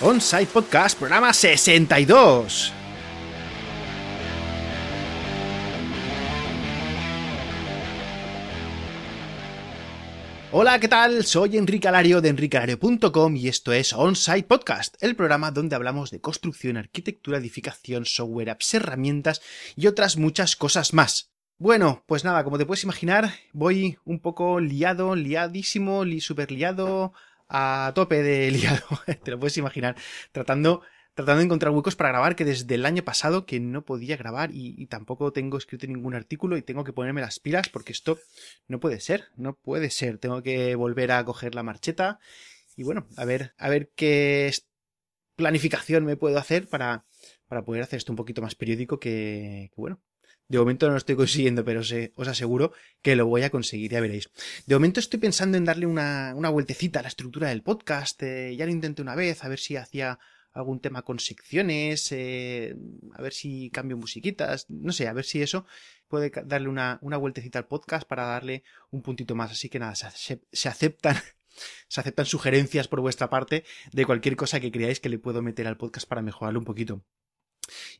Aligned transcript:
On-Site 0.00 0.52
Podcast, 0.52 0.96
programa 0.96 1.32
62. 1.32 2.72
Hola, 10.52 10.78
¿qué 10.78 10.86
tal? 10.86 11.24
Soy 11.24 11.56
Enrique 11.56 11.88
Alario 11.88 12.20
de 12.20 12.28
enriquealario.com 12.28 13.34
y 13.34 13.48
esto 13.48 13.72
es 13.72 13.92
On-Site 13.92 14.44
Podcast, 14.44 14.94
el 15.02 15.16
programa 15.16 15.50
donde 15.50 15.74
hablamos 15.74 16.12
de 16.12 16.20
construcción, 16.20 16.76
arquitectura, 16.76 17.38
edificación, 17.38 18.04
software, 18.04 18.50
apps, 18.50 18.74
herramientas 18.74 19.42
y 19.74 19.88
otras 19.88 20.16
muchas 20.16 20.54
cosas 20.54 20.94
más. 20.94 21.32
Bueno, 21.58 22.04
pues 22.06 22.22
nada, 22.22 22.44
como 22.44 22.56
te 22.56 22.66
puedes 22.66 22.84
imaginar, 22.84 23.32
voy 23.52 23.98
un 24.04 24.20
poco 24.20 24.60
liado, 24.60 25.16
liadísimo, 25.16 26.04
li 26.04 26.20
super 26.20 26.52
liado, 26.52 27.12
a 27.48 27.92
tope 27.94 28.22
de 28.22 28.50
liado, 28.50 28.84
te 29.24 29.30
lo 29.30 29.38
puedes 29.38 29.56
imaginar, 29.56 29.96
tratando, 30.32 30.82
tratando 31.14 31.38
de 31.38 31.44
encontrar 31.46 31.72
huecos 31.72 31.96
para 31.96 32.10
grabar, 32.10 32.36
que 32.36 32.44
desde 32.44 32.74
el 32.74 32.86
año 32.86 33.02
pasado 33.02 33.46
que 33.46 33.60
no 33.60 33.84
podía 33.84 34.16
grabar 34.16 34.50
y, 34.52 34.86
tampoco 34.86 35.32
tengo 35.32 35.58
escrito 35.58 35.86
ningún 35.86 36.14
artículo 36.14 36.56
y 36.56 36.62
tengo 36.62 36.84
que 36.84 36.92
ponerme 36.92 37.20
las 37.20 37.40
pilas 37.40 37.68
porque 37.68 37.92
esto 37.92 38.18
no 38.66 38.80
puede 38.80 39.00
ser, 39.00 39.28
no 39.36 39.54
puede 39.54 39.90
ser, 39.90 40.18
tengo 40.18 40.42
que 40.42 40.74
volver 40.74 41.12
a 41.12 41.24
coger 41.24 41.54
la 41.54 41.62
marcheta 41.62 42.18
y 42.76 42.84
bueno, 42.84 43.06
a 43.16 43.24
ver, 43.24 43.54
a 43.58 43.68
ver 43.68 43.90
qué 43.96 44.52
planificación 45.36 46.04
me 46.04 46.16
puedo 46.16 46.38
hacer 46.38 46.68
para, 46.68 47.04
para 47.46 47.64
poder 47.64 47.82
hacer 47.82 47.98
esto 47.98 48.12
un 48.12 48.16
poquito 48.16 48.42
más 48.42 48.54
periódico 48.54 49.00
que, 49.00 49.70
que 49.74 49.80
bueno, 49.80 50.00
de 50.48 50.58
momento 50.58 50.86
no 50.86 50.92
lo 50.92 50.98
estoy 50.98 51.14
consiguiendo, 51.14 51.64
pero 51.64 51.80
os 51.80 52.28
aseguro 52.28 52.72
que 53.02 53.16
lo 53.16 53.26
voy 53.26 53.42
a 53.42 53.50
conseguir, 53.50 53.90
ya 53.90 54.00
veréis. 54.00 54.30
De 54.66 54.74
momento 54.74 54.98
estoy 54.98 55.20
pensando 55.20 55.58
en 55.58 55.66
darle 55.66 55.86
una, 55.86 56.32
una 56.34 56.48
vueltecita 56.48 57.00
a 57.00 57.02
la 57.02 57.08
estructura 57.08 57.48
del 57.48 57.62
podcast. 57.62 58.22
Eh, 58.22 58.56
ya 58.56 58.64
lo 58.64 58.72
intenté 58.72 59.02
una 59.02 59.14
vez, 59.14 59.44
a 59.44 59.48
ver 59.48 59.58
si 59.58 59.76
hacía 59.76 60.18
algún 60.52 60.80
tema 60.80 61.02
con 61.02 61.18
secciones, 61.18 62.10
eh, 62.12 62.74
a 63.12 63.22
ver 63.22 63.32
si 63.34 63.70
cambio 63.70 63.98
musiquitas, 63.98 64.66
no 64.70 64.92
sé, 64.92 65.06
a 65.06 65.12
ver 65.12 65.26
si 65.26 65.42
eso 65.42 65.66
puede 66.08 66.32
darle 66.46 66.68
una, 66.68 66.98
una 67.02 67.18
vueltecita 67.18 67.58
al 67.58 67.66
podcast 67.66 68.08
para 68.08 68.24
darle 68.24 68.64
un 68.90 69.02
puntito 69.02 69.34
más. 69.34 69.52
Así 69.52 69.68
que 69.68 69.78
nada, 69.78 69.94
se, 69.94 70.40
se 70.50 70.68
aceptan 70.68 71.16
se 71.88 72.00
aceptan 72.00 72.26
sugerencias 72.26 72.88
por 72.88 73.00
vuestra 73.00 73.28
parte 73.28 73.64
de 73.92 74.06
cualquier 74.06 74.36
cosa 74.36 74.60
que 74.60 74.72
creáis 74.72 75.00
que 75.00 75.10
le 75.10 75.18
puedo 75.18 75.42
meter 75.42 75.66
al 75.66 75.76
podcast 75.76 76.08
para 76.08 76.22
mejorarlo 76.22 76.58
un 76.58 76.64
poquito. 76.64 77.04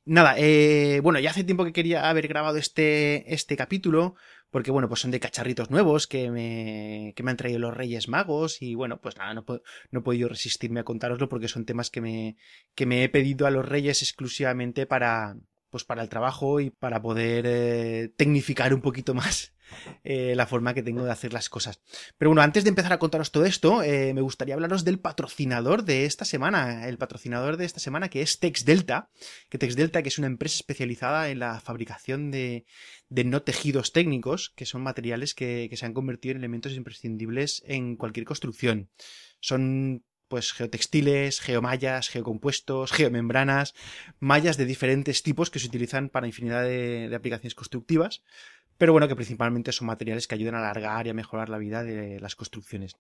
Nada, 0.05 0.35
eh, 0.39 1.01
bueno, 1.03 1.19
ya 1.19 1.31
hace 1.31 1.45
tiempo 1.45 1.65
que 1.65 1.73
quería 1.73 2.09
haber 2.09 2.29
grabado 2.29 2.57
este, 2.57 3.33
este 3.33 3.57
capítulo, 3.57 4.15
porque 4.51 4.71
bueno, 4.71 4.89
pues 4.89 5.01
son 5.01 5.11
de 5.11 5.21
cacharritos 5.21 5.71
nuevos 5.71 6.07
que 6.07 6.31
me, 6.31 7.13
que 7.17 7.23
me 7.23 7.31
han 7.31 7.37
traído 7.37 7.59
los 7.59 7.77
Reyes 7.77 8.09
Magos 8.09 8.63
y 8.63 8.75
bueno, 8.75 9.01
pues 9.01 9.17
nada, 9.17 9.35
no, 9.35 9.45
no 9.91 10.01
he 10.01 10.03
podido 10.03 10.29
resistirme 10.29 10.81
a 10.81 10.85
contároslo 10.85 11.29
porque 11.29 11.49
son 11.49 11.65
temas 11.65 11.91
que 11.91 12.01
me, 12.01 12.37
que 12.75 12.87
me 12.87 13.05
he 13.05 13.09
pedido 13.09 13.47
a 13.47 13.51
los 13.51 13.69
Reyes 13.69 14.03
exclusivamente 14.03 14.87
para, 14.87 15.37
pues 15.71 15.85
para 15.85 16.03
el 16.03 16.09
trabajo 16.09 16.61
y 16.61 16.71
para 16.71 17.03
poder 17.03 17.45
eh, 17.47 18.11
tecnificar 18.17 18.73
un 18.73 18.81
poquito 18.81 19.15
más 19.15 19.53
eh, 20.05 20.35
la 20.37 20.47
forma 20.47 20.75
que 20.75 20.83
tengo 20.83 21.05
de 21.05 21.11
hacer 21.11 21.33
las 21.33 21.49
cosas. 21.49 21.81
Pero 22.17 22.31
bueno, 22.31 22.43
antes 22.43 22.65
de 22.65 22.71
empezar 22.71 22.93
a 22.93 22.99
contaros 22.99 23.33
todo 23.33 23.45
esto, 23.45 23.83
eh, 23.83 24.15
me 24.15 24.21
gustaría 24.21 24.55
hablaros 24.55 24.85
del 24.85 24.99
patrocinador 24.99 25.85
de 25.85 26.05
esta 26.05 26.25
semana. 26.25 26.89
El 26.89 26.99
patrocinador 26.99 27.57
de 27.57 27.65
esta 27.65 27.81
semana 27.81 28.09
que 28.09 28.23
es 28.23 28.39
TexDelta, 28.39 29.11
que 29.49 29.59
TexDelta 29.59 30.03
que 30.03 30.09
es 30.09 30.19
una 30.19 30.27
empresa 30.27 30.57
especializada 30.57 31.31
en 31.31 31.39
la 31.39 31.61
fabricación 31.61 32.31
de, 32.31 32.65
no 33.11 33.43
tejidos 33.43 33.93
técnicos, 33.93 34.53
que 34.57 34.67
son 34.67 34.83
materiales 34.83 35.35
que, 35.35 35.69
que 35.71 35.77
se 35.77 35.87
han 35.87 35.95
convertido 35.95 36.33
en 36.33 36.39
elementos 36.39 36.73
imprescindibles 36.75 37.63
en 37.67 37.97
cualquier 37.97 38.27
construcción. 38.27 38.91
Son 39.41 40.05
pues 40.29 40.53
geotextiles, 40.53 41.41
geomallas, 41.41 42.11
geocompuestos, 42.11 42.93
geomembranas, 42.93 43.75
mallas 44.21 44.57
de 44.59 44.67
diferentes 44.67 45.23
tipos 45.23 45.51
que 45.51 45.59
se 45.59 45.67
utilizan 45.67 46.11
para 46.11 46.27
infinidad 46.27 46.65
de 46.65 47.11
aplicaciones 47.15 47.55
constructivas 47.55 48.23
pero 48.79 48.93
bueno, 48.93 49.09
que 49.09 49.17
principalmente 49.17 49.73
son 49.73 49.89
materiales 49.89 50.27
que 50.27 50.37
ayudan 50.37 50.55
a 50.55 50.59
alargar 50.59 51.07
y 51.07 51.11
a 51.11 51.15
mejorar 51.15 51.49
la 51.49 51.59
vida 51.59 51.83
de 51.83 52.21
las 52.21 52.37
construcciones. 52.37 52.97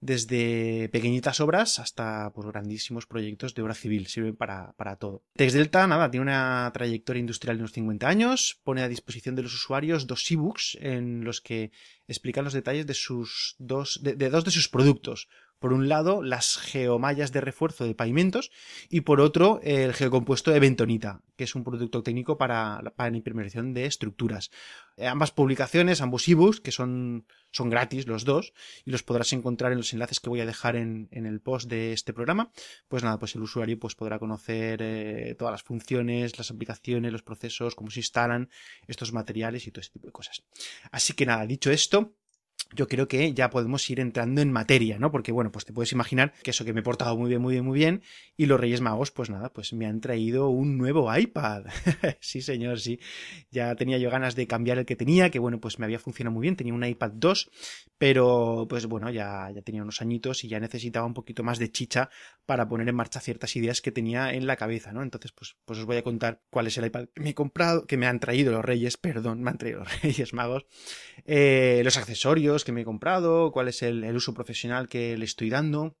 Desde 0.00 0.88
pequeñitas 0.88 1.40
obras 1.40 1.78
hasta 1.78 2.32
pues, 2.32 2.46
grandísimos 2.46 3.06
proyectos 3.06 3.54
de 3.54 3.62
obra 3.62 3.74
civil, 3.74 4.06
sirven 4.06 4.34
para, 4.34 4.72
para 4.72 4.96
todo. 4.96 5.24
TexDelta, 5.34 5.86
nada, 5.86 6.10
tiene 6.10 6.22
una 6.22 6.70
trayectoria 6.72 7.20
industrial 7.20 7.58
de 7.58 7.64
unos 7.64 7.72
50 7.72 8.08
años, 8.08 8.60
pone 8.64 8.82
a 8.82 8.88
disposición 8.88 9.34
de 9.34 9.42
los 9.42 9.52
usuarios 9.52 10.06
dos 10.06 10.30
ebooks 10.30 10.78
en 10.80 11.24
los 11.24 11.42
que 11.42 11.72
explican 12.08 12.44
los 12.44 12.54
detalles 12.54 12.86
de 12.86 12.94
sus 12.94 13.56
dos, 13.58 14.00
de 14.02 14.30
dos 14.30 14.44
de 14.44 14.50
sus 14.52 14.68
productos 14.68 15.28
por 15.60 15.74
un 15.74 15.88
lado, 15.88 16.22
las 16.22 16.56
geomallas 16.56 17.32
de 17.32 17.42
refuerzo 17.42 17.84
de 17.84 17.94
pavimentos 17.94 18.50
y 18.88 19.02
por 19.02 19.20
otro, 19.20 19.60
el 19.62 19.92
geocompuesto 19.92 20.50
de 20.50 20.58
bentonita, 20.58 21.20
que 21.36 21.44
es 21.44 21.54
un 21.54 21.64
producto 21.64 22.02
técnico 22.02 22.38
para, 22.38 22.80
la 22.82 23.08
imprimación 23.08 23.74
de 23.74 23.84
estructuras. 23.84 24.50
Eh, 24.96 25.06
ambas 25.06 25.32
publicaciones, 25.32 26.00
ambos 26.00 26.26
ebooks, 26.26 26.60
que 26.60 26.72
son, 26.72 27.26
son 27.50 27.68
gratis 27.68 28.06
los 28.06 28.24
dos, 28.24 28.54
y 28.86 28.90
los 28.90 29.02
podrás 29.02 29.34
encontrar 29.34 29.72
en 29.72 29.78
los 29.78 29.92
enlaces 29.92 30.18
que 30.18 30.30
voy 30.30 30.40
a 30.40 30.46
dejar 30.46 30.76
en, 30.76 31.08
el 31.12 31.40
post 31.40 31.68
de 31.68 31.92
este 31.92 32.14
programa. 32.14 32.50
Pues 32.88 33.04
nada, 33.04 33.18
pues 33.18 33.34
el 33.34 33.42
usuario 33.42 33.78
pues 33.78 33.94
podrá 33.94 34.18
conocer 34.18 34.80
eh, 34.82 35.36
todas 35.38 35.52
las 35.52 35.62
funciones, 35.62 36.38
las 36.38 36.50
aplicaciones, 36.50 37.12
los 37.12 37.22
procesos, 37.22 37.74
cómo 37.74 37.90
se 37.90 38.00
instalan 38.00 38.48
estos 38.86 39.12
materiales 39.12 39.66
y 39.66 39.72
todo 39.72 39.82
este 39.82 39.92
tipo 39.92 40.06
de 40.06 40.12
cosas. 40.12 40.42
Así 40.90 41.12
que 41.12 41.26
nada, 41.26 41.46
dicho 41.46 41.70
esto, 41.70 42.14
yo 42.74 42.88
creo 42.88 43.08
que 43.08 43.32
ya 43.34 43.50
podemos 43.50 43.88
ir 43.90 44.00
entrando 44.00 44.40
en 44.40 44.52
materia, 44.52 44.98
¿no? 44.98 45.10
Porque, 45.10 45.32
bueno, 45.32 45.50
pues 45.50 45.64
te 45.64 45.72
puedes 45.72 45.92
imaginar 45.92 46.32
que 46.42 46.50
eso 46.50 46.64
que 46.64 46.72
me 46.72 46.80
he 46.80 46.82
portado 46.82 47.16
muy 47.16 47.28
bien, 47.28 47.42
muy 47.42 47.54
bien, 47.54 47.64
muy 47.64 47.78
bien, 47.78 48.02
y 48.36 48.46
los 48.46 48.60
Reyes 48.60 48.80
Magos, 48.80 49.10
pues 49.10 49.30
nada, 49.30 49.52
pues 49.52 49.72
me 49.72 49.86
han 49.86 50.00
traído 50.00 50.48
un 50.48 50.78
nuevo 50.78 51.14
iPad. 51.14 51.64
sí, 52.20 52.42
señor, 52.42 52.80
sí. 52.80 53.00
Ya 53.50 53.74
tenía 53.74 53.98
yo 53.98 54.10
ganas 54.10 54.34
de 54.34 54.46
cambiar 54.46 54.78
el 54.78 54.86
que 54.86 54.96
tenía, 54.96 55.30
que 55.30 55.38
bueno, 55.38 55.60
pues 55.60 55.78
me 55.78 55.86
había 55.86 55.98
funcionado 55.98 56.34
muy 56.34 56.42
bien, 56.42 56.56
tenía 56.56 56.74
un 56.74 56.84
iPad 56.84 57.12
2, 57.14 57.50
pero 57.98 58.66
pues 58.68 58.86
bueno, 58.86 59.10
ya, 59.10 59.50
ya 59.54 59.62
tenía 59.62 59.82
unos 59.82 60.00
añitos 60.00 60.44
y 60.44 60.48
ya 60.48 60.60
necesitaba 60.60 61.06
un 61.06 61.14
poquito 61.14 61.42
más 61.42 61.58
de 61.58 61.70
chicha 61.70 62.10
para 62.46 62.68
poner 62.68 62.88
en 62.88 62.94
marcha 62.94 63.20
ciertas 63.20 63.54
ideas 63.56 63.80
que 63.80 63.92
tenía 63.92 64.32
en 64.32 64.46
la 64.46 64.56
cabeza, 64.56 64.92
¿no? 64.92 65.02
Entonces, 65.02 65.32
pues, 65.32 65.56
pues 65.64 65.78
os 65.78 65.84
voy 65.84 65.96
a 65.96 66.02
contar 66.02 66.42
cuál 66.50 66.66
es 66.66 66.78
el 66.78 66.86
iPad 66.86 67.08
que 67.14 67.20
me 67.20 67.30
he 67.30 67.34
comprado, 67.34 67.86
que 67.86 67.96
me 67.96 68.06
han 68.06 68.20
traído 68.20 68.52
los 68.52 68.64
Reyes, 68.64 68.96
perdón, 68.96 69.42
me 69.42 69.50
han 69.50 69.58
traído 69.58 69.80
los 69.80 69.88
Reyes 70.02 70.32
Magos, 70.32 70.66
eh, 71.26 71.82
los 71.84 71.96
accesorios, 71.96 72.59
que 72.64 72.72
me 72.72 72.82
he 72.82 72.84
comprado, 72.84 73.52
cuál 73.52 73.68
es 73.68 73.82
el, 73.82 74.04
uso 74.14 74.34
profesional 74.34 74.88
que 74.88 75.16
le 75.16 75.24
estoy 75.24 75.50
dando, 75.50 75.96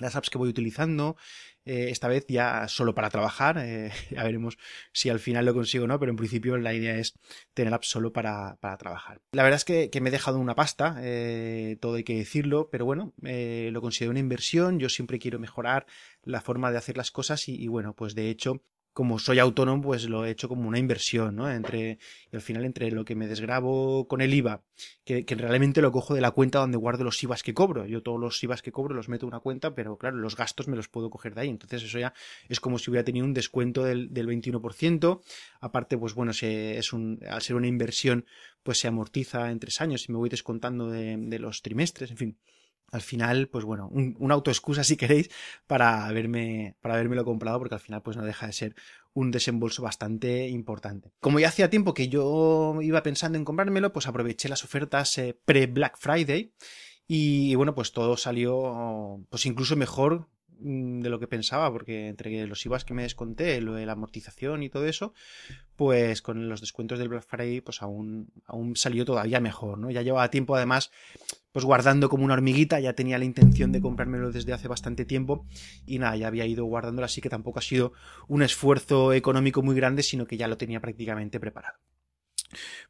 las 0.00 0.16
apps 0.16 0.30
que 0.30 0.38
voy 0.38 0.48
utilizando, 0.48 1.16
eh, 1.64 1.88
esta 1.90 2.08
vez 2.08 2.26
ya 2.28 2.68
solo 2.68 2.94
para 2.94 3.10
trabajar, 3.10 3.58
eh, 3.58 3.90
ya 4.10 4.24
veremos 4.24 4.58
si 4.92 5.08
al 5.08 5.20
final 5.20 5.44
lo 5.44 5.54
consigo 5.54 5.84
o 5.84 5.86
no, 5.86 5.98
pero 5.98 6.10
en 6.10 6.16
principio 6.16 6.56
la 6.58 6.74
idea 6.74 6.96
es 6.96 7.14
tener 7.54 7.72
apps 7.72 7.88
solo 7.88 8.12
para, 8.12 8.56
para 8.60 8.76
trabajar. 8.76 9.20
La 9.32 9.42
verdad 9.42 9.56
es 9.56 9.64
que, 9.64 10.00
me 10.00 10.08
he 10.08 10.12
dejado 10.12 10.38
una 10.38 10.54
pasta, 10.54 10.96
eh, 11.00 11.76
todo 11.80 11.94
hay 11.94 12.04
que 12.04 12.16
decirlo, 12.16 12.68
pero 12.70 12.84
bueno, 12.84 13.14
lo 13.22 13.80
considero 13.80 14.10
una 14.10 14.20
inversión, 14.20 14.78
yo 14.78 14.88
siempre 14.88 15.18
quiero 15.18 15.38
mejorar 15.38 15.86
la 16.22 16.40
forma 16.40 16.70
de 16.70 16.78
hacer 16.78 16.96
las 16.96 17.10
cosas 17.10 17.48
y 17.48 17.66
bueno, 17.68 17.94
pues 17.94 18.14
de 18.14 18.30
hecho 18.30 18.62
como 18.94 19.18
soy 19.18 19.40
autónomo, 19.40 19.82
pues 19.82 20.08
lo 20.08 20.24
he 20.24 20.30
hecho 20.30 20.48
como 20.48 20.68
una 20.68 20.78
inversión, 20.78 21.34
¿no? 21.34 21.50
Entre, 21.50 21.98
y 22.32 22.36
al 22.36 22.42
final, 22.42 22.64
entre 22.64 22.92
lo 22.92 23.04
que 23.04 23.16
me 23.16 23.26
desgrabo 23.26 24.06
con 24.06 24.20
el 24.20 24.32
IVA, 24.32 24.62
que, 25.04 25.24
que, 25.24 25.34
realmente 25.34 25.82
lo 25.82 25.90
cojo 25.90 26.14
de 26.14 26.20
la 26.20 26.30
cuenta 26.30 26.60
donde 26.60 26.78
guardo 26.78 27.02
los 27.02 27.20
IVAs 27.20 27.42
que 27.42 27.54
cobro. 27.54 27.86
Yo 27.86 28.02
todos 28.02 28.20
los 28.20 28.42
IVAs 28.42 28.62
que 28.62 28.70
cobro 28.70 28.94
los 28.94 29.08
meto 29.08 29.26
en 29.26 29.34
una 29.34 29.40
cuenta, 29.40 29.74
pero 29.74 29.98
claro, 29.98 30.16
los 30.18 30.36
gastos 30.36 30.68
me 30.68 30.76
los 30.76 30.86
puedo 30.88 31.10
coger 31.10 31.34
de 31.34 31.40
ahí. 31.40 31.48
Entonces 31.48 31.82
eso 31.82 31.98
ya 31.98 32.14
es 32.48 32.60
como 32.60 32.78
si 32.78 32.88
hubiera 32.88 33.04
tenido 33.04 33.26
un 33.26 33.34
descuento 33.34 33.82
del, 33.82 34.14
del 34.14 34.28
21%. 34.28 35.20
Aparte, 35.60 35.98
pues 35.98 36.14
bueno, 36.14 36.32
se, 36.32 36.78
es 36.78 36.92
un, 36.92 37.18
al 37.28 37.42
ser 37.42 37.56
una 37.56 37.66
inversión, 37.66 38.26
pues 38.62 38.78
se 38.78 38.86
amortiza 38.86 39.50
en 39.50 39.58
tres 39.58 39.80
años 39.80 40.08
y 40.08 40.12
me 40.12 40.18
voy 40.18 40.28
descontando 40.28 40.88
de, 40.88 41.16
de 41.18 41.38
los 41.40 41.62
trimestres, 41.62 42.12
en 42.12 42.16
fin 42.16 42.38
al 42.94 43.02
final, 43.02 43.48
pues 43.48 43.64
bueno, 43.64 43.88
un, 43.92 44.16
una 44.20 44.34
autoexcusa 44.34 44.84
si 44.84 44.96
queréis 44.96 45.28
para 45.66 46.06
haberme, 46.06 46.76
para 46.80 47.02
lo 47.02 47.24
comprado, 47.24 47.58
porque 47.58 47.74
al 47.74 47.80
final 47.80 48.02
pues 48.02 48.16
no 48.16 48.24
deja 48.24 48.46
de 48.46 48.52
ser 48.52 48.76
un 49.12 49.30
desembolso 49.30 49.82
bastante 49.82 50.48
importante. 50.48 51.12
Como 51.20 51.40
ya 51.40 51.48
hacía 51.48 51.70
tiempo 51.70 51.92
que 51.92 52.08
yo 52.08 52.78
iba 52.82 53.02
pensando 53.02 53.36
en 53.36 53.44
comprármelo, 53.44 53.92
pues 53.92 54.06
aproveché 54.06 54.48
las 54.48 54.64
ofertas 54.64 55.18
eh, 55.18 55.38
pre-Black 55.44 55.96
Friday 55.98 56.54
y 57.06 57.54
bueno, 57.56 57.74
pues 57.74 57.92
todo 57.92 58.16
salió 58.16 59.20
pues 59.28 59.44
incluso 59.46 59.76
mejor 59.76 60.28
de 60.58 61.08
lo 61.08 61.18
que 61.18 61.26
pensaba, 61.26 61.70
porque 61.72 62.08
entre 62.08 62.46
los 62.46 62.64
IVAs 62.64 62.84
que 62.84 62.94
me 62.94 63.02
desconté, 63.02 63.60
lo 63.60 63.74
de 63.74 63.86
la 63.86 63.92
amortización 63.92 64.62
y 64.62 64.68
todo 64.68 64.86
eso, 64.86 65.14
pues 65.76 66.22
con 66.22 66.48
los 66.48 66.60
descuentos 66.60 66.98
del 66.98 67.08
Black 67.08 67.24
Friday, 67.26 67.60
pues 67.60 67.82
aún, 67.82 68.30
aún 68.46 68.76
salió 68.76 69.04
todavía 69.04 69.40
mejor, 69.40 69.78
¿no? 69.78 69.90
Ya 69.90 70.02
llevaba 70.02 70.30
tiempo 70.30 70.56
además, 70.56 70.90
pues 71.52 71.64
guardando 71.64 72.08
como 72.08 72.24
una 72.24 72.34
hormiguita, 72.34 72.80
ya 72.80 72.94
tenía 72.94 73.18
la 73.18 73.24
intención 73.24 73.72
de 73.72 73.80
comprármelo 73.80 74.30
desde 74.30 74.52
hace 74.52 74.68
bastante 74.68 75.04
tiempo 75.04 75.46
y 75.86 75.98
nada, 75.98 76.16
ya 76.16 76.28
había 76.28 76.46
ido 76.46 76.64
guardándolo, 76.64 77.06
así 77.06 77.20
que 77.20 77.30
tampoco 77.30 77.58
ha 77.58 77.62
sido 77.62 77.92
un 78.28 78.42
esfuerzo 78.42 79.12
económico 79.12 79.62
muy 79.62 79.76
grande, 79.76 80.02
sino 80.02 80.26
que 80.26 80.36
ya 80.36 80.48
lo 80.48 80.56
tenía 80.56 80.80
prácticamente 80.80 81.40
preparado. 81.40 81.78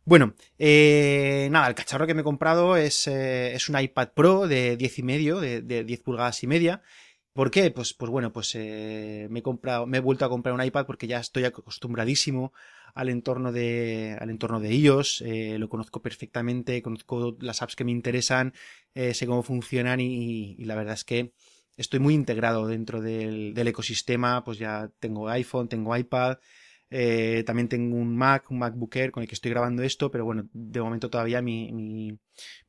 Bueno, 0.04 0.34
eh, 0.58 1.48
nada, 1.50 1.68
el 1.68 1.74
cacharro 1.74 2.06
que 2.06 2.14
me 2.14 2.20
he 2.20 2.24
comprado 2.24 2.76
es, 2.76 3.06
eh, 3.06 3.54
es 3.54 3.68
un 3.68 3.78
iPad 3.78 4.08
Pro 4.14 4.46
de 4.46 4.76
10 4.76 4.98
y 4.98 5.02
medio, 5.02 5.40
de, 5.40 5.62
de 5.62 5.84
10 5.84 6.00
pulgadas 6.00 6.42
y 6.42 6.46
media, 6.46 6.82
¿Por 7.34 7.50
qué? 7.50 7.70
Pues, 7.72 7.92
pues 7.94 8.10
bueno, 8.12 8.32
pues 8.32 8.54
eh, 8.54 9.26
me 9.28 9.40
he 9.40 9.42
comprado, 9.42 9.86
me 9.86 9.98
he 9.98 10.00
vuelto 10.00 10.24
a 10.24 10.28
comprar 10.28 10.54
un 10.54 10.62
iPad 10.62 10.86
porque 10.86 11.08
ya 11.08 11.18
estoy 11.18 11.44
acostumbradísimo 11.44 12.52
al 12.94 13.08
entorno 13.08 13.50
de, 13.50 14.16
al 14.20 14.30
entorno 14.30 14.60
de 14.60 14.72
iOS, 14.72 15.22
eh, 15.22 15.58
lo 15.58 15.68
conozco 15.68 16.00
perfectamente, 16.00 16.80
conozco 16.80 17.36
las 17.40 17.60
apps 17.60 17.74
que 17.74 17.84
me 17.84 17.90
interesan, 17.90 18.54
eh, 18.94 19.14
sé 19.14 19.26
cómo 19.26 19.42
funcionan 19.42 20.00
y, 20.00 20.56
la 20.64 20.76
verdad 20.76 20.94
es 20.94 21.04
que 21.04 21.32
estoy 21.76 21.98
muy 21.98 22.14
integrado 22.14 22.68
dentro 22.68 23.00
del, 23.02 23.52
ecosistema, 23.66 24.44
pues 24.44 24.58
ya 24.58 24.90
tengo 25.00 25.28
iPhone, 25.28 25.68
tengo 25.68 25.96
iPad, 25.96 26.38
eh, 26.90 27.42
también 27.44 27.68
tengo 27.68 27.96
un 27.96 28.16
Mac, 28.16 28.48
un 28.52 28.58
MacBook 28.60 28.94
Air 28.94 29.10
con 29.10 29.22
el 29.24 29.28
que 29.28 29.34
estoy 29.34 29.50
grabando 29.50 29.82
esto, 29.82 30.10
pero 30.12 30.24
bueno, 30.24 30.48
de 30.52 30.80
momento 30.80 31.10
todavía 31.10 31.42
mi, 31.42 31.72
mi, 31.72 32.16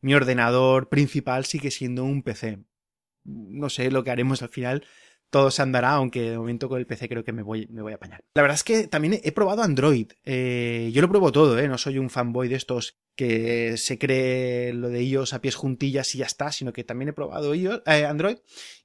mi 0.02 0.16
ordenador 0.16 0.90
principal 0.90 1.46
sigue 1.46 1.70
siendo 1.70 2.04
un 2.04 2.24
PC. 2.24 2.64
No 3.26 3.70
sé 3.70 3.92
lo 3.92 4.04
que 4.04 4.12
haremos 4.12 4.42
al 4.42 4.50
final 4.50 4.86
todo 5.36 5.52
se 5.52 5.62
andará, 5.62 5.92
aunque 5.92 6.32
de 6.32 6.38
momento 6.38 6.70
con 6.70 6.80
el 6.80 6.88
PC 6.88 7.10
creo 7.10 7.26
que 7.26 7.34
me 7.34 7.44
voy, 7.44 7.68
me 7.70 7.82
voy 7.82 7.92
a 7.92 7.96
apañar. 7.96 8.24
La 8.36 8.42
verdad 8.42 8.56
es 8.56 8.64
que 8.64 8.88
también 8.88 9.20
he 9.22 9.32
probado 9.34 9.64
Android. 9.64 10.08
Eh, 10.24 10.92
yo 10.94 11.02
lo 11.02 11.10
pruebo 11.10 11.32
todo, 11.34 11.60
¿eh? 11.60 11.68
No 11.68 11.78
soy 11.78 11.98
un 11.98 12.10
fanboy 12.10 12.48
de 12.48 12.56
estos 12.56 12.98
que 13.16 13.76
se 13.76 13.98
cree 13.98 14.74
lo 14.74 14.88
de 14.88 15.04
iOS 15.04 15.34
a 15.34 15.42
pies 15.42 15.56
juntillas 15.56 16.16
y 16.16 16.20
ya 16.20 16.26
está, 16.26 16.54
sino 16.54 16.72
que 16.72 16.86
también 16.86 17.10
he 17.10 17.14
probado 17.14 17.54
eh, 17.54 18.06
Android 18.06 18.38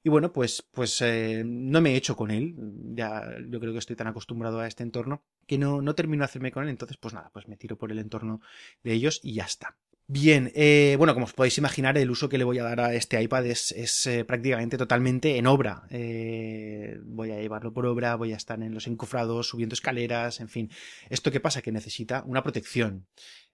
y 0.03 0.09
bueno, 0.09 0.33
pues, 0.33 0.63
pues 0.73 1.01
no 1.45 1.81
me 1.81 1.93
he 1.93 1.97
hecho 1.97 2.17
con 2.17 2.33
él. 2.33 2.57
Ya 2.95 3.23
yo 3.49 3.61
creo 3.61 3.73
que 3.73 3.79
estoy 3.79 3.95
tan 3.95 4.09
acostumbrado 4.09 4.59
a 4.59 4.67
este 4.67 4.83
entorno 4.83 5.23
que 5.47 5.57
no, 5.57 5.83
no 5.83 5.95
termino 5.95 6.23
de 6.23 6.27
hacerme 6.27 6.51
con 6.51 6.65
él, 6.65 6.71
entonces 6.71 6.97
pues 6.97 7.15
nada, 7.15 7.31
pues 7.33 7.47
me 7.47 7.57
tiro 7.57 7.77
por 7.79 7.93
el 7.93 8.01
entorno 8.01 8.41
de 8.83 8.93
ellos 8.93 9.21
y 9.23 9.35
ya 9.35 9.45
está. 9.45 9.77
Bien, 10.13 10.51
eh, 10.57 10.97
bueno, 10.99 11.15
como 11.15 11.27
os 11.27 11.33
podéis 11.33 11.57
imaginar, 11.59 11.97
el 11.97 12.11
uso 12.11 12.29
que 12.29 12.37
le 12.37 12.43
voy 12.43 12.59
a 12.59 12.65
dar 12.65 12.81
a 12.81 12.95
este 12.95 13.23
iPad 13.23 13.47
es, 13.47 14.07
eh, 14.09 14.25
prácticamente 14.25 14.77
totalmente 14.77 15.37
en 15.37 15.47
obra. 15.47 15.85
Eh, 15.89 16.99
voy 17.05 17.31
a 17.31 17.41
llevarlo 17.41 17.73
por 17.73 17.87
obra, 17.87 18.17
voy 18.17 18.33
a 18.33 18.37
estar 18.37 18.61
en 18.61 18.75
los 18.75 18.89
encofrados, 18.89 19.47
subiendo 19.47 19.75
escaleras, 19.75 20.41
en 20.41 20.49
fin. 20.49 20.69
¿Esto 21.11 21.31
qué 21.31 21.39
pasa? 21.39 21.63
Que 21.63 21.71
necesita 21.71 22.25
una 22.27 22.43
protección. 22.43 23.07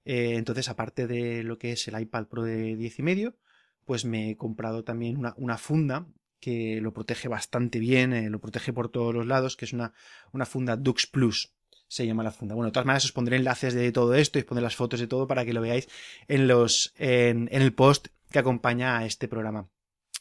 entonces, 0.06 0.70
aparte 0.70 1.06
de 1.06 1.42
lo 1.42 1.58
que 1.58 1.72
es 1.72 1.88
el 1.88 2.00
iPad 2.00 2.26
Pro 2.26 2.42
de 2.42 2.74
10 2.76 3.00
y 3.00 3.02
medio, 3.02 3.36
pues 3.84 4.06
me 4.06 4.30
he 4.30 4.36
comprado 4.38 4.82
también 4.82 5.18
una, 5.18 5.58
funda 5.58 6.06
que 6.40 6.80
lo 6.80 6.94
protege 6.94 7.28
bastante 7.28 7.80
bien, 7.80 8.32
lo 8.32 8.40
protege 8.40 8.72
por 8.72 8.88
todos 8.88 9.14
los 9.14 9.26
lados, 9.26 9.58
que 9.58 9.66
es 9.66 9.74
una, 9.74 9.92
una 10.32 10.46
funda 10.46 10.76
Dux 10.76 11.06
Plus 11.06 11.52
se 11.88 12.06
llama 12.06 12.22
la 12.22 12.32
funda. 12.32 12.54
Bueno, 12.54 12.68
de 12.68 12.72
todas 12.72 12.86
maneras 12.86 13.04
os 13.04 13.12
pondré 13.12 13.36
enlaces 13.36 13.74
de 13.74 13.92
todo 13.92 14.14
esto 14.14 14.38
y 14.38 14.42
os 14.42 14.46
pondré 14.46 14.62
las 14.62 14.76
fotos 14.76 15.00
de 15.00 15.06
todo 15.06 15.26
para 15.26 15.44
que 15.44 15.52
lo 15.52 15.60
veáis 15.60 15.88
en 16.28 16.48
los 16.48 16.94
en, 16.98 17.48
el 17.50 17.72
post 17.72 18.08
que 18.30 18.38
acompaña 18.38 18.98
a 18.98 19.06
este 19.06 19.28
programa. 19.28 19.68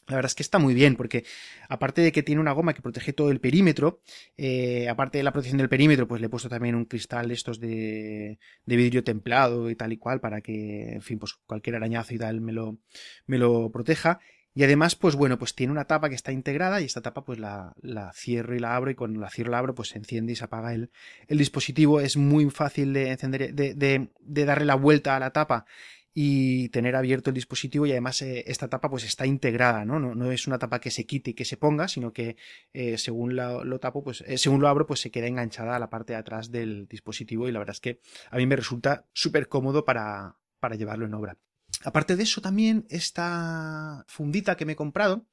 La 0.08 0.14
verdad 0.14 0.30
es 0.30 0.36
que 0.36 0.44
está 0.44 0.60
muy 0.60 0.72
bien, 0.72 0.94
porque 0.94 1.24
aparte 1.68 2.00
de 2.00 2.12
que 2.12 2.22
tiene 2.22 2.40
una 2.40 2.52
goma 2.52 2.74
que 2.74 2.80
protege 2.80 3.12
todo 3.12 3.32
el 3.32 3.40
perímetro, 3.40 4.02
eh, 4.36 4.88
aparte 4.88 5.18
de 5.18 5.24
la 5.24 5.32
protección 5.32 5.58
del 5.58 5.68
perímetro, 5.68 6.06
pues 6.06 6.20
le 6.20 6.28
he 6.28 6.30
puesto 6.30 6.48
también 6.48 6.76
un 6.76 6.84
cristal 6.84 7.32
estos 7.32 7.58
de, 7.58 8.38
de 8.64 8.76
vidrio 8.76 9.02
templado 9.02 9.68
y 9.68 9.74
tal 9.74 9.92
y 9.92 9.96
cual, 9.96 10.20
para 10.20 10.42
que, 10.42 10.92
en 10.92 11.02
fin, 11.02 11.18
pues 11.18 11.34
cualquier 11.44 11.74
arañazo 11.74 12.14
y 12.14 12.18
tal 12.18 12.40
me 12.40 12.52
lo, 12.52 12.78
me 13.26 13.36
lo 13.36 13.72
proteja. 13.72 14.20
Y 14.56 14.64
además, 14.64 14.96
pues 14.96 15.16
bueno, 15.16 15.38
pues 15.38 15.54
tiene 15.54 15.70
una 15.70 15.84
tapa 15.84 16.08
que 16.08 16.14
está 16.14 16.32
integrada 16.32 16.80
y 16.80 16.86
esta 16.86 17.02
tapa 17.02 17.22
pues 17.26 17.38
la, 17.38 17.74
la 17.82 18.10
cierro 18.14 18.56
y 18.56 18.58
la 18.58 18.74
abro 18.74 18.90
y 18.90 18.94
cuando 18.94 19.20
la 19.20 19.28
cierro 19.28 19.50
la 19.50 19.58
abro 19.58 19.74
pues 19.74 19.90
se 19.90 19.98
enciende 19.98 20.32
y 20.32 20.36
se 20.36 20.44
apaga 20.44 20.72
el, 20.72 20.90
el 21.28 21.36
dispositivo. 21.36 22.00
Es 22.00 22.16
muy 22.16 22.48
fácil 22.48 22.94
de 22.94 23.10
encender, 23.10 23.54
de, 23.54 23.74
de, 23.74 24.08
de 24.18 24.44
darle 24.46 24.64
la 24.64 24.74
vuelta 24.74 25.14
a 25.14 25.20
la 25.20 25.30
tapa 25.30 25.66
y 26.14 26.70
tener 26.70 26.96
abierto 26.96 27.28
el 27.28 27.34
dispositivo 27.34 27.84
y 27.84 27.90
además 27.90 28.22
eh, 28.22 28.44
esta 28.46 28.68
tapa 28.68 28.88
pues 28.88 29.04
está 29.04 29.26
integrada, 29.26 29.84
¿no? 29.84 30.00
¿no? 30.00 30.14
¿no? 30.14 30.32
es 30.32 30.46
una 30.46 30.58
tapa 30.58 30.80
que 30.80 30.90
se 30.90 31.04
quite 31.04 31.32
y 31.32 31.34
que 31.34 31.44
se 31.44 31.58
ponga, 31.58 31.86
sino 31.86 32.14
que 32.14 32.38
eh, 32.72 32.96
según 32.96 33.36
lo, 33.36 33.78
tapo, 33.78 34.02
pues 34.02 34.24
eh, 34.26 34.38
según 34.38 34.62
lo 34.62 34.68
abro, 34.68 34.86
pues 34.86 35.00
se 35.00 35.10
queda 35.10 35.26
enganchada 35.26 35.76
a 35.76 35.78
la 35.78 35.90
parte 35.90 36.14
de 36.14 36.18
atrás 36.18 36.50
del 36.50 36.88
dispositivo 36.88 37.46
y 37.46 37.52
la 37.52 37.58
verdad 37.58 37.74
es 37.74 37.80
que 37.80 38.00
a 38.30 38.38
mí 38.38 38.46
me 38.46 38.56
resulta 38.56 39.04
súper 39.12 39.48
cómodo 39.48 39.84
para, 39.84 40.36
para 40.60 40.76
llevarlo 40.76 41.04
en 41.04 41.12
obra. 41.12 41.36
Aparte 41.86 42.16
de 42.16 42.24
eso, 42.24 42.40
también 42.40 42.84
esta 42.90 44.04
fundita 44.08 44.56
que 44.56 44.64
me 44.64 44.72
he 44.72 44.76
comprado, 44.76 45.24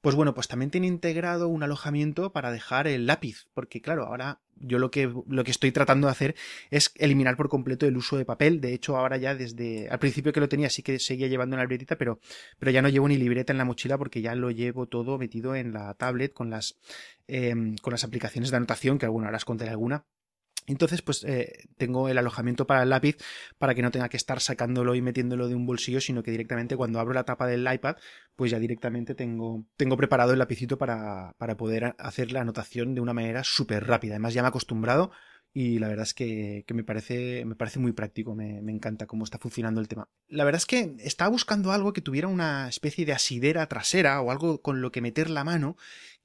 pues 0.00 0.16
bueno, 0.16 0.34
pues 0.34 0.48
también 0.48 0.72
tiene 0.72 0.88
integrado 0.88 1.46
un 1.46 1.62
alojamiento 1.62 2.32
para 2.32 2.50
dejar 2.50 2.88
el 2.88 3.06
lápiz, 3.06 3.46
porque 3.54 3.80
claro, 3.80 4.06
ahora 4.06 4.40
yo 4.56 4.80
lo 4.80 4.90
que, 4.90 5.14
lo 5.28 5.44
que 5.44 5.52
estoy 5.52 5.70
tratando 5.70 6.08
de 6.08 6.10
hacer 6.10 6.34
es 6.70 6.90
eliminar 6.96 7.36
por 7.36 7.48
completo 7.48 7.86
el 7.86 7.96
uso 7.96 8.16
de 8.16 8.24
papel. 8.24 8.60
De 8.60 8.74
hecho, 8.74 8.96
ahora 8.96 9.16
ya 9.16 9.36
desde 9.36 9.88
al 9.90 10.00
principio 10.00 10.32
que 10.32 10.40
lo 10.40 10.48
tenía 10.48 10.70
sí 10.70 10.82
que 10.82 10.98
seguía 10.98 11.28
llevando 11.28 11.54
en 11.54 11.58
la 11.58 11.66
libretita, 11.66 11.96
pero, 11.96 12.18
pero 12.58 12.72
ya 12.72 12.82
no 12.82 12.88
llevo 12.88 13.06
ni 13.06 13.16
libreta 13.16 13.52
en 13.52 13.58
la 13.58 13.64
mochila 13.64 13.96
porque 13.96 14.22
ya 14.22 14.34
lo 14.34 14.50
llevo 14.50 14.88
todo 14.88 15.18
metido 15.18 15.54
en 15.54 15.72
la 15.72 15.94
tablet 15.94 16.32
con 16.32 16.50
las, 16.50 16.80
em, 17.28 17.76
con 17.76 17.92
las 17.92 18.02
aplicaciones 18.02 18.50
de 18.50 18.56
anotación, 18.56 18.98
que 18.98 19.06
alguna 19.06 19.26
ahora 19.26 19.36
os 19.36 19.44
contaré 19.44 19.70
alguna 19.70 20.04
entonces, 20.66 21.02
pues 21.02 21.24
eh, 21.24 21.68
tengo 21.76 22.08
el 22.08 22.18
alojamiento 22.18 22.66
para 22.66 22.82
el 22.84 22.90
lápiz 22.90 23.16
para 23.58 23.74
que 23.74 23.82
no 23.82 23.90
tenga 23.90 24.08
que 24.08 24.16
estar 24.16 24.40
sacándolo 24.40 24.94
y 24.94 25.02
metiéndolo 25.02 25.48
de 25.48 25.54
un 25.54 25.66
bolsillo, 25.66 26.00
sino 26.00 26.22
que 26.22 26.30
directamente 26.30 26.76
cuando 26.76 27.00
abro 27.00 27.14
la 27.14 27.24
tapa 27.24 27.46
del 27.46 27.68
iPad, 27.72 27.96
pues 28.36 28.50
ya 28.50 28.58
directamente 28.58 29.14
tengo, 29.14 29.64
tengo 29.76 29.96
preparado 29.96 30.32
el 30.32 30.38
lapicito 30.38 30.78
para, 30.78 31.34
para 31.38 31.56
poder 31.56 31.94
hacer 31.98 32.32
la 32.32 32.42
anotación 32.42 32.94
de 32.94 33.00
una 33.00 33.12
manera 33.12 33.42
súper 33.44 33.86
rápida. 33.86 34.14
Además, 34.14 34.34
ya 34.34 34.42
me 34.42 34.46
he 34.46 34.50
acostumbrado 34.50 35.10
y 35.54 35.78
la 35.78 35.88
verdad 35.88 36.04
es 36.04 36.14
que, 36.14 36.64
que 36.66 36.72
me, 36.72 36.82
parece, 36.82 37.44
me 37.44 37.54
parece 37.54 37.78
muy 37.78 37.92
práctico, 37.92 38.34
me, 38.34 38.62
me, 38.62 38.72
encanta 38.72 39.06
cómo 39.06 39.24
está 39.24 39.38
funcionando 39.38 39.80
el 39.80 39.88
tema. 39.88 40.08
La 40.28 40.44
verdad 40.44 40.58
es 40.58 40.66
que 40.66 40.94
estaba 41.00 41.28
buscando 41.28 41.72
algo 41.72 41.92
que 41.92 42.00
tuviera 42.00 42.28
una 42.28 42.68
especie 42.68 43.04
de 43.04 43.12
asidera 43.12 43.66
trasera 43.66 44.20
o 44.22 44.30
algo 44.30 44.62
con 44.62 44.80
lo 44.80 44.90
que 44.90 45.02
meter 45.02 45.28
la 45.28 45.44
mano 45.44 45.76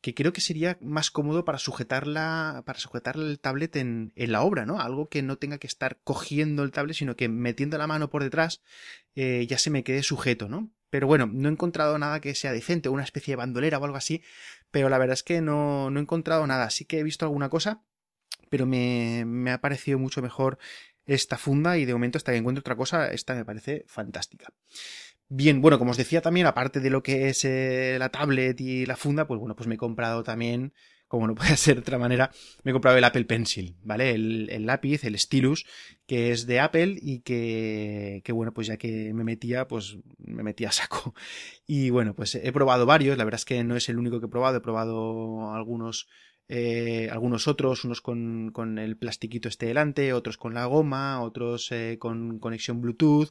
que 0.01 0.13
creo 0.13 0.33
que 0.33 0.41
sería 0.41 0.77
más 0.81 1.11
cómodo 1.11 1.43
para 1.43 1.57
sujetarla, 1.57 2.63
para 2.65 2.79
sujetar 2.79 3.15
el 3.15 3.39
tablet 3.39 3.75
en, 3.75 4.13
en, 4.15 4.31
la 4.31 4.41
obra, 4.41 4.65
¿no? 4.65 4.79
Algo 4.79 5.09
que 5.09 5.21
no 5.21 5.37
tenga 5.37 5.57
que 5.57 5.67
estar 5.67 5.99
cogiendo 6.03 6.63
el 6.63 6.71
tablet, 6.71 6.95
sino 6.95 7.15
que 7.15 7.29
metiendo 7.29 7.77
la 7.77 7.87
mano 7.87 8.09
por 8.09 8.23
detrás 8.23 8.61
eh, 9.15 9.45
ya 9.49 9.57
se 9.57 9.69
me 9.69 9.83
quede 9.83 10.03
sujeto, 10.03 10.47
¿no? 10.49 10.71
Pero 10.89 11.07
bueno, 11.07 11.29
no 11.31 11.49
he 11.49 11.51
encontrado 11.51 11.97
nada 11.97 12.21
que 12.21 12.35
sea 12.35 12.53
decente, 12.53 12.89
una 12.89 13.03
especie 13.03 13.33
de 13.33 13.37
bandolera 13.37 13.77
o 13.79 13.85
algo 13.85 13.97
así, 13.97 14.23
pero 14.71 14.89
la 14.89 14.97
verdad 14.97 15.15
es 15.15 15.23
que 15.23 15.41
no, 15.41 15.89
no 15.89 15.99
he 15.99 16.03
encontrado 16.03 16.45
nada. 16.47 16.69
Sí 16.69 16.85
que 16.85 16.99
he 16.99 17.03
visto 17.03 17.25
alguna 17.25 17.49
cosa, 17.49 17.83
pero 18.49 18.65
me, 18.65 19.25
me 19.25 19.51
ha 19.51 19.59
parecido 19.59 19.99
mucho 19.99 20.21
mejor 20.21 20.57
esta 21.05 21.37
funda 21.37 21.77
y 21.77 21.85
de 21.85 21.93
momento 21.93 22.17
hasta 22.17 22.31
que 22.31 22.37
encuentro 22.37 22.59
otra 22.61 22.75
cosa, 22.75 23.11
esta 23.11 23.33
me 23.33 23.45
parece 23.45 23.83
fantástica. 23.87 24.53
Bien, 25.29 25.61
bueno, 25.61 25.77
como 25.77 25.91
os 25.91 25.97
decía 25.97 26.21
también, 26.21 26.47
aparte 26.47 26.79
de 26.79 26.89
lo 26.89 27.03
que 27.03 27.27
es 27.29 27.43
eh, 27.43 27.97
la 27.99 28.09
tablet 28.09 28.59
y 28.61 28.85
la 28.85 28.95
funda, 28.95 29.27
pues 29.27 29.39
bueno, 29.39 29.55
pues 29.57 29.67
me 29.67 29.75
he 29.75 29.77
comprado 29.77 30.23
también, 30.23 30.73
como 31.09 31.27
no 31.27 31.35
puede 31.35 31.57
ser 31.57 31.75
de 31.75 31.81
otra 31.81 31.97
manera, 31.97 32.31
me 32.63 32.71
he 32.71 32.73
comprado 32.73 32.97
el 32.97 33.03
Apple 33.03 33.25
Pencil, 33.25 33.75
¿vale? 33.83 34.11
El, 34.11 34.49
el 34.49 34.65
lápiz, 34.65 35.03
el 35.03 35.19
stylus, 35.19 35.65
que 36.05 36.31
es 36.31 36.47
de 36.47 36.61
Apple 36.61 36.97
y 37.01 37.19
que, 37.21 38.21
que, 38.23 38.31
bueno, 38.31 38.53
pues 38.53 38.67
ya 38.67 38.77
que 38.77 39.13
me 39.13 39.25
metía, 39.25 39.67
pues 39.67 39.97
me 40.17 40.43
metía 40.43 40.69
a 40.69 40.71
saco. 40.71 41.13
Y 41.67 41.89
bueno, 41.89 42.15
pues 42.15 42.35
he 42.35 42.51
probado 42.53 42.85
varios, 42.85 43.17
la 43.17 43.25
verdad 43.25 43.39
es 43.39 43.45
que 43.45 43.61
no 43.65 43.75
es 43.75 43.89
el 43.89 43.99
único 43.99 44.21
que 44.21 44.27
he 44.27 44.29
probado, 44.29 44.57
he 44.57 44.61
probado 44.61 45.53
algunos 45.53 46.07
eh, 46.49 47.09
algunos 47.11 47.47
otros, 47.47 47.83
unos 47.83 48.01
con, 48.01 48.51
con, 48.53 48.79
el 48.79 48.97
plastiquito 48.97 49.49
este 49.49 49.65
delante, 49.65 50.13
otros 50.13 50.37
con 50.37 50.53
la 50.53 50.65
goma, 50.65 51.21
otros 51.21 51.71
eh, 51.71 51.97
con 51.99 52.39
conexión 52.39 52.79
Bluetooth. 52.79 53.29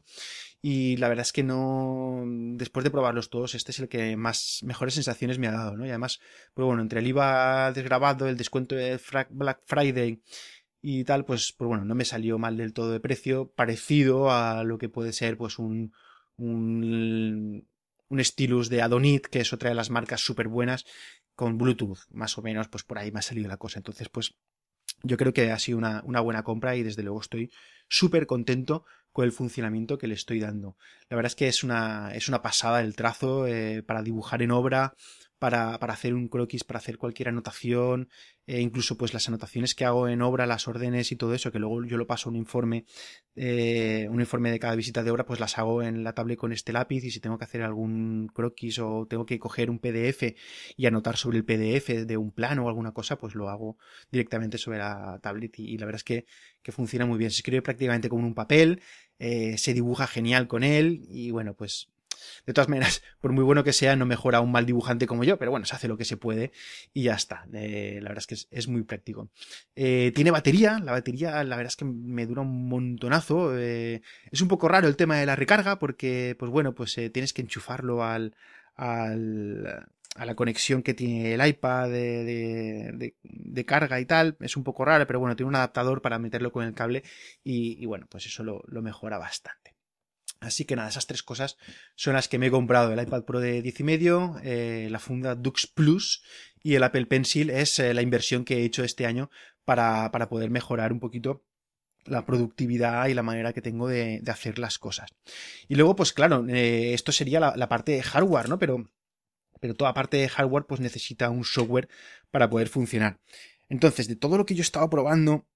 Y 0.61 0.97
la 0.97 1.09
verdad 1.09 1.23
es 1.23 1.33
que 1.33 1.43
no, 1.43 2.25
después 2.27 2.85
de 2.85 2.91
probarlos 2.91 3.31
todos, 3.31 3.55
este 3.55 3.71
es 3.71 3.79
el 3.79 3.89
que 3.89 4.17
más 4.17 4.61
mejores 4.65 4.95
sensaciones 4.95 5.39
me 5.39 5.47
ha 5.47 5.53
dado, 5.53 5.77
¿no? 5.77 5.87
Y 5.87 5.91
además, 5.91 6.21
pues 6.55 6.67
bueno, 6.67 6.83
entre 6.83 7.01
el 7.01 7.07
IVA 7.07 7.73
desgrabado, 7.73 8.29
el 8.29 8.37
descuento 8.37 8.75
de 8.75 9.01
Black 9.31 9.61
Friday 9.65 10.21
y 10.83 11.05
tal, 11.05 11.25
pues, 11.25 11.55
pues 11.57 11.69
bueno, 11.69 11.85
no 11.85 11.95
me 11.95 12.05
salió 12.05 12.39
mal 12.39 12.57
del 12.57 12.73
todo 12.73 12.91
de 12.91 13.01
precio, 13.01 13.51
parecido 13.55 14.31
a 14.31 14.65
lo 14.65 14.79
que 14.79 14.89
puede 14.89 15.13
ser, 15.13 15.37
pues 15.37 15.59
un, 15.59 15.93
un, 16.37 17.67
un 18.09 18.25
stylus 18.25 18.69
de 18.69 18.83
Adonit, 18.83 19.27
que 19.27 19.41
es 19.41 19.53
otra 19.53 19.71
de 19.71 19.75
las 19.75 19.91
marcas 19.91 20.21
súper 20.21 20.49
buenas 20.49 20.85
con 21.37 21.59
Bluetooth, 21.59 22.01
más 22.11 22.37
o 22.39 22.43
menos, 22.43 22.69
pues 22.69 22.83
por 22.83 22.99
ahí 22.99 23.13
me 23.13 23.21
ha 23.21 23.23
salido 23.23 23.49
la 23.49 23.59
cosa. 23.59 23.79
Entonces, 23.79 24.09
pues 24.09 24.35
yo 25.03 25.17
creo 25.17 25.33
que 25.33 25.53
ha 25.53 25.59
sido 25.59 25.79
una, 25.79 26.03
una 26.05 26.21
buena 26.21 26.43
compra 26.43 26.75
y 26.75 26.83
desde 26.83 27.03
luego 27.03 27.21
estoy 27.21 27.53
súper 27.89 28.27
contento 28.27 28.85
con 29.13 29.25
el 29.25 29.33
funcionamiento 29.33 29.99
que 29.99 30.09
le 30.09 30.15
estoy 30.15 30.41
dando. 30.41 30.77
La 31.09 31.17
verdad 31.17 31.31
es 31.31 31.37
que 31.37 31.49
es 31.49 31.63
una, 31.63 32.11
es 32.15 32.29
una 32.29 32.43
pasada 32.43 32.81
el 32.81 32.97
trazo 32.97 33.47
eh, 33.47 33.83
para 33.83 34.03
dibujar 34.03 34.43
en 34.43 34.51
obra, 34.51 34.95
para, 35.39 35.79
para, 35.79 35.93
hacer 35.93 36.15
un 36.15 36.29
croquis, 36.29 36.65
para 36.65 36.79
hacer 36.79 36.99
cualquier 36.99 37.29
anotación, 37.29 38.09
e 38.47 38.61
incluso 38.61 38.97
pues 38.97 39.13
las 39.13 39.29
anotaciones 39.29 39.75
que 39.75 39.85
hago 39.85 40.09
en 40.09 40.23
obra, 40.23 40.47
las 40.47 40.69
órdenes 40.69 41.13
y 41.13 41.17
todo 41.17 41.35
eso, 41.35 41.53
que 41.53 41.59
luego 41.59 41.85
yo 41.85 41.97
lo 41.97 42.07
paso 42.07 42.29
a 42.29 42.33
un 42.33 42.37
informe, 42.37 42.87
eh, 43.35 44.09
un 44.11 44.21
informe 44.21 44.51
de 44.51 44.59
cada 44.59 44.77
visita 44.77 45.03
de 45.03 45.11
obra, 45.11 45.27
pues 45.27 45.41
las 45.41 45.59
hago 45.59 45.83
en 45.83 46.05
la 46.05 46.15
tablet 46.15 46.39
con 46.39 46.53
este 46.53 46.73
lápiz 46.73 47.05
y 47.05 47.11
si 47.11 47.21
tengo 47.21 47.39
que 47.39 47.45
hacer 47.45 47.63
algún 47.63 48.29
croquis 48.33 48.79
o 48.79 49.07
tengo 49.09 49.27
que 49.27 49.39
coger 49.39 49.69
un 49.71 49.79
PDF 49.79 50.35
y 50.77 50.87
anotar 50.87 51.17
sobre 51.17 51.39
el 51.39 51.45
PDF 51.45 52.07
de 52.07 52.17
un 52.17 52.31
plano 52.33 52.65
o 52.65 52.69
alguna 52.69 52.93
cosa, 52.93 53.19
pues 53.19 53.35
lo 53.35 53.49
hago 53.49 53.77
directamente 54.11 54.59
sobre 54.59 54.79
la 54.79 55.19
tablet 55.23 55.59
y, 55.59 55.75
y 55.75 55.79
la 55.79 55.87
verdad 55.87 55.99
es 55.99 56.05
que, 56.05 56.27
que, 56.63 56.73
funciona 56.73 57.07
muy 57.07 57.19
bien. 57.19 57.31
Se 57.31 57.39
escribe 57.39 57.63
prácticamente 57.63 58.09
como 58.09 58.27
un 58.27 58.35
papel, 58.35 58.81
eh, 59.19 59.59
se 59.59 59.75
dibuja 59.75 60.07
genial 60.07 60.47
con 60.49 60.63
él 60.63 61.03
y 61.09 61.31
bueno, 61.31 61.55
pues 61.55 61.91
De 62.47 62.53
todas 62.53 62.69
maneras, 62.69 63.03
por 63.21 63.33
muy 63.33 63.45
bueno 63.45 63.65
que 63.65 63.73
sea, 63.73 63.97
no 63.97 64.07
mejora 64.07 64.41
un 64.41 64.53
mal 64.53 64.67
dibujante 64.67 65.07
como 65.07 65.25
yo, 65.25 65.39
pero 65.39 65.51
bueno, 65.51 65.67
se 65.67 65.75
hace 65.75 65.89
lo 65.89 65.97
que 65.97 66.05
se 66.05 66.17
puede 66.17 66.53
y 66.93 67.05
ya 67.05 67.15
está. 67.15 67.47
Eh, 67.53 67.99
la 68.03 68.09
verdad 68.09 68.25
es 68.29 68.47
que 68.49 68.57
es, 68.57 68.69
muy 68.69 68.83
práctico. 68.83 69.31
Eh, 69.75 70.13
tiene 70.15 70.31
batería, 70.31 70.79
la 70.83 70.93
batería 70.93 71.45
la 71.45 71.57
verdad 71.57 71.71
es 71.73 71.77
que 71.77 71.85
me 71.85 72.27
dura 72.27 72.43
un 72.43 72.69
montonazo. 72.69 73.57
Eh, 73.59 74.03
es 74.31 74.41
un 74.41 74.49
poco 74.49 74.69
raro 74.69 74.89
el 74.89 74.97
tema 74.97 75.17
de 75.17 75.27
la 75.27 75.37
recarga 75.37 75.79
porque, 75.79 76.37
pues 76.39 76.51
bueno, 76.51 76.75
pues 76.75 76.95
tienes 77.13 77.33
que 77.33 77.43
enchufarlo 77.43 78.05
al, 78.05 78.35
a 80.17 80.25
la 80.25 80.35
conexión 80.35 80.83
que 80.83 80.95
tiene 80.95 81.35
el 81.35 81.47
iPad 81.47 81.91
de, 81.91 83.13
de, 83.23 83.65
carga 83.65 84.01
y 84.01 84.07
tal. 84.07 84.37
Es 84.41 84.57
un 84.57 84.65
poco 84.65 84.85
raro, 84.85 85.07
pero 85.07 85.21
bueno, 85.21 85.37
tiene 85.37 85.49
un 85.49 85.57
adaptador 85.57 86.03
para 86.03 86.19
meterlo 86.19 86.53
con 86.53 86.65
el 86.65 86.75
cable 86.75 87.03
y, 87.45 87.85
bueno, 87.87 88.07
pues 88.09 88.27
eso 88.27 88.43
lo, 88.43 88.83
mejora 88.83 89.19
bastante. 89.19 89.76
Así 90.41 90.65
que 90.65 90.77
nada, 90.77 90.89
esas 90.89 91.07
tres 91.07 91.23
cosas 91.23 91.57
son 91.95 92.15
las 92.15 92.29
que 92.29 92.39
me 92.39 92.47
he 92.47 92.51
comprado. 92.51 92.93
El 92.93 93.01
iPad 93.01 93.25
Pro 93.25 93.41
de 93.41 93.63
10 93.63 93.81
y 93.81 93.85
medio, 93.85 94.37
eh, 94.43 94.89
la 94.91 94.99
funda 94.99 95.35
Dux 95.35 95.67
Plus 95.67 96.23
y 96.63 96.75
el 96.75 96.83
Apple 96.83 97.07
Pencil 97.07 97.51
es 97.51 97.79
eh, 97.79 97.95
la 97.95 98.03
inversión 98.03 98.45
que 98.45 98.59
he 98.59 98.65
hecho 98.65 98.85
este 98.85 99.07
año 99.07 99.31
para, 99.65 100.11
para 100.13 100.29
poder 100.29 100.51
mejorar 100.51 100.93
un 100.93 101.01
poquito 101.01 101.45
la 102.05 102.25
productividad 102.25 103.09
y 103.09 103.15
la 103.15 103.23
manera 103.23 103.53
que 103.53 103.63
tengo 103.63 103.89
de, 103.89 104.23
hacer 104.29 104.59
las 104.59 104.79
cosas. 104.79 105.11
Y 105.69 105.75
luego, 105.75 105.97
pues 105.97 106.13
claro, 106.13 106.47
eh, 106.49 106.95
esto 106.95 107.13
sería 107.13 107.41
la, 107.41 107.69
parte 107.69 107.93
de 107.93 108.03
hardware, 108.03 108.49
¿no? 108.49 108.59
Pero 108.59 108.91
pero 109.59 109.75
toda 109.75 109.95
parte 109.95 110.19
de 110.19 110.29
hardware 110.29 110.67
pues 110.67 110.81
necesita 110.81 111.31
un 111.31 111.45
software 111.45 111.89
para 112.31 112.51
poder 112.51 112.69
funcionar. 112.69 113.19
Entonces, 113.69 114.07
de 114.07 114.15
todo 114.17 114.37
lo 114.37 114.47
que 114.47 114.55
yo 114.55 114.61
he 114.61 114.63
estado 114.63 114.89
probando 114.91 115.47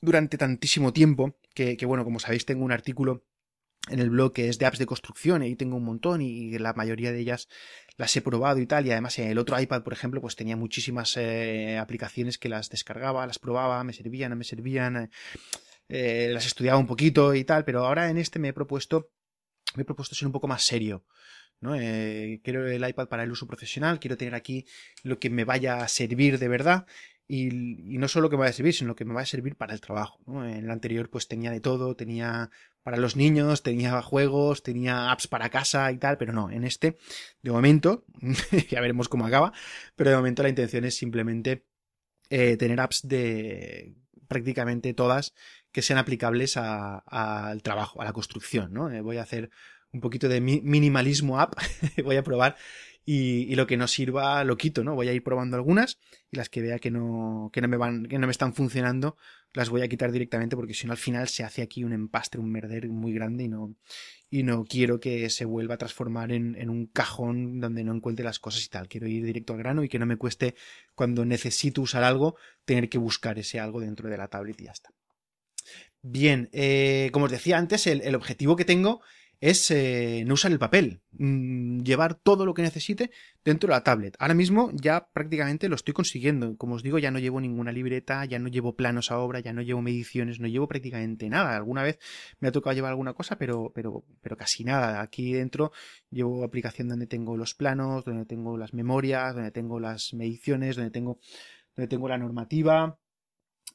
durante 0.00 0.36
tantísimo 0.36 0.92
tiempo, 0.92 1.38
que, 1.54 1.76
bueno, 1.86 2.04
como 2.04 2.20
sabéis, 2.20 2.44
tengo 2.44 2.64
un 2.64 2.72
artículo 2.72 3.24
en 3.88 3.98
el 3.98 4.10
blog 4.10 4.32
que 4.32 4.48
es 4.48 4.58
de 4.58 4.66
apps 4.66 4.78
de 4.78 4.86
construcción, 4.86 5.42
ahí 5.42 5.56
tengo 5.56 5.76
un 5.76 5.84
montón 5.84 6.22
y 6.22 6.56
la 6.58 6.72
mayoría 6.72 7.12
de 7.12 7.20
ellas 7.20 7.48
las 7.96 8.16
he 8.16 8.22
probado 8.22 8.58
y 8.58 8.66
tal, 8.66 8.86
y 8.86 8.90
además 8.90 9.18
en 9.18 9.28
el 9.28 9.38
otro 9.38 9.60
iPad, 9.60 9.82
por 9.82 9.92
ejemplo, 9.92 10.20
pues 10.20 10.36
tenía 10.36 10.56
muchísimas 10.56 11.16
eh, 11.16 11.78
aplicaciones 11.78 12.38
que 12.38 12.48
las 12.48 12.68
descargaba, 12.70 13.26
las 13.26 13.38
probaba, 13.38 13.82
me 13.84 13.92
servían, 13.92 14.30
no 14.30 14.36
me 14.36 14.44
servían, 14.44 14.96
eh, 14.96 15.10
eh, 15.88 16.30
las 16.32 16.46
estudiaba 16.46 16.78
un 16.78 16.86
poquito 16.86 17.34
y 17.34 17.44
tal, 17.44 17.64
pero 17.64 17.84
ahora 17.84 18.08
en 18.08 18.18
este 18.18 18.38
me 18.38 18.48
he 18.48 18.52
propuesto, 18.52 19.10
me 19.74 19.82
he 19.82 19.84
propuesto 19.84 20.14
ser 20.14 20.26
un 20.26 20.32
poco 20.32 20.48
más 20.48 20.62
serio. 20.62 21.04
¿no? 21.60 21.76
Eh, 21.76 22.40
quiero 22.42 22.66
el 22.66 22.86
iPad 22.86 23.08
para 23.08 23.22
el 23.22 23.30
uso 23.30 23.46
profesional, 23.46 24.00
quiero 24.00 24.16
tener 24.16 24.34
aquí 24.34 24.66
lo 25.04 25.18
que 25.18 25.30
me 25.30 25.44
vaya 25.44 25.82
a 25.82 25.88
servir 25.88 26.38
de 26.38 26.48
verdad 26.48 26.86
y, 27.34 27.96
no 27.96 28.08
solo 28.08 28.28
que 28.28 28.36
me 28.36 28.40
vaya 28.40 28.50
a 28.50 28.52
servir, 28.52 28.74
sino 28.74 28.94
que 28.94 29.06
me 29.06 29.14
vaya 29.14 29.22
a 29.22 29.26
servir 29.26 29.56
para 29.56 29.72
el 29.72 29.80
trabajo. 29.80 30.20
En 30.26 30.64
el 30.64 30.70
anterior 30.70 31.08
pues 31.08 31.28
tenía 31.28 31.50
de 31.50 31.60
todo, 31.60 31.96
tenía 31.96 32.50
para 32.82 32.98
los 32.98 33.16
niños, 33.16 33.62
tenía 33.62 34.02
juegos, 34.02 34.62
tenía 34.62 35.10
apps 35.10 35.28
para 35.28 35.48
casa 35.48 35.90
y 35.92 35.96
tal, 35.96 36.18
pero 36.18 36.34
no, 36.34 36.50
en 36.50 36.64
este, 36.64 36.98
de 37.40 37.50
momento, 37.50 38.04
ya 38.68 38.82
veremos 38.82 39.08
cómo 39.08 39.24
acaba, 39.24 39.54
pero 39.96 40.10
de 40.10 40.16
momento 40.16 40.42
la 40.42 40.50
intención 40.50 40.84
es 40.84 40.94
simplemente 40.94 41.64
eh, 42.28 42.58
tener 42.58 42.78
apps 42.80 43.08
de 43.08 43.94
prácticamente 44.28 44.92
todas 44.92 45.32
que 45.70 45.80
sean 45.80 45.98
aplicables 45.98 46.58
al 46.58 47.62
trabajo, 47.62 48.02
a 48.02 48.04
la 48.04 48.12
construcción, 48.12 48.74
¿no? 48.74 48.90
Eh, 48.90 49.00
voy 49.00 49.16
a 49.16 49.22
hacer 49.22 49.48
un 49.90 50.00
poquito 50.00 50.28
de 50.28 50.42
minimalismo 50.42 51.40
app, 51.40 51.54
voy 52.04 52.16
a 52.16 52.22
probar 52.22 52.56
y, 53.04 53.54
lo 53.56 53.66
que 53.66 53.76
no 53.76 53.88
sirva 53.88 54.44
lo 54.44 54.56
quito, 54.56 54.84
¿no? 54.84 54.94
Voy 54.94 55.08
a 55.08 55.12
ir 55.12 55.22
probando 55.22 55.56
algunas 55.56 55.98
y 56.30 56.36
las 56.36 56.48
que 56.48 56.62
vea 56.62 56.78
que 56.78 56.90
no, 56.90 57.50
que 57.52 57.60
no 57.60 57.68
me 57.68 57.76
van, 57.76 58.06
que 58.06 58.18
no 58.18 58.26
me 58.26 58.30
están 58.30 58.54
funcionando, 58.54 59.16
las 59.52 59.70
voy 59.70 59.82
a 59.82 59.88
quitar 59.88 60.12
directamente 60.12 60.56
porque 60.56 60.74
si 60.74 60.86
no 60.86 60.92
al 60.92 60.98
final 60.98 61.28
se 61.28 61.42
hace 61.42 61.62
aquí 61.62 61.84
un 61.84 61.92
empastre, 61.92 62.40
un 62.40 62.50
merder 62.50 62.88
muy 62.88 63.12
grande 63.12 63.44
y 63.44 63.48
no, 63.48 63.74
y 64.30 64.44
no 64.44 64.64
quiero 64.64 65.00
que 65.00 65.28
se 65.30 65.44
vuelva 65.44 65.74
a 65.74 65.78
transformar 65.78 66.32
en, 66.32 66.54
en 66.56 66.70
un 66.70 66.86
cajón 66.86 67.60
donde 67.60 67.82
no 67.84 67.94
encuentre 67.94 68.24
las 68.24 68.38
cosas 68.38 68.64
y 68.64 68.68
tal. 68.68 68.88
Quiero 68.88 69.08
ir 69.08 69.24
directo 69.24 69.52
al 69.52 69.58
grano 69.58 69.82
y 69.82 69.88
que 69.88 69.98
no 69.98 70.06
me 70.06 70.16
cueste 70.16 70.54
cuando 70.94 71.24
necesito 71.24 71.82
usar 71.82 72.04
algo 72.04 72.36
tener 72.64 72.88
que 72.88 72.98
buscar 72.98 73.38
ese 73.38 73.58
algo 73.58 73.80
dentro 73.80 74.08
de 74.08 74.16
la 74.16 74.28
tablet 74.28 74.60
y 74.60 74.64
ya 74.64 74.72
está. 74.72 74.90
Bien, 76.02 76.48
eh, 76.52 77.10
como 77.12 77.26
os 77.26 77.30
decía 77.30 77.58
antes, 77.58 77.86
el, 77.86 78.00
el 78.02 78.14
objetivo 78.14 78.56
que 78.56 78.64
tengo 78.64 79.02
es 79.42 79.72
eh, 79.72 80.22
no 80.24 80.34
usar 80.34 80.52
el 80.52 80.60
papel, 80.60 81.00
mm, 81.18 81.80
llevar 81.80 82.14
todo 82.14 82.46
lo 82.46 82.54
que 82.54 82.62
necesite 82.62 83.10
dentro 83.44 83.66
de 83.66 83.72
la 83.72 83.82
tablet. 83.82 84.14
Ahora 84.20 84.34
mismo 84.34 84.70
ya 84.72 85.08
prácticamente 85.12 85.68
lo 85.68 85.74
estoy 85.74 85.92
consiguiendo. 85.92 86.56
Como 86.56 86.76
os 86.76 86.84
digo, 86.84 87.00
ya 87.00 87.10
no 87.10 87.18
llevo 87.18 87.40
ninguna 87.40 87.72
libreta, 87.72 88.24
ya 88.24 88.38
no 88.38 88.46
llevo 88.46 88.76
planos 88.76 89.10
a 89.10 89.18
obra, 89.18 89.40
ya 89.40 89.52
no 89.52 89.60
llevo 89.60 89.82
mediciones, 89.82 90.38
no 90.38 90.46
llevo 90.46 90.68
prácticamente 90.68 91.28
nada. 91.28 91.56
Alguna 91.56 91.82
vez 91.82 91.98
me 92.38 92.46
ha 92.46 92.52
tocado 92.52 92.72
llevar 92.72 92.90
alguna 92.90 93.14
cosa, 93.14 93.36
pero, 93.36 93.72
pero, 93.74 94.04
pero 94.20 94.36
casi 94.36 94.62
nada. 94.62 95.00
Aquí 95.00 95.32
dentro 95.32 95.72
llevo 96.08 96.44
aplicación 96.44 96.86
donde 96.86 97.08
tengo 97.08 97.36
los 97.36 97.54
planos, 97.54 98.04
donde 98.04 98.26
tengo 98.26 98.56
las 98.56 98.74
memorias, 98.74 99.34
donde 99.34 99.50
tengo 99.50 99.80
las 99.80 100.14
mediciones, 100.14 100.76
donde 100.76 100.92
tengo, 100.92 101.18
donde 101.74 101.88
tengo 101.88 102.08
la 102.08 102.16
normativa. 102.16 102.96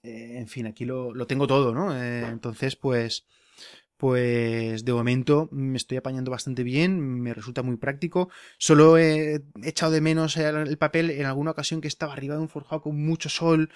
Eh, 0.01 0.37
en 0.37 0.47
fin, 0.47 0.65
aquí 0.65 0.85
lo, 0.85 1.13
lo 1.13 1.27
tengo 1.27 1.45
todo, 1.45 1.73
¿no? 1.73 1.93
Eh, 1.93 2.25
entonces, 2.25 2.77
pues 2.77 3.27
pues 3.97 4.85
de 4.85 4.93
momento 4.93 5.49
me 5.51 5.77
estoy 5.77 5.97
apañando 5.97 6.31
bastante 6.31 6.63
bien, 6.63 6.99
me 6.99 7.33
resulta 7.33 7.63
muy 7.63 7.77
práctico. 7.77 8.29
Solo 8.57 8.97
he 8.97 9.41
echado 9.63 9.91
de 9.91 10.01
menos 10.01 10.37
el 10.37 10.77
papel 10.77 11.09
en 11.11 11.25
alguna 11.25 11.51
ocasión 11.51 11.81
que 11.81 11.87
estaba 11.87 12.13
arriba 12.13 12.35
de 12.35 12.41
un 12.41 12.49
forjado 12.49 12.81
con 12.81 13.03
mucho 13.03 13.29
sol 13.29 13.69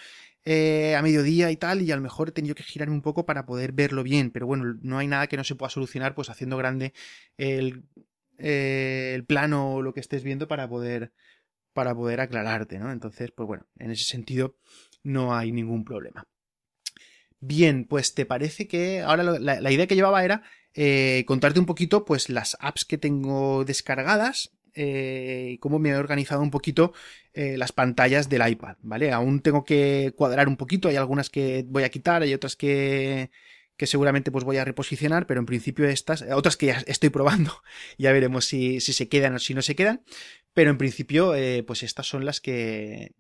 eh, 0.44 0.96
a 0.96 1.02
mediodía 1.02 1.52
y 1.52 1.58
tal, 1.58 1.82
y 1.82 1.92
a 1.92 1.96
lo 1.96 2.02
mejor 2.02 2.30
he 2.30 2.32
tenido 2.32 2.56
que 2.56 2.64
girarme 2.64 2.96
un 2.96 3.02
poco 3.02 3.26
para 3.26 3.46
poder 3.46 3.72
verlo 3.74 4.04
bien. 4.04 4.32
Pero 4.32 4.48
bueno, 4.48 4.78
no 4.82 4.98
hay 4.98 5.08
nada 5.08 5.28
que 5.28 5.38
no 5.38 5.44
se 5.44 5.56
pueda 5.56 5.70
solucionar 5.70 6.16
pues 6.16 6.30
haciendo 6.30 6.58
grande 6.58 6.94
el, 7.38 7.84
eh, 8.38 9.14
el 9.16 9.26
plano 9.26 9.76
o 9.76 9.82
lo 9.82 9.94
que 9.94 10.00
estés 10.00 10.24
viendo 10.24 10.48
para 10.48 10.68
poder, 10.70 11.14
para 11.74 11.96
poder 11.96 12.22
aclararte, 12.22 12.80
¿no? 12.80 12.92
Entonces, 12.92 13.32
pues 13.32 13.48
bueno, 13.48 13.68
en 13.78 13.92
ese 13.92 14.06
sentido 14.06 14.58
no 15.04 15.36
hay 15.36 15.52
ningún 15.52 15.84
problema. 15.86 16.28
Bien, 17.42 17.86
pues 17.86 18.14
te 18.14 18.28
parece 18.28 18.68
que 18.68 19.02
ahora 19.02 19.24
la, 19.24 19.72
idea 19.72 19.88
que 19.88 19.96
llevaba 19.96 20.24
era 20.24 20.44
eh, 20.76 21.24
contarte 21.26 21.60
un 21.60 21.66
poquito 21.66 22.06
pues 22.06 22.30
las 22.30 22.56
apps 22.60 22.86
que 22.86 23.00
tengo 23.00 23.66
descargadas 23.66 24.52
eh, 24.76 25.50
y 25.54 25.58
cómo 25.58 25.80
me 25.80 25.90
he 25.90 25.96
organizado 25.96 26.44
un 26.44 26.52
poquito 26.52 26.94
eh, 27.34 27.58
las 27.58 27.72
pantallas 27.72 28.30
del 28.30 28.48
iPad, 28.48 28.78
¿vale? 28.84 29.12
Aún 29.12 29.42
tengo 29.42 29.66
que 29.66 30.14
cuadrar 30.16 30.48
un 30.48 30.56
poquito, 30.56 30.88
hay 30.88 30.98
algunas 30.98 31.32
que 31.32 31.66
voy 31.68 31.82
a 31.82 31.90
quitar, 31.90 32.22
hay 32.22 32.36
otras 32.36 32.56
que, 32.56 33.32
que 33.76 33.88
seguramente 33.88 34.32
pues 34.32 34.44
voy 34.44 34.58
a 34.58 34.66
reposicionar, 34.66 35.26
pero 35.26 35.40
en 35.40 35.48
principio 35.48 35.86
estas, 35.90 36.22
otras 36.22 36.58
que 36.58 36.68
ya 36.68 36.84
estoy 36.86 37.10
probando, 37.10 37.64
ya 37.98 38.12
veremos 38.12 38.46
si, 38.46 38.82
si 38.82 38.94
se 38.94 39.10
quedan 39.10 39.34
o 39.34 39.40
si 39.40 39.56
no 39.56 39.64
se 39.64 39.76
quedan, 39.76 40.04
pero 40.54 40.70
en 40.70 40.78
principio 40.78 41.34
pues 41.66 41.82
estas 41.82 42.06
son 42.06 42.24
las 42.24 42.40
que, 42.40 43.14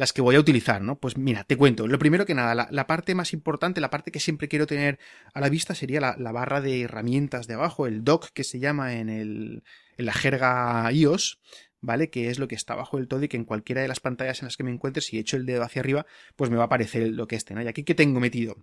las 0.00 0.14
que 0.14 0.22
voy 0.22 0.34
a 0.34 0.40
utilizar, 0.40 0.80
¿no? 0.80 0.98
Pues 0.98 1.18
mira, 1.18 1.44
te 1.44 1.58
cuento. 1.58 1.86
Lo 1.86 1.98
primero 1.98 2.24
que 2.24 2.34
nada, 2.34 2.68
la, 2.70 2.86
parte 2.86 3.14
más 3.14 3.34
importante, 3.34 3.82
la 3.82 3.90
parte 3.90 4.10
que 4.10 4.18
siempre 4.18 4.48
quiero 4.48 4.66
tener 4.66 4.98
a 5.34 5.40
la 5.40 5.50
vista 5.50 5.74
sería 5.74 6.00
la, 6.00 6.32
barra 6.32 6.62
de 6.62 6.80
herramientas 6.80 7.46
de 7.46 7.52
abajo, 7.52 7.86
el 7.86 8.02
dock 8.02 8.30
que 8.32 8.42
se 8.42 8.58
llama 8.58 8.94
en, 8.94 9.10
el, 9.10 9.62
en 9.98 10.06
la 10.06 10.14
jerga 10.14 10.90
iOS, 10.90 11.38
¿vale? 11.82 12.08
Que 12.08 12.30
es 12.30 12.38
lo 12.38 12.48
que 12.48 12.54
está 12.54 12.72
abajo 12.72 12.96
del 12.96 13.08
todo 13.08 13.22
y 13.24 13.28
que 13.28 13.36
en 13.36 13.44
cualquiera 13.44 13.82
de 13.82 13.88
las 13.88 14.00
pantallas 14.00 14.40
en 14.40 14.46
las 14.46 14.56
que 14.56 14.64
me 14.64 14.72
encuentre, 14.72 15.02
si 15.02 15.18
echo 15.18 15.36
el 15.36 15.44
dedo 15.44 15.64
hacia 15.64 15.80
arriba, 15.80 16.06
pues 16.34 16.48
me 16.48 16.56
va 16.56 16.62
a 16.62 16.66
aparecer 16.66 17.06
lo 17.10 17.26
que 17.26 17.36
esté, 17.36 17.52
¿no? 17.52 17.60
Y 17.60 17.68
aquí, 17.68 17.84
¿qué 17.84 17.94
tengo 17.94 18.20
metido? 18.20 18.56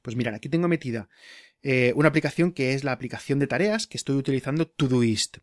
Pues 0.00 0.16
mirad, 0.16 0.34
aquí 0.34 0.48
tengo 0.48 0.68
metida 0.68 1.10
eh, 1.62 1.92
una 1.96 2.08
aplicación 2.08 2.52
que 2.52 2.72
es 2.72 2.82
la 2.82 2.92
aplicación 2.92 3.38
de 3.38 3.46
tareas 3.46 3.86
que 3.86 3.96
estoy 3.96 4.16
utilizando 4.16 4.66
Todoist. 4.66 5.38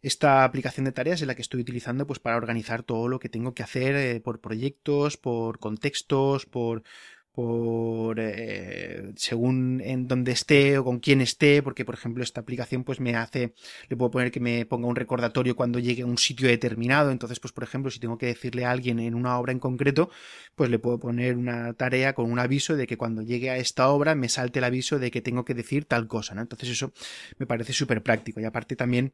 Esta 0.00 0.44
aplicación 0.44 0.84
de 0.84 0.92
tareas 0.92 1.20
es 1.20 1.26
la 1.26 1.34
que 1.34 1.42
estoy 1.42 1.60
utilizando 1.60 2.06
pues 2.06 2.20
para 2.20 2.36
organizar 2.36 2.82
todo 2.82 3.08
lo 3.08 3.18
que 3.18 3.28
tengo 3.28 3.54
que 3.54 3.62
hacer 3.62 3.96
eh, 3.96 4.20
por 4.20 4.40
proyectos, 4.40 5.16
por 5.16 5.58
contextos, 5.58 6.46
por 6.46 6.82
por 7.38 8.18
eh, 8.18 9.12
según 9.14 9.80
en 9.84 10.08
dónde 10.08 10.32
esté 10.32 10.76
o 10.76 10.82
con 10.82 10.98
quién 10.98 11.20
esté, 11.20 11.62
porque 11.62 11.84
por 11.84 11.94
ejemplo 11.94 12.24
esta 12.24 12.40
aplicación 12.40 12.82
pues 12.82 12.98
me 12.98 13.14
hace, 13.14 13.54
le 13.88 13.96
puedo 13.96 14.10
poner 14.10 14.32
que 14.32 14.40
me 14.40 14.66
ponga 14.66 14.88
un 14.88 14.96
recordatorio 14.96 15.54
cuando 15.54 15.78
llegue 15.78 16.02
a 16.02 16.06
un 16.06 16.18
sitio 16.18 16.48
determinado, 16.48 17.12
entonces 17.12 17.38
pues 17.38 17.52
por 17.52 17.62
ejemplo 17.62 17.92
si 17.92 18.00
tengo 18.00 18.18
que 18.18 18.26
decirle 18.26 18.64
a 18.64 18.72
alguien 18.72 18.98
en 18.98 19.14
una 19.14 19.38
obra 19.38 19.52
en 19.52 19.60
concreto, 19.60 20.10
pues 20.56 20.68
le 20.68 20.80
puedo 20.80 20.98
poner 20.98 21.36
una 21.36 21.74
tarea 21.74 22.12
con 22.12 22.28
un 22.28 22.40
aviso 22.40 22.74
de 22.74 22.88
que 22.88 22.96
cuando 22.96 23.22
llegue 23.22 23.50
a 23.50 23.56
esta 23.56 23.88
obra 23.88 24.16
me 24.16 24.28
salte 24.28 24.58
el 24.58 24.64
aviso 24.64 24.98
de 24.98 25.12
que 25.12 25.22
tengo 25.22 25.44
que 25.44 25.54
decir 25.54 25.84
tal 25.84 26.08
cosa, 26.08 26.34
¿no? 26.34 26.40
Entonces 26.40 26.70
eso 26.70 26.92
me 27.38 27.46
parece 27.46 27.72
súper 27.72 28.02
práctico 28.02 28.40
y 28.40 28.46
aparte 28.46 28.74
también 28.74 29.12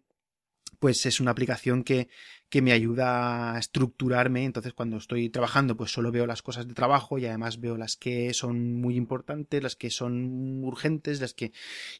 pues 0.78 1.06
es 1.06 1.20
una 1.20 1.30
aplicación 1.30 1.84
que, 1.84 2.08
que 2.48 2.62
me 2.62 2.70
ayuda 2.72 3.54
a 3.54 3.58
estructurarme. 3.58 4.44
Entonces, 4.44 4.72
cuando 4.74 4.96
estoy 4.96 5.28
trabajando, 5.28 5.76
pues 5.76 5.90
solo 5.90 6.12
veo 6.12 6.26
las 6.26 6.40
cosas 6.40 6.68
de 6.68 6.74
trabajo 6.74 7.18
y 7.18 7.26
además 7.26 7.60
veo 7.60 7.76
las 7.76 7.96
que 7.96 8.32
son 8.32 8.74
muy 8.80 8.96
importantes, 8.96 9.62
las 9.62 9.74
que 9.74 9.90
son 9.90 10.62
urgentes, 10.62 11.20
las 11.20 11.34
que. 11.34 11.52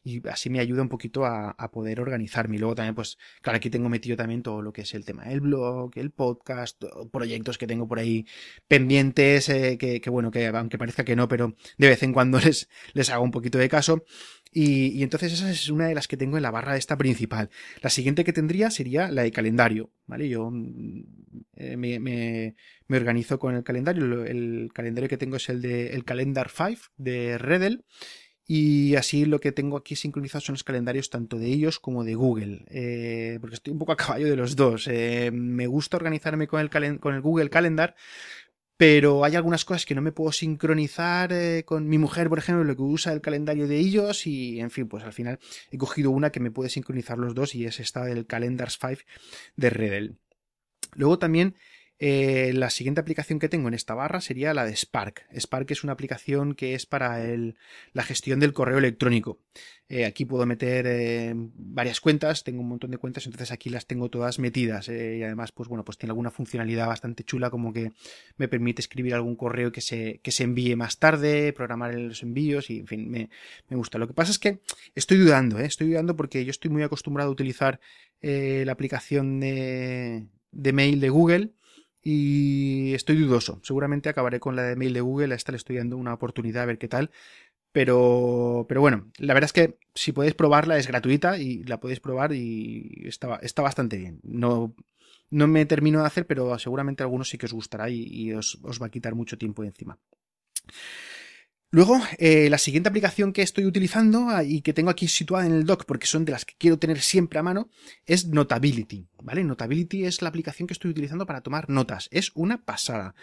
Y 0.03 0.25
así 0.29 0.49
me 0.49 0.59
ayuda 0.59 0.81
un 0.81 0.87
poquito 0.87 1.25
a, 1.25 1.51
a 1.51 1.71
poder 1.71 1.99
organizarme. 1.99 2.55
Y 2.55 2.59
luego 2.59 2.75
también, 2.75 2.95
pues, 2.95 3.17
claro, 3.41 3.57
aquí 3.57 3.69
tengo 3.69 3.89
metido 3.89 4.15
también 4.15 4.43
todo 4.43 4.61
lo 4.61 4.71
que 4.71 4.81
es 4.83 4.93
el 4.93 5.03
tema 5.03 5.25
del 5.25 5.41
blog, 5.41 5.91
el 5.95 6.11
podcast, 6.11 6.81
proyectos 7.11 7.57
que 7.57 7.67
tengo 7.67 7.87
por 7.87 7.99
ahí 7.99 8.25
pendientes, 8.67 9.49
eh, 9.49 9.77
que, 9.77 9.99
que, 9.99 10.09
bueno, 10.09 10.31
que 10.31 10.47
aunque 10.47 10.77
parezca 10.77 11.03
que 11.03 11.15
no, 11.15 11.27
pero 11.27 11.55
de 11.77 11.87
vez 11.89 12.01
en 12.03 12.13
cuando 12.13 12.39
les, 12.39 12.69
les 12.93 13.09
hago 13.09 13.23
un 13.23 13.31
poquito 13.31 13.57
de 13.57 13.67
caso. 13.67 14.05
Y, 14.57 15.03
entonces 15.03 15.33
esa 15.33 15.51
es 15.51 15.67
una 15.67 15.87
de 15.89 15.95
las 15.95 16.07
que 16.07 16.15
tengo 16.15 16.37
en 16.37 16.43
la 16.43 16.49
barra 16.49 16.77
esta 16.77 16.97
principal. 16.97 17.49
La 17.81 17.89
siguiente 17.89 18.23
que 18.23 18.31
tendría 18.31 18.71
sería 18.71 19.11
la 19.11 19.23
de 19.23 19.31
calendario, 19.31 19.91
¿vale? 20.07 20.29
Yo 20.29 20.49
mm, 20.49 21.03
eh, 21.57 21.75
me, 21.75 21.99
me, 21.99 22.55
organizo 22.97 23.37
con 23.37 23.53
el 23.53 23.65
calendario. 23.65 24.23
El 24.23 24.69
calendario 24.73 25.09
que 25.09 25.17
tengo 25.17 25.35
es 25.35 25.49
el 25.49 25.61
de 25.61 25.89
el 25.89 26.05
Calendar 26.05 26.49
5 26.49 26.93
de 26.95 27.37
Redel. 27.37 27.83
Y 28.47 28.95
así 28.95 29.25
lo 29.25 29.39
que 29.41 29.51
tengo 29.51 29.75
aquí 29.75 29.97
sincronizado 29.97 30.39
son 30.39 30.53
los 30.53 30.63
calendarios 30.63 31.09
tanto 31.09 31.37
de 31.37 31.47
ellos 31.47 31.79
como 31.79 32.05
de 32.05 32.15
Google, 32.15 32.63
eh, 32.69 33.39
porque 33.41 33.55
estoy 33.55 33.73
un 33.73 33.79
poco 33.79 33.91
a 33.91 33.97
caballo 33.97 34.29
de 34.29 34.37
los 34.37 34.55
dos. 34.55 34.87
Eh, 34.87 35.31
me 35.33 35.67
gusta 35.67 35.97
organizarme 35.97 36.47
con 36.47 36.61
el, 36.61 36.69
con 36.99 37.15
el 37.15 37.21
Google 37.21 37.49
Calendar, 37.49 37.95
pero 38.77 39.23
hay 39.23 39.35
algunas 39.35 39.63
cosas 39.63 39.85
que 39.85 39.95
no 39.95 40.01
me 40.01 40.11
puedo 40.11 40.31
sincronizar 40.31 41.31
eh, 41.31 41.63
con 41.65 41.87
mi 41.87 41.97
mujer, 41.97 42.29
por 42.29 42.39
ejemplo, 42.39 42.63
lo 42.63 42.75
que 42.75 42.81
usa 42.81 43.13
el 43.13 43.21
calendario 43.21 43.67
de 43.67 43.77
ellos 43.77 44.27
y, 44.27 44.59
en 44.59 44.69
fin, 44.69 44.87
pues 44.87 45.03
al 45.03 45.13
final 45.13 45.39
he 45.71 45.77
cogido 45.77 46.11
una 46.11 46.31
que 46.31 46.39
me 46.39 46.51
puede 46.51 46.69
sincronizar 46.69 47.17
los 47.17 47.33
dos 47.33 47.55
y 47.55 47.65
es 47.65 47.79
esta 47.79 48.03
del 48.03 48.25
Calendars 48.25 48.77
5 48.79 49.01
de 49.55 49.69
Redel. 49.69 50.17
Luego 50.95 51.19
también 51.19 51.55
eh, 51.97 52.51
la 52.53 52.69
siguiente 52.69 52.99
aplicación 52.99 53.39
que 53.39 53.47
tengo 53.47 53.69
en 53.69 53.73
esta 53.73 53.93
barra 53.93 54.19
sería 54.19 54.53
la 54.53 54.65
de 54.65 54.75
Spark. 54.75 55.27
Spark 55.33 55.71
es 55.71 55.83
una 55.83 55.93
aplicación 55.93 56.53
que 56.53 56.75
es 56.75 56.85
para 56.85 57.23
la 57.93 58.03
gestión 58.03 58.39
del 58.41 58.51
correo 58.51 58.79
electrónico. 58.79 59.39
Eh, 59.87 60.03
aquí 60.03 60.25
puedo 60.25 60.45
meter 60.45 60.87
eh, 60.87 61.33
varias 61.35 62.01
cuentas, 62.01 62.43
tengo 62.43 62.61
un 62.61 62.67
montón 62.67 62.91
de 62.91 62.97
cuentas, 62.97 63.25
entonces 63.27 63.51
aquí 63.51 63.69
las 63.69 63.85
tengo 63.85 64.09
todas 64.09 64.39
metidas. 64.39 64.89
y 64.89 65.23
además, 65.23 65.53
pues 65.53 65.69
bueno, 65.69 65.85
pues 65.85 65.97
tiene 65.97 66.11
alguna 66.11 66.31
funcionalidad 66.31 66.87
bastante 66.87 67.23
chula 67.23 67.49
como 67.49 67.71
que 67.71 67.93
me 68.37 68.49
permite 68.49 68.81
escribir 68.81 69.13
algún 69.13 69.35
correo 69.35 69.71
que 69.71 69.81
se, 69.81 70.19
que 70.21 70.31
se 70.31 70.43
envíe 70.43 70.75
más 70.75 70.99
tarde, 70.99 71.53
programar 71.53 71.93
los 71.95 72.23
envíos 72.23 72.69
y 72.69 72.79
en 72.79 72.87
fin, 72.87 73.09
me, 73.09 73.29
gusta. 73.69 73.97
Lo 73.99 74.07
que 74.07 74.13
pasa 74.13 74.31
es 74.31 74.39
que 74.39 74.59
estoy 74.95 75.17
dudando, 75.17 75.59
estoy 75.59 75.89
dudando 75.89 76.15
porque 76.17 76.43
yo 76.43 76.51
estoy 76.51 76.71
muy 76.71 76.83
acostumbrado 76.83 77.29
a 77.29 77.33
utilizar 77.33 77.79
la 78.21 78.71
aplicación 78.71 79.39
de, 79.39 80.25
de 80.51 80.73
mail 80.73 80.99
de 80.99 81.09
Google 81.09 81.51
y 82.07 82.93
estoy 82.93 83.17
dudoso. 83.17 83.59
Seguramente 83.63 84.09
acabaré 84.09 84.39
con 84.39 84.55
la 84.55 84.61
de 84.61 84.75
mail 84.75 84.93
de 84.93 85.01
Google, 85.01 85.33
a 85.33 85.35
esta 85.35 85.51
le 85.51 85.57
estoy 85.57 85.77
dando 85.77 85.97
una 85.97 86.13
oportunidad 86.13 86.61
a 86.61 86.67
ver 86.67 86.77
qué 86.77 86.87
tal. 86.87 87.09
Pero, 87.71 88.65
pero 88.69 88.79
bueno, 88.79 89.11
la 89.17 89.33
verdad 89.33 89.47
es 89.47 89.53
que 89.53 89.79
si 89.95 90.11
podéis 90.11 90.35
probarla 90.35 90.77
es 90.77 90.87
gratuita 90.87 91.39
y 91.39 91.63
la 91.63 91.79
podéis 91.79 91.99
probar 91.99 92.31
y 92.31 93.03
está, 93.05 93.37
está 93.41 93.63
bastante 93.63 93.97
bien. 93.97 94.19
No, 94.23 94.75
no 95.31 95.47
me 95.47 95.65
termino 95.65 95.99
de 95.99 96.05
hacer, 96.05 96.27
pero 96.27 96.57
seguramente 96.59 97.01
a 97.01 97.05
algunos 97.05 97.27
sí 97.27 97.39
que 97.39 97.47
os 97.47 97.53
gustará 97.53 97.89
y, 97.89 98.31
os, 98.33 98.59
os 98.61 98.79
va 98.79 98.85
a 98.85 98.91
quitar 98.91 99.15
mucho 99.15 99.37
tiempo 99.39 99.63
encima. 99.63 99.97
Luego, 101.75 101.99
eh, 102.19 102.49
la 102.49 102.57
siguiente 102.57 102.87
aplicación 102.87 103.33
que 103.33 103.41
estoy 103.41 103.65
utilizando 103.65 104.29
ah, 104.29 104.45
y 104.45 104.61
que 104.61 104.71
tengo 104.71 104.89
aquí 104.89 105.09
situada 105.09 105.45
en 105.45 105.51
el 105.51 105.65
dock 105.65 105.83
porque 105.83 106.07
son 106.07 106.23
de 106.23 106.31
las 106.31 106.45
que 106.45 106.53
quiero 106.57 106.79
tener 106.79 107.01
siempre 107.01 107.37
a 107.37 107.43
mano 107.43 107.67
es 108.05 108.27
Notability, 108.27 109.09
¿vale? 109.21 109.43
Notability 109.43 110.05
es 110.05 110.21
la 110.21 110.29
aplicación 110.29 110.67
que 110.67 110.73
estoy 110.73 110.91
utilizando 110.91 111.25
para 111.25 111.41
tomar 111.41 111.69
notas. 111.69 112.07
Es 112.11 112.31
una 112.33 112.63
pasada. 112.63 113.13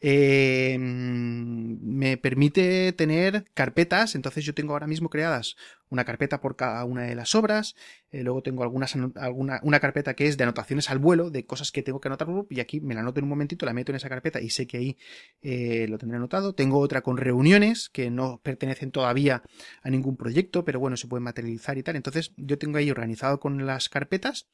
Eh, 0.00 0.76
me 0.80 2.16
permite 2.16 2.92
tener 2.94 3.44
carpetas, 3.54 4.16
entonces 4.16 4.44
yo 4.44 4.54
tengo 4.54 4.72
ahora 4.72 4.88
mismo 4.88 5.08
creadas 5.08 5.54
una 5.90 6.04
carpeta 6.04 6.40
por 6.40 6.56
cada 6.56 6.84
una 6.84 7.02
de 7.02 7.14
las 7.14 7.34
obras, 7.34 7.74
eh, 8.10 8.22
luego 8.22 8.42
tengo 8.42 8.62
algunas, 8.62 8.96
alguna, 9.16 9.60
una 9.62 9.80
carpeta 9.80 10.14
que 10.14 10.26
es 10.26 10.36
de 10.36 10.44
anotaciones 10.44 10.90
al 10.90 10.98
vuelo, 10.98 11.30
de 11.30 11.44
cosas 11.44 11.72
que 11.72 11.82
tengo 11.82 12.00
que 12.00 12.08
anotar, 12.08 12.28
y 12.48 12.60
aquí 12.60 12.80
me 12.80 12.94
la 12.94 13.00
anoto 13.00 13.20
en 13.20 13.24
un 13.24 13.30
momentito, 13.30 13.66
la 13.66 13.72
meto 13.72 13.92
en 13.92 13.96
esa 13.96 14.08
carpeta 14.08 14.40
y 14.40 14.50
sé 14.50 14.66
que 14.66 14.78
ahí 14.78 14.98
eh, 15.42 15.86
lo 15.88 15.98
tendré 15.98 16.16
anotado. 16.16 16.54
Tengo 16.54 16.78
otra 16.78 17.02
con 17.02 17.16
reuniones 17.16 17.88
que 17.88 18.10
no 18.10 18.40
pertenecen 18.42 18.90
todavía 18.90 19.42
a 19.82 19.90
ningún 19.90 20.16
proyecto, 20.16 20.64
pero 20.64 20.80
bueno, 20.80 20.96
se 20.96 21.08
pueden 21.08 21.24
materializar 21.24 21.76
y 21.78 21.82
tal. 21.82 21.96
Entonces 21.96 22.32
yo 22.36 22.58
tengo 22.58 22.78
ahí 22.78 22.90
organizado 22.90 23.40
con 23.40 23.66
las 23.66 23.88
carpetas 23.88 24.48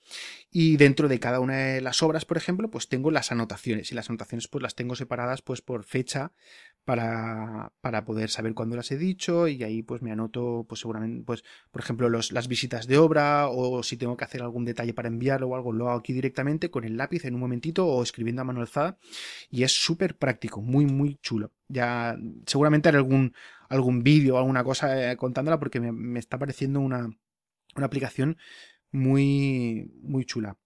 y 0.51 0.77
dentro 0.77 1.09
de 1.09 1.21
cada 1.21 1.41
una 1.41 1.57
de 1.57 1.81
las 1.81 2.03
obras, 2.03 2.25
por 2.25 2.37
ejemplo, 2.37 2.71
pues 2.71 2.89
tengo 2.89 3.11
las 3.11 3.33
anotaciones 3.33 3.93
y 3.93 3.95
las 3.95 4.09
anotaciones 4.09 4.49
pues 4.49 4.63
las 4.63 4.75
tengo 4.75 4.97
separadas 4.97 5.43
pues 5.43 5.61
por 5.61 5.85
fecha 5.85 6.33
para, 6.85 7.73
para 7.81 8.05
poder 8.05 8.31
saber 8.31 8.55
cuándo 8.55 8.77
las 8.77 8.91
he 8.93 8.97
dicho 8.97 9.49
y 9.49 9.63
ahí 9.65 9.83
pues 9.83 10.03
me 10.03 10.13
anoto 10.13 10.65
pues 10.69 10.81
seguramente 10.81 11.25
pues 11.27 11.45
por 11.71 11.83
ejemplo 11.83 12.09
los, 12.09 12.33
las 12.33 12.49
visitas 12.49 12.87
de 12.87 12.97
obra 12.97 13.49
o 13.49 13.83
si 13.83 13.99
tengo 13.99 14.17
que 14.17 14.25
hacer 14.25 14.43
algún 14.43 14.65
detalle 14.65 14.95
para 14.95 15.09
enviarlo 15.09 15.49
o 15.49 15.57
algo 15.57 15.73
lo 15.73 15.91
hago 15.91 15.99
aquí 15.99 16.15
directamente 16.15 16.71
con 16.71 16.85
el 16.85 16.97
lápiz 16.97 17.27
en 17.27 17.35
un 17.35 17.41
momentito 17.41 17.87
o 17.87 18.03
escribiendo 18.03 18.43
a 18.43 18.45
mano 18.47 18.61
alzada 18.61 18.99
y 19.51 19.65
es 19.65 19.73
súper 19.73 20.17
práctico 20.17 20.63
muy 20.63 20.87
muy 20.87 21.17
chulo. 21.17 21.53
Ya 21.69 22.17
seguramente 22.47 22.89
haré 22.89 22.99
algún 22.99 23.35
algún 23.69 24.03
vídeo 24.03 24.37
o 24.37 24.39
alguna 24.39 24.65
cosa 24.65 25.13
eh, 25.13 25.17
contándola 25.17 25.59
porque 25.59 25.81
me, 25.81 25.93
me 25.93 26.19
está 26.21 26.39
pareciendo 26.39 26.81
una, 26.81 27.11
una 27.77 27.87
aplicación 27.87 28.39
muy 28.93 29.91
muy 30.03 30.25
chula. 30.25 30.57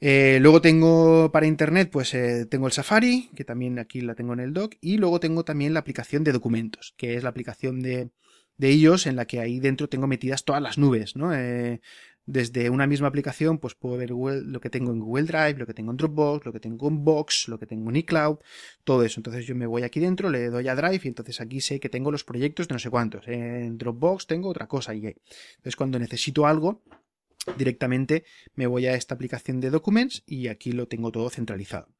Eh, 0.00 0.38
luego 0.42 0.60
tengo 0.60 1.32
para 1.32 1.46
internet, 1.46 1.88
pues 1.90 2.12
eh, 2.14 2.46
tengo 2.46 2.66
el 2.66 2.72
Safari, 2.72 3.30
que 3.34 3.44
también 3.44 3.78
aquí 3.78 4.02
la 4.02 4.14
tengo 4.14 4.34
en 4.34 4.40
el 4.40 4.52
dock, 4.52 4.74
y 4.80 4.98
luego 4.98 5.20
tengo 5.20 5.44
también 5.44 5.72
la 5.72 5.80
aplicación 5.80 6.22
de 6.22 6.32
documentos, 6.32 6.94
que 6.98 7.14
es 7.16 7.22
la 7.22 7.30
aplicación 7.30 7.80
de, 7.80 8.10
de 8.58 8.70
ellos 8.70 9.06
en 9.06 9.16
la 9.16 9.26
que 9.26 9.40
ahí 9.40 9.60
dentro 9.60 9.88
tengo 9.88 10.06
metidas 10.06 10.44
todas 10.44 10.62
las 10.62 10.78
nubes, 10.78 11.16
¿no? 11.16 11.34
Eh, 11.34 11.80
desde 12.26 12.70
una 12.70 12.88
misma 12.88 13.06
aplicación, 13.06 13.58
pues 13.58 13.74
puedo 13.74 13.96
ver 13.96 14.10
lo 14.10 14.60
que 14.60 14.68
tengo 14.68 14.90
en 14.92 14.98
Google 14.98 15.24
Drive, 15.24 15.54
lo 15.58 15.66
que 15.66 15.74
tengo 15.74 15.92
en 15.92 15.96
Dropbox, 15.96 16.44
lo 16.44 16.52
que 16.52 16.58
tengo 16.58 16.88
en 16.88 17.04
Box, 17.04 17.48
lo 17.48 17.58
que 17.58 17.66
tengo 17.66 17.88
en 17.88 17.96
iCloud, 17.96 18.38
todo 18.82 19.04
eso. 19.04 19.20
Entonces 19.20 19.46
yo 19.46 19.54
me 19.54 19.66
voy 19.66 19.84
aquí 19.84 20.00
dentro, 20.00 20.28
le 20.28 20.50
doy 20.50 20.66
a 20.66 20.74
Drive 20.74 21.00
y 21.04 21.08
entonces 21.08 21.40
aquí 21.40 21.60
sé 21.60 21.78
que 21.78 21.88
tengo 21.88 22.10
los 22.10 22.24
proyectos 22.24 22.66
de 22.66 22.74
no 22.74 22.78
sé 22.80 22.90
cuántos. 22.90 23.28
En 23.28 23.78
Dropbox 23.78 24.26
tengo 24.26 24.48
otra 24.48 24.66
cosa 24.66 24.92
y 24.94 25.06
entonces 25.06 25.76
cuando 25.76 26.00
necesito 26.00 26.46
algo, 26.46 26.82
directamente 27.56 28.24
me 28.54 28.66
voy 28.66 28.86
a 28.86 28.94
esta 28.94 29.14
aplicación 29.14 29.60
de 29.60 29.70
Documents 29.70 30.24
y 30.26 30.48
aquí 30.48 30.72
lo 30.72 30.88
tengo 30.88 31.12
todo 31.12 31.30
centralizado. 31.30 31.95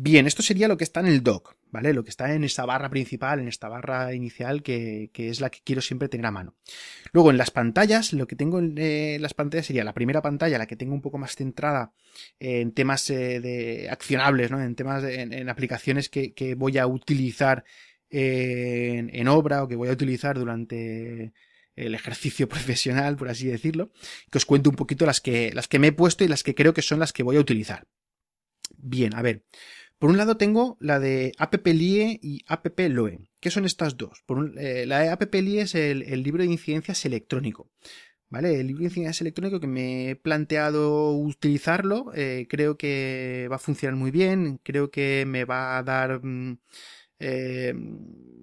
Bien, 0.00 0.28
esto 0.28 0.44
sería 0.44 0.68
lo 0.68 0.76
que 0.76 0.84
está 0.84 1.00
en 1.00 1.06
el 1.06 1.24
doc, 1.24 1.56
¿vale? 1.72 1.92
Lo 1.92 2.04
que 2.04 2.10
está 2.10 2.32
en 2.32 2.44
esta 2.44 2.64
barra 2.64 2.88
principal, 2.88 3.40
en 3.40 3.48
esta 3.48 3.68
barra 3.68 4.14
inicial, 4.14 4.62
que, 4.62 5.10
es 5.12 5.40
la 5.40 5.50
que 5.50 5.58
quiero 5.64 5.80
siempre 5.80 6.08
tener 6.08 6.24
a 6.26 6.30
mano. 6.30 6.54
Luego, 7.12 7.32
en 7.32 7.36
las 7.36 7.50
pantallas, 7.50 8.12
lo 8.12 8.28
que 8.28 8.36
tengo 8.36 8.60
en 8.60 8.76
eh, 8.78 9.18
las 9.20 9.34
pantallas 9.34 9.66
sería 9.66 9.82
la 9.82 9.94
primera 9.94 10.22
pantalla, 10.22 10.56
la 10.56 10.68
que 10.68 10.76
tengo 10.76 10.94
un 10.94 11.02
poco 11.02 11.18
más 11.18 11.34
centrada 11.34 11.94
en 12.38 12.70
temas 12.74 13.10
eh, 13.10 13.40
de 13.40 13.88
accionables, 13.90 14.52
¿no? 14.52 14.62
En 14.62 14.76
temas, 14.76 15.02
en, 15.02 15.48
aplicaciones 15.48 16.08
que, 16.08 16.54
voy 16.56 16.78
a 16.78 16.86
utilizar 16.86 17.64
en, 18.08 19.10
en, 19.12 19.26
obra 19.26 19.64
o 19.64 19.68
que 19.68 19.74
voy 19.74 19.88
a 19.88 19.92
utilizar 19.92 20.38
durante 20.38 21.32
el 21.74 21.94
ejercicio 21.96 22.48
profesional, 22.54 23.16
por 23.16 23.30
así 23.30 23.48
decirlo, 23.48 23.90
que 24.30 24.38
os 24.38 24.46
cuento 24.46 24.70
un 24.70 24.76
poquito 24.76 25.06
las 25.06 25.20
que, 25.20 25.50
las 25.52 25.66
que 25.66 25.80
me 25.80 25.88
he 25.88 25.92
puesto 25.92 26.22
y 26.22 26.28
las 26.28 26.44
que 26.44 26.54
creo 26.54 26.72
que 26.72 26.82
son 26.82 27.00
las 27.00 27.12
que 27.12 27.24
voy 27.24 27.36
a 27.36 27.40
utilizar. 27.40 27.88
Bien, 28.76 29.14
a 29.16 29.22
ver. 29.22 29.42
Por 29.98 30.10
un 30.10 30.16
lado 30.16 30.36
tengo 30.36 30.76
la 30.80 31.00
de 31.00 31.32
AppLie 31.38 32.20
y 32.22 32.44
AppLoe. 32.46 33.18
¿Qué 33.40 33.50
son 33.50 33.64
estas 33.64 33.96
dos? 33.96 34.22
Eh, 34.56 34.84
la 34.86 35.00
de 35.00 35.08
AppLie 35.10 35.62
es 35.62 35.74
el, 35.74 36.22
libro 36.22 36.44
de 36.44 36.50
incidencias 36.50 37.04
electrónico. 37.04 37.70
¿Vale? 38.30 38.60
El 38.60 38.68
libro 38.68 38.80
de 38.80 38.86
incidencias 38.86 39.22
electrónico 39.22 39.58
que 39.58 39.66
me 39.66 40.10
he 40.10 40.16
planteado 40.16 41.12
utilizarlo, 41.12 42.12
eh, 42.14 42.46
creo 42.48 42.76
que 42.76 43.48
va 43.50 43.56
a 43.56 43.58
funcionar 43.58 43.96
muy 43.96 44.10
bien, 44.10 44.60
creo 44.62 44.90
que 44.90 45.24
me 45.26 45.44
va 45.44 45.78
a 45.78 45.82
dar 45.82 46.22
mm, 46.22 46.58
eh, 47.20 47.74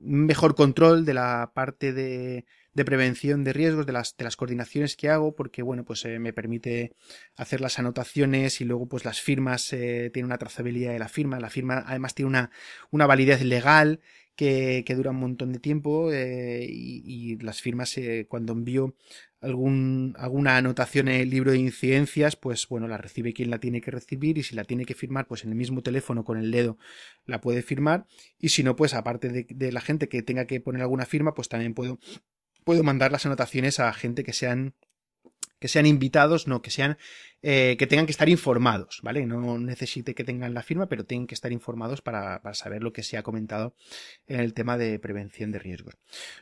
mejor 0.01 0.55
control 0.55 1.05
de 1.05 1.13
la 1.13 1.51
parte 1.53 1.93
de 1.93 2.45
de 2.75 2.85
prevención 2.85 3.43
de 3.43 3.53
riesgos, 3.53 3.85
de 3.85 3.93
las, 3.93 4.15
de 4.17 4.25
las 4.25 4.35
coordinaciones 4.35 4.97
que 4.97 5.09
hago, 5.09 5.33
porque 5.33 5.63
bueno, 5.63 5.85
pues 5.85 6.03
eh, 6.05 6.19
me 6.19 6.33
permite 6.33 6.93
hacer 7.37 7.61
las 7.61 7.79
anotaciones 7.79 8.59
y 8.59 8.65
luego 8.65 8.87
pues 8.87 9.05
las 9.05 9.21
firmas 9.21 9.71
eh, 9.73 10.11
tiene 10.13 10.27
una 10.27 10.37
trazabilidad 10.37 10.91
de 10.91 10.99
la 10.99 11.07
firma. 11.07 11.39
La 11.39 11.49
firma 11.49 11.83
además 11.87 12.13
tiene 12.13 12.27
una, 12.27 12.51
una 12.91 13.07
validez 13.07 13.41
legal 13.43 14.01
que, 14.35 14.83
que, 14.85 14.95
dura 14.95 15.11
un 15.11 15.19
montón 15.21 15.53
de 15.53 15.59
tiempo 15.59 16.11
eh, 16.11 16.67
y, 16.69 17.37
las 17.37 17.61
firmas 17.61 17.95
cuando 18.27 18.51
envío 18.51 18.95
algún, 19.39 20.13
alguna 20.17 20.57
anotación 20.57 21.07
en 21.07 21.21
el 21.21 21.29
libro 21.29 21.51
de 21.51 21.59
incidencias, 21.59 22.35
pues 22.35 22.67
bueno, 22.67 22.89
la 22.89 22.97
recibe 22.97 23.33
quien 23.33 23.49
la 23.49 23.59
tiene 23.59 23.79
que 23.79 23.91
recibir 23.91 24.37
y 24.37 24.43
si 24.43 24.55
la 24.55 24.65
tiene 24.65 24.83
que 24.83 24.95
firmar, 24.95 25.27
pues 25.27 25.45
en 25.45 25.51
el 25.51 25.55
mismo 25.55 25.81
teléfono 25.81 26.25
con 26.25 26.37
el 26.37 26.51
dedo 26.51 26.77
la 27.25 27.39
puede 27.39 27.61
firmar 27.61 28.05
y 28.37 28.49
si 28.49 28.63
no, 28.63 28.75
pues 28.75 28.93
aparte 28.93 29.29
de, 29.29 29.47
de 29.49 29.71
la 29.71 29.79
gente 29.79 30.09
que 30.09 30.21
tenga 30.23 30.45
que 30.45 30.59
poner 30.59 30.81
alguna 30.81 31.05
firma, 31.05 31.33
pues 31.33 31.47
también 31.47 31.73
puedo 31.73 31.99
puedo 32.65 32.83
mandar 32.83 33.13
las 33.13 33.25
anotaciones 33.25 33.79
a 33.79 33.93
gente 33.93 34.25
que 34.25 34.33
sean 34.33 34.75
que 35.59 35.69
sean 35.69 35.85
invitados, 35.85 36.47
no, 36.47 36.61
que 36.61 36.69
sean, 36.69 36.97
eh, 37.41 37.75
que 37.79 37.87
tengan 37.87 38.05
que 38.05 38.11
estar 38.11 38.27
informados, 38.27 38.99
¿vale? 39.01 39.25
No 39.25 39.57
necesite 39.57 40.13
que 40.13 40.23
tengan 40.23 40.53
la 40.53 40.63
firma, 40.63 40.87
pero 40.87 41.05
tienen 41.05 41.27
que 41.27 41.33
estar 41.33 41.51
informados 41.51 42.01
para, 42.01 42.41
para, 42.41 42.53
saber 42.53 42.83
lo 42.83 42.91
que 42.91 43.03
se 43.03 43.17
ha 43.17 43.23
comentado 43.23 43.73
en 44.27 44.41
el 44.41 44.53
tema 44.53 44.77
de 44.77 44.99
prevención 44.99 45.51
de 45.51 45.59
riesgos. 45.59 45.95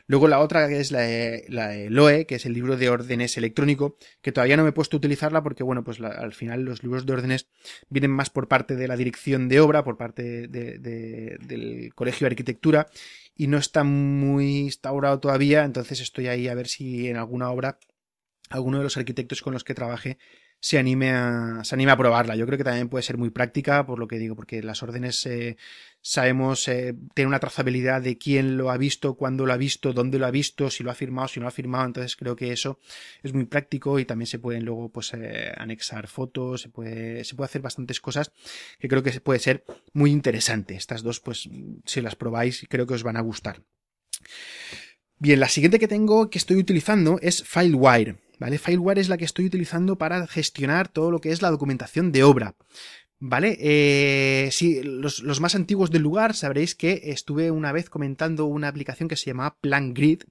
Luego 0.07 0.27
la 0.27 0.39
otra 0.39 0.69
es 0.71 0.91
la, 0.91 1.07
la 1.47 1.73
LOE, 1.89 2.25
que 2.25 2.35
es 2.35 2.45
el 2.45 2.53
libro 2.53 2.75
de 2.75 2.89
órdenes 2.89 3.37
electrónico, 3.37 3.97
que 4.21 4.31
todavía 4.31 4.57
no 4.57 4.63
me 4.63 4.69
he 4.69 4.73
puesto 4.73 4.97
a 4.97 4.99
utilizarla 4.99 5.43
porque, 5.43 5.63
bueno, 5.63 5.83
pues 5.83 6.01
al 6.01 6.33
final 6.33 6.63
los 6.63 6.83
libros 6.83 7.05
de 7.05 7.13
órdenes 7.13 7.47
vienen 7.89 8.11
más 8.11 8.29
por 8.29 8.47
parte 8.47 8.75
de 8.75 8.87
la 8.87 8.97
dirección 8.97 9.47
de 9.47 9.59
obra, 9.59 9.83
por 9.83 9.97
parte 9.97 10.47
de, 10.47 10.79
del 10.79 11.93
Colegio 11.93 12.25
de 12.25 12.31
Arquitectura, 12.31 12.87
y 13.35 13.47
no 13.47 13.57
está 13.57 13.83
muy 13.83 14.57
instaurado 14.57 15.19
todavía, 15.19 15.63
entonces 15.63 16.01
estoy 16.01 16.27
ahí 16.27 16.47
a 16.47 16.55
ver 16.55 16.67
si 16.67 17.07
en 17.07 17.17
alguna 17.17 17.49
obra 17.49 17.79
alguno 18.49 18.77
de 18.77 18.83
los 18.83 18.97
arquitectos 18.97 19.41
con 19.41 19.53
los 19.53 19.63
que 19.63 19.73
trabaje 19.73 20.17
se 20.63 20.79
anime 20.79 21.11
a, 21.11 21.59
se 21.65 21.75
anime 21.75 21.91
a 21.91 21.97
probarla. 21.97 22.37
Yo 22.37 22.45
creo 22.45 22.57
que 22.57 22.63
también 22.63 22.87
puede 22.87 23.03
ser 23.03 23.17
muy 23.17 23.31
práctica, 23.31 23.85
por 23.85 23.99
lo 23.99 24.07
que 24.07 24.17
digo, 24.17 24.33
porque 24.33 24.63
las 24.63 24.81
órdenes 24.81 25.25
eh, 25.25 25.57
sabemos, 25.99 26.69
eh, 26.69 26.95
una 27.17 27.41
trazabilidad 27.41 28.01
de 28.01 28.17
quién 28.17 28.55
lo 28.55 28.71
ha 28.71 28.77
visto, 28.77 29.15
cuándo 29.15 29.45
lo 29.45 29.51
ha 29.51 29.57
visto, 29.57 29.91
dónde 29.91 30.19
lo 30.19 30.25
ha 30.25 30.31
visto, 30.31 30.69
si 30.69 30.81
lo 30.81 30.89
ha 30.89 30.93
firmado, 30.93 31.27
si 31.27 31.41
no 31.41 31.43
lo 31.43 31.47
ha 31.49 31.51
firmado. 31.51 31.85
Entonces 31.87 32.15
creo 32.15 32.37
que 32.37 32.53
eso 32.53 32.79
es 33.23 33.33
muy 33.33 33.43
práctico 33.43 33.99
y 33.99 34.05
también 34.05 34.27
se 34.27 34.39
pueden 34.39 34.63
luego 34.63 34.87
pues 34.87 35.13
eh, 35.15 35.51
anexar 35.57 36.07
fotos, 36.07 36.61
se 36.61 36.69
puede, 36.69 37.25
se 37.25 37.35
puede 37.35 37.47
hacer 37.47 37.61
bastantes 37.61 37.99
cosas 37.99 38.31
que 38.79 38.87
creo 38.87 39.03
que 39.03 39.11
puede 39.19 39.39
ser 39.41 39.65
muy 39.91 40.11
interesante. 40.11 40.75
Estas 40.75 41.03
dos, 41.03 41.19
pues, 41.19 41.49
si 41.85 41.99
las 41.99 42.15
probáis, 42.15 42.65
creo 42.69 42.87
que 42.87 42.93
os 42.93 43.03
van 43.03 43.17
a 43.17 43.21
gustar. 43.21 43.61
Bien, 45.19 45.41
la 45.41 45.49
siguiente 45.49 45.77
que 45.77 45.89
tengo 45.89 46.29
que 46.29 46.37
estoy 46.37 46.55
utilizando 46.55 47.19
es 47.21 47.43
FileWire. 47.43 48.22
¿Vale? 48.39 48.57
FileWire 48.57 49.01
es 49.01 49.09
la 49.09 49.17
que 49.17 49.25
estoy 49.25 49.45
utilizando 49.45 49.97
para 49.97 50.27
gestionar 50.27 50.87
todo 50.87 51.11
lo 51.11 51.19
que 51.19 51.31
es 51.31 51.41
la 51.41 51.51
documentación 51.51 52.11
de 52.11 52.23
obra. 52.23 52.55
¿Vale? 53.25 53.57
Eh, 53.61 54.49
sí, 54.51 54.81
los, 54.83 55.39
más 55.39 55.55
antiguos 55.55 55.91
del 55.91 56.01
lugar 56.01 56.35
sabréis 56.35 56.75
que 56.75 56.99
estuve 57.05 57.51
una 57.51 57.71
vez 57.71 57.89
comentando 57.89 58.45
una 58.47 58.67
aplicación 58.67 59.07
que 59.07 59.15
se 59.15 59.27
llamaba 59.27 59.55
PlanGrid, 59.61 60.23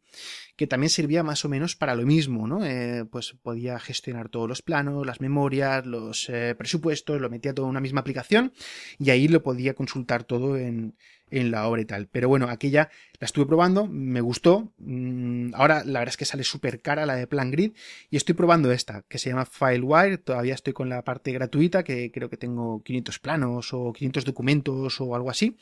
que 0.63 0.69
también 0.69 0.91
servía 0.91 1.25
más 1.25 1.45
o 1.45 1.49
menos 1.49 1.75
para 1.75 1.97
lo 1.97 2.07
mismo, 2.07 2.47
¿no? 2.47 2.65
Eh, 2.65 3.05
pues 3.11 3.35
podía 3.43 3.81
gestionar 3.81 4.29
todos 4.29 4.49
los 4.49 4.63
planos, 4.63 5.05
las 5.05 5.21
memorias, 5.21 5.85
los 5.85 6.29
eh, 6.29 6.55
presupuestos, 6.57 7.21
lo 7.21 7.29
metía 7.29 7.53
todo 7.53 7.67
en 7.67 7.71
una 7.71 7.81
misma 7.81 8.01
aplicación 8.01 8.53
y 8.97 9.11
ahí 9.11 9.27
lo 9.27 9.43
podía 9.43 9.75
consultar 9.75 10.23
todo 10.23 10.57
en, 10.57 10.95
en 11.33 11.51
la 11.51 11.67
obra 11.67 11.83
y 11.83 11.85
tal. 11.85 12.07
Pero 12.07 12.29
bueno, 12.29 12.49
aquella 12.49 12.91
la 13.19 13.25
estuve 13.25 13.47
probando, 13.47 13.89
me 13.89 14.21
gustó. 14.21 14.73
Mm, 14.79 15.53
ahora 15.55 15.83
la 15.85 15.99
verdad 15.99 16.11
es 16.11 16.17
que 16.17 16.27
sale 16.27 16.45
súper 16.45 16.81
cara 16.81 17.07
la 17.07 17.17
de 17.17 17.27
Plan 17.27 17.51
Grid 17.51 17.73
y 18.09 18.17
estoy 18.17 18.37
probando 18.37 18.71
esta 18.71 19.03
que 19.09 19.19
se 19.19 19.31
llama 19.31 19.45
FileWire. 19.45 20.19
Todavía 20.19 20.55
estoy 20.55 20.75
con 20.75 20.89
la 20.89 21.03
parte 21.03 21.33
gratuita 21.33 21.83
que 21.83 22.13
creo 22.13 22.31
que 22.31 22.37
tengo 22.37 22.85
500 22.85 23.19
planos 23.19 23.73
o 23.73 23.93
500 23.93 24.25
documentos 24.25 25.01
o 25.01 25.17
algo 25.17 25.29
así. 25.29 25.57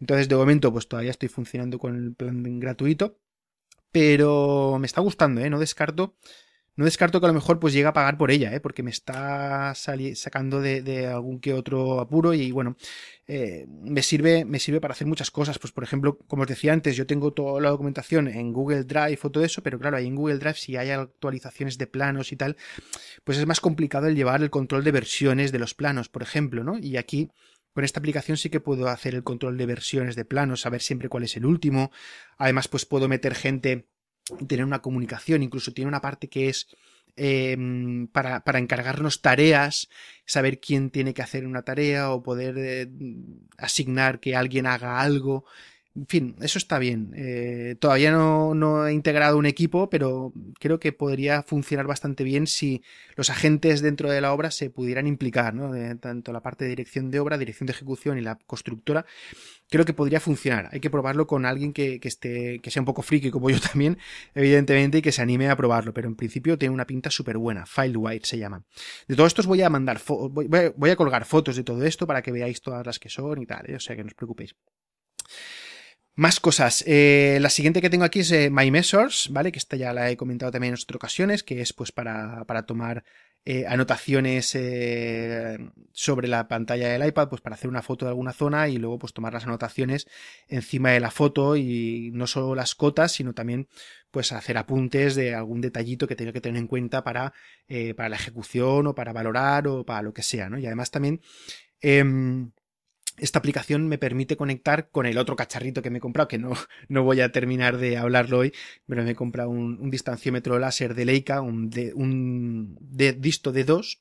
Entonces 0.00 0.30
de 0.30 0.36
momento 0.36 0.72
pues 0.72 0.88
todavía 0.88 1.10
estoy 1.10 1.28
funcionando 1.28 1.78
con 1.78 1.94
el 1.94 2.14
plan 2.14 2.58
gratuito. 2.58 3.18
Pero 3.96 4.76
me 4.78 4.86
está 4.86 5.00
gustando, 5.00 5.40
¿eh? 5.40 5.48
No 5.48 5.58
descarto 5.58 6.16
no 6.76 6.84
descarto 6.84 7.20
que 7.20 7.26
a 7.26 7.28
lo 7.28 7.34
mejor 7.34 7.58
pues 7.58 7.72
llegue 7.72 7.86
a 7.86 7.94
pagar 7.94 8.18
por 8.18 8.30
ella, 8.30 8.54
¿eh? 8.54 8.60
porque 8.60 8.82
me 8.82 8.90
está 8.90 9.74
sacando 9.74 10.60
de, 10.60 11.06
algún 11.06 11.40
que 11.40 11.54
otro 11.54 12.00
apuro 12.00 12.34
y 12.34 12.52
bueno, 12.52 12.76
eh, 13.26 13.64
me, 13.66 14.02
sirve, 14.02 14.44
me 14.44 14.58
sirve 14.58 14.78
para 14.78 14.92
hacer 14.92 15.06
muchas 15.06 15.30
cosas. 15.30 15.58
Pues 15.58 15.72
por 15.72 15.84
ejemplo, 15.84 16.18
como 16.28 16.42
os 16.42 16.48
decía 16.48 16.74
antes, 16.74 16.94
yo 16.94 17.06
tengo 17.06 17.32
toda 17.32 17.62
la 17.62 17.70
documentación 17.70 18.28
en 18.28 18.52
Google 18.52 18.84
Drive 18.84 19.18
o 19.22 19.30
todo 19.30 19.42
eso, 19.42 19.62
pero 19.62 19.78
claro, 19.78 19.96
ahí 19.96 20.06
en 20.06 20.16
Google 20.16 20.36
Drive 20.36 20.56
si 20.56 20.76
hay 20.76 20.90
actualizaciones 20.90 21.78
de 21.78 21.86
planos 21.86 22.30
y 22.32 22.36
tal, 22.36 22.58
pues 23.24 23.38
es 23.38 23.46
más 23.46 23.60
complicado 23.60 24.06
el 24.06 24.14
llevar 24.14 24.42
el 24.42 24.50
control 24.50 24.84
de 24.84 24.92
versiones 24.92 25.52
de 25.52 25.58
los 25.58 25.72
planos, 25.72 26.10
por 26.10 26.22
ejemplo, 26.22 26.62
¿no? 26.62 26.76
Y 26.76 26.98
aquí 26.98 27.30
con 27.76 27.84
esta 27.84 28.00
aplicación 28.00 28.38
sí 28.38 28.48
que 28.48 28.58
puedo 28.58 28.88
hacer 28.88 29.14
el 29.14 29.22
control 29.22 29.58
de 29.58 29.66
versiones 29.66 30.16
de 30.16 30.24
planos, 30.24 30.62
saber 30.62 30.80
siempre 30.80 31.10
cuál 31.10 31.24
es 31.24 31.36
el 31.36 31.44
último. 31.44 31.90
Además, 32.38 32.68
pues 32.68 32.86
puedo 32.86 33.06
meter 33.06 33.34
gente 33.34 33.86
tener 34.48 34.64
una 34.64 34.80
comunicación, 34.80 35.42
incluso 35.42 35.74
tiene 35.74 35.90
una 35.90 36.00
parte 36.00 36.30
que 36.30 36.48
es 36.48 36.68
em, 37.16 38.08
para, 38.08 38.44
para, 38.44 38.60
encargarnos 38.60 39.20
tareas, 39.20 39.90
saber 40.24 40.58
quién 40.58 40.88
tiene 40.88 41.12
que 41.12 41.20
hacer 41.20 41.46
una 41.46 41.64
tarea 41.64 42.12
o 42.12 42.22
poder 42.22 42.54
eh, 42.56 42.88
asignar 43.58 44.20
que 44.20 44.34
alguien 44.34 44.64
haga 44.64 44.98
algo. 44.98 45.44
En 45.96 46.06
fin, 46.06 46.36
eso 46.42 46.58
está 46.58 46.78
bien. 46.78 47.12
Eh, 47.16 47.74
todavía 47.80 48.12
no, 48.12 48.86
he 48.86 48.92
integrado 48.92 49.38
un 49.38 49.46
equipo, 49.46 49.88
pero 49.88 50.30
creo 50.60 50.78
que 50.78 50.92
podría 50.92 51.42
funcionar 51.42 51.86
bastante 51.86 52.22
bien 52.22 52.46
si 52.46 52.82
los 53.14 53.30
agentes 53.30 53.80
dentro 53.80 54.10
de 54.10 54.20
la 54.20 54.34
obra 54.34 54.50
se 54.50 54.68
pudieran 54.68 55.06
implicar, 55.06 55.54
¿no? 55.54 55.72
tanto 55.98 56.32
la 56.34 56.42
parte 56.42 56.64
de 56.64 56.70
dirección 56.70 57.10
de 57.10 57.18
obra, 57.18 57.38
dirección 57.38 57.66
de 57.66 57.72
ejecución 57.72 58.18
y 58.18 58.20
la 58.20 58.36
constructora. 58.46 59.06
Creo 59.70 59.86
que 59.86 59.94
podría 59.94 60.20
funcionar. 60.20 60.68
Hay 60.70 60.80
que 60.80 60.90
probarlo 60.90 61.26
con 61.26 61.46
alguien 61.46 61.72
que, 61.72 61.98
esté, 62.02 62.60
que 62.60 62.70
sea 62.70 62.82
un 62.82 62.86
poco 62.86 63.00
friki 63.00 63.30
como 63.30 63.48
yo 63.48 63.58
también, 63.60 63.96
evidentemente, 64.34 64.98
y 64.98 65.02
que 65.02 65.12
se 65.12 65.22
anime 65.22 65.48
a 65.48 65.56
probarlo. 65.56 65.94
Pero 65.94 66.08
en 66.08 66.14
principio 66.14 66.58
tiene 66.58 66.74
una 66.74 66.86
pinta 66.86 67.10
súper 67.10 67.38
buena. 67.38 67.64
FileWire 67.64 68.24
se 68.24 68.38
llama. 68.38 68.62
De 69.08 69.16
todo 69.16 69.26
esto 69.26 69.40
os 69.40 69.46
voy 69.46 69.62
a 69.62 69.70
mandar, 69.70 69.98
voy, 70.06 70.90
a, 70.90 70.96
colgar 70.96 71.24
fotos 71.24 71.56
de 71.56 71.64
todo 71.64 71.82
esto 71.84 72.06
para 72.06 72.20
que 72.20 72.32
veáis 72.32 72.60
todas 72.60 72.84
las 72.84 72.98
que 72.98 73.08
son 73.08 73.40
y 73.40 73.46
tal. 73.46 73.70
¿eh? 73.70 73.76
O 73.76 73.80
sea 73.80 73.96
que 73.96 74.04
no 74.04 74.08
os 74.08 74.14
preocupéis. 74.14 74.54
Más 76.18 76.40
cosas. 76.40 76.82
Eh, 76.86 77.36
la 77.42 77.50
siguiente 77.50 77.82
que 77.82 77.90
tengo 77.90 78.04
aquí 78.04 78.20
es 78.20 78.32
eh, 78.32 78.48
My 78.50 78.72
¿vale? 79.28 79.52
Que 79.52 79.58
esta 79.58 79.76
ya 79.76 79.92
la 79.92 80.10
he 80.10 80.16
comentado 80.16 80.50
también 80.50 80.72
en 80.72 80.80
otras 80.80 80.96
ocasiones, 80.96 81.42
que 81.42 81.60
es 81.60 81.74
pues 81.74 81.92
para, 81.92 82.42
para 82.46 82.62
tomar 82.64 83.04
eh, 83.44 83.66
anotaciones 83.68 84.56
sobre 85.92 86.28
la 86.28 86.48
pantalla 86.48 86.88
del 86.88 87.06
iPad, 87.06 87.28
pues 87.28 87.42
para 87.42 87.54
hacer 87.54 87.68
una 87.68 87.82
foto 87.82 88.06
de 88.06 88.10
alguna 88.12 88.32
zona 88.32 88.66
y 88.68 88.78
luego 88.78 88.98
pues 88.98 89.12
tomar 89.12 89.34
las 89.34 89.44
anotaciones 89.44 90.08
encima 90.48 90.90
de 90.90 91.00
la 91.00 91.10
foto 91.10 91.54
y 91.54 92.10
no 92.14 92.26
solo 92.26 92.54
las 92.54 92.74
cotas, 92.74 93.12
sino 93.12 93.34
también 93.34 93.68
pues 94.10 94.32
hacer 94.32 94.56
apuntes 94.56 95.16
de 95.16 95.34
algún 95.34 95.60
detallito 95.60 96.08
que 96.08 96.16
tenga 96.16 96.32
que 96.32 96.40
tener 96.40 96.58
en 96.58 96.66
cuenta 96.66 97.04
para, 97.04 97.34
para 97.94 98.08
la 98.08 98.16
ejecución 98.16 98.86
o 98.86 98.94
para 98.94 99.12
valorar 99.12 99.68
o 99.68 99.84
para 99.84 100.00
lo 100.00 100.14
que 100.14 100.22
sea, 100.22 100.48
¿no? 100.48 100.58
Y 100.58 100.64
además 100.64 100.90
también 100.90 101.20
em, 101.82 102.52
esta 103.18 103.38
aplicación 103.38 103.88
me 103.88 103.98
permite 103.98 104.36
conectar 104.36 104.88
con 104.90 105.06
el 105.06 105.18
otro 105.18 105.36
cacharrito 105.36 105.82
que 105.82 105.90
me 105.90 105.98
he 105.98 106.00
comprado, 106.00 106.28
que 106.28 106.38
no, 106.38 106.52
no 106.88 107.02
voy 107.02 107.20
a 107.20 107.32
terminar 107.32 107.78
de 107.78 107.96
hablarlo 107.96 108.38
hoy, 108.38 108.52
pero 108.86 109.02
me 109.02 109.10
he 109.10 109.14
comprado 109.14 109.50
un, 109.50 109.90
distanciómetro 109.90 110.58
láser 110.58 110.94
de 110.94 111.04
Leica, 111.04 111.40
un, 111.40 111.70
de, 111.70 111.94
un 111.94 112.76
de 112.80 113.12
disto 113.12 113.52
de 113.52 113.64
2 113.64 114.00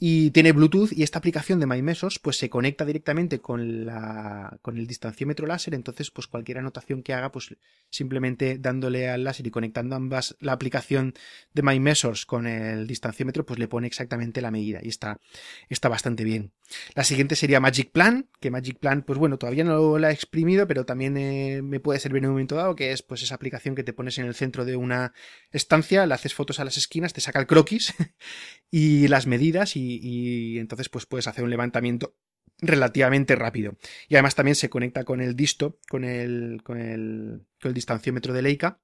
y 0.00 0.30
tiene 0.30 0.52
Bluetooth 0.52 0.92
y 0.92 1.02
esta 1.02 1.18
aplicación 1.18 1.58
de 1.58 1.66
MyMesos 1.66 2.20
pues 2.20 2.36
se 2.36 2.48
conecta 2.48 2.84
directamente 2.84 3.40
con 3.40 3.84
la 3.84 4.56
con 4.62 4.78
el 4.78 4.86
distanciómetro 4.86 5.46
láser. 5.48 5.74
Entonces 5.74 6.12
pues 6.12 6.28
cualquier 6.28 6.58
anotación 6.58 7.02
que 7.02 7.14
haga 7.14 7.32
pues 7.32 7.56
simplemente 7.90 8.58
dándole 8.58 9.08
al 9.08 9.24
láser 9.24 9.48
y 9.48 9.50
conectando 9.50 9.96
ambas 9.96 10.36
la 10.38 10.52
aplicación 10.52 11.14
de 11.52 11.62
MyMesos 11.62 12.26
con 12.26 12.46
el 12.46 12.86
distanciómetro 12.86 13.44
pues 13.44 13.58
le 13.58 13.66
pone 13.66 13.88
exactamente 13.88 14.40
la 14.40 14.52
medida 14.52 14.78
y 14.82 14.88
está 14.88 15.20
está 15.68 15.88
bastante 15.88 16.22
bien. 16.22 16.52
La 16.94 17.02
siguiente 17.02 17.34
sería 17.34 17.58
Magic 17.58 17.90
Plan 17.90 18.28
que 18.38 18.52
Magic 18.52 18.78
Plan 18.78 19.02
pues 19.02 19.18
bueno 19.18 19.36
todavía 19.36 19.64
no 19.64 19.98
la 19.98 20.10
he 20.10 20.14
exprimido 20.14 20.68
pero 20.68 20.86
también 20.86 21.16
eh, 21.16 21.60
me 21.62 21.80
puede 21.80 21.98
servir 21.98 22.18
en 22.18 22.26
un 22.26 22.32
momento 22.34 22.54
dado 22.54 22.76
que 22.76 22.92
es 22.92 23.02
pues 23.02 23.24
esa 23.24 23.34
aplicación 23.34 23.74
que 23.74 23.82
te 23.82 23.92
pones 23.92 24.18
en 24.18 24.26
el 24.26 24.36
centro 24.36 24.64
de 24.64 24.76
una 24.76 25.12
estancia 25.50 26.06
le 26.06 26.14
haces 26.14 26.34
fotos 26.34 26.60
a 26.60 26.64
las 26.64 26.76
esquinas 26.76 27.12
te 27.12 27.20
saca 27.20 27.40
el 27.40 27.48
croquis 27.48 27.94
y 28.70 29.08
las 29.08 29.26
medidas 29.26 29.74
y 29.74 29.87
y, 29.96 30.58
entonces 30.58 30.88
pues 30.88 31.06
puedes 31.06 31.26
hacer 31.26 31.44
un 31.44 31.50
levantamiento 31.50 32.14
relativamente 32.60 33.36
rápido. 33.36 33.76
Y 34.08 34.14
además 34.14 34.34
también 34.34 34.54
se 34.54 34.68
conecta 34.68 35.04
con 35.04 35.20
el 35.20 35.36
disto, 35.36 35.78
con 35.88 36.04
el, 36.04 36.60
con 36.64 36.78
el, 36.78 37.46
con 37.60 37.68
el 37.70 37.74
distanciómetro 37.74 38.32
de 38.32 38.42
Leica. 38.42 38.80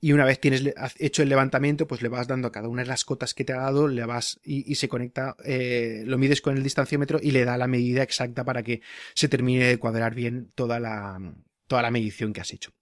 Y 0.00 0.12
una 0.12 0.24
vez 0.24 0.40
tienes 0.40 0.62
hecho 0.98 1.22
el 1.22 1.28
levantamiento, 1.28 1.86
pues 1.86 2.02
le 2.02 2.08
vas 2.08 2.28
dando 2.28 2.48
a 2.48 2.52
cada 2.52 2.68
una 2.68 2.82
de 2.82 2.88
las 2.88 3.04
cotas 3.04 3.32
que 3.32 3.44
te 3.44 3.54
ha 3.54 3.60
dado, 3.60 3.88
le 3.88 4.04
vas 4.04 4.38
y, 4.44 4.74
se 4.74 4.88
conecta, 4.88 5.36
eh, 5.44 6.02
lo 6.04 6.18
mides 6.18 6.42
con 6.42 6.56
el 6.56 6.62
distanciómetro 6.62 7.18
y 7.22 7.30
le 7.30 7.44
da 7.44 7.56
la 7.56 7.66
medida 7.66 8.02
exacta 8.02 8.44
para 8.44 8.62
que 8.62 8.82
se 9.14 9.28
termine 9.28 9.64
de 9.64 9.78
cuadrar 9.78 10.14
bien 10.14 10.52
toda 10.54 10.78
la, 10.78 11.18
toda 11.66 11.82
la 11.82 11.90
medición 11.90 12.32
que 12.32 12.42
has 12.42 12.52
hecho. 12.52 12.72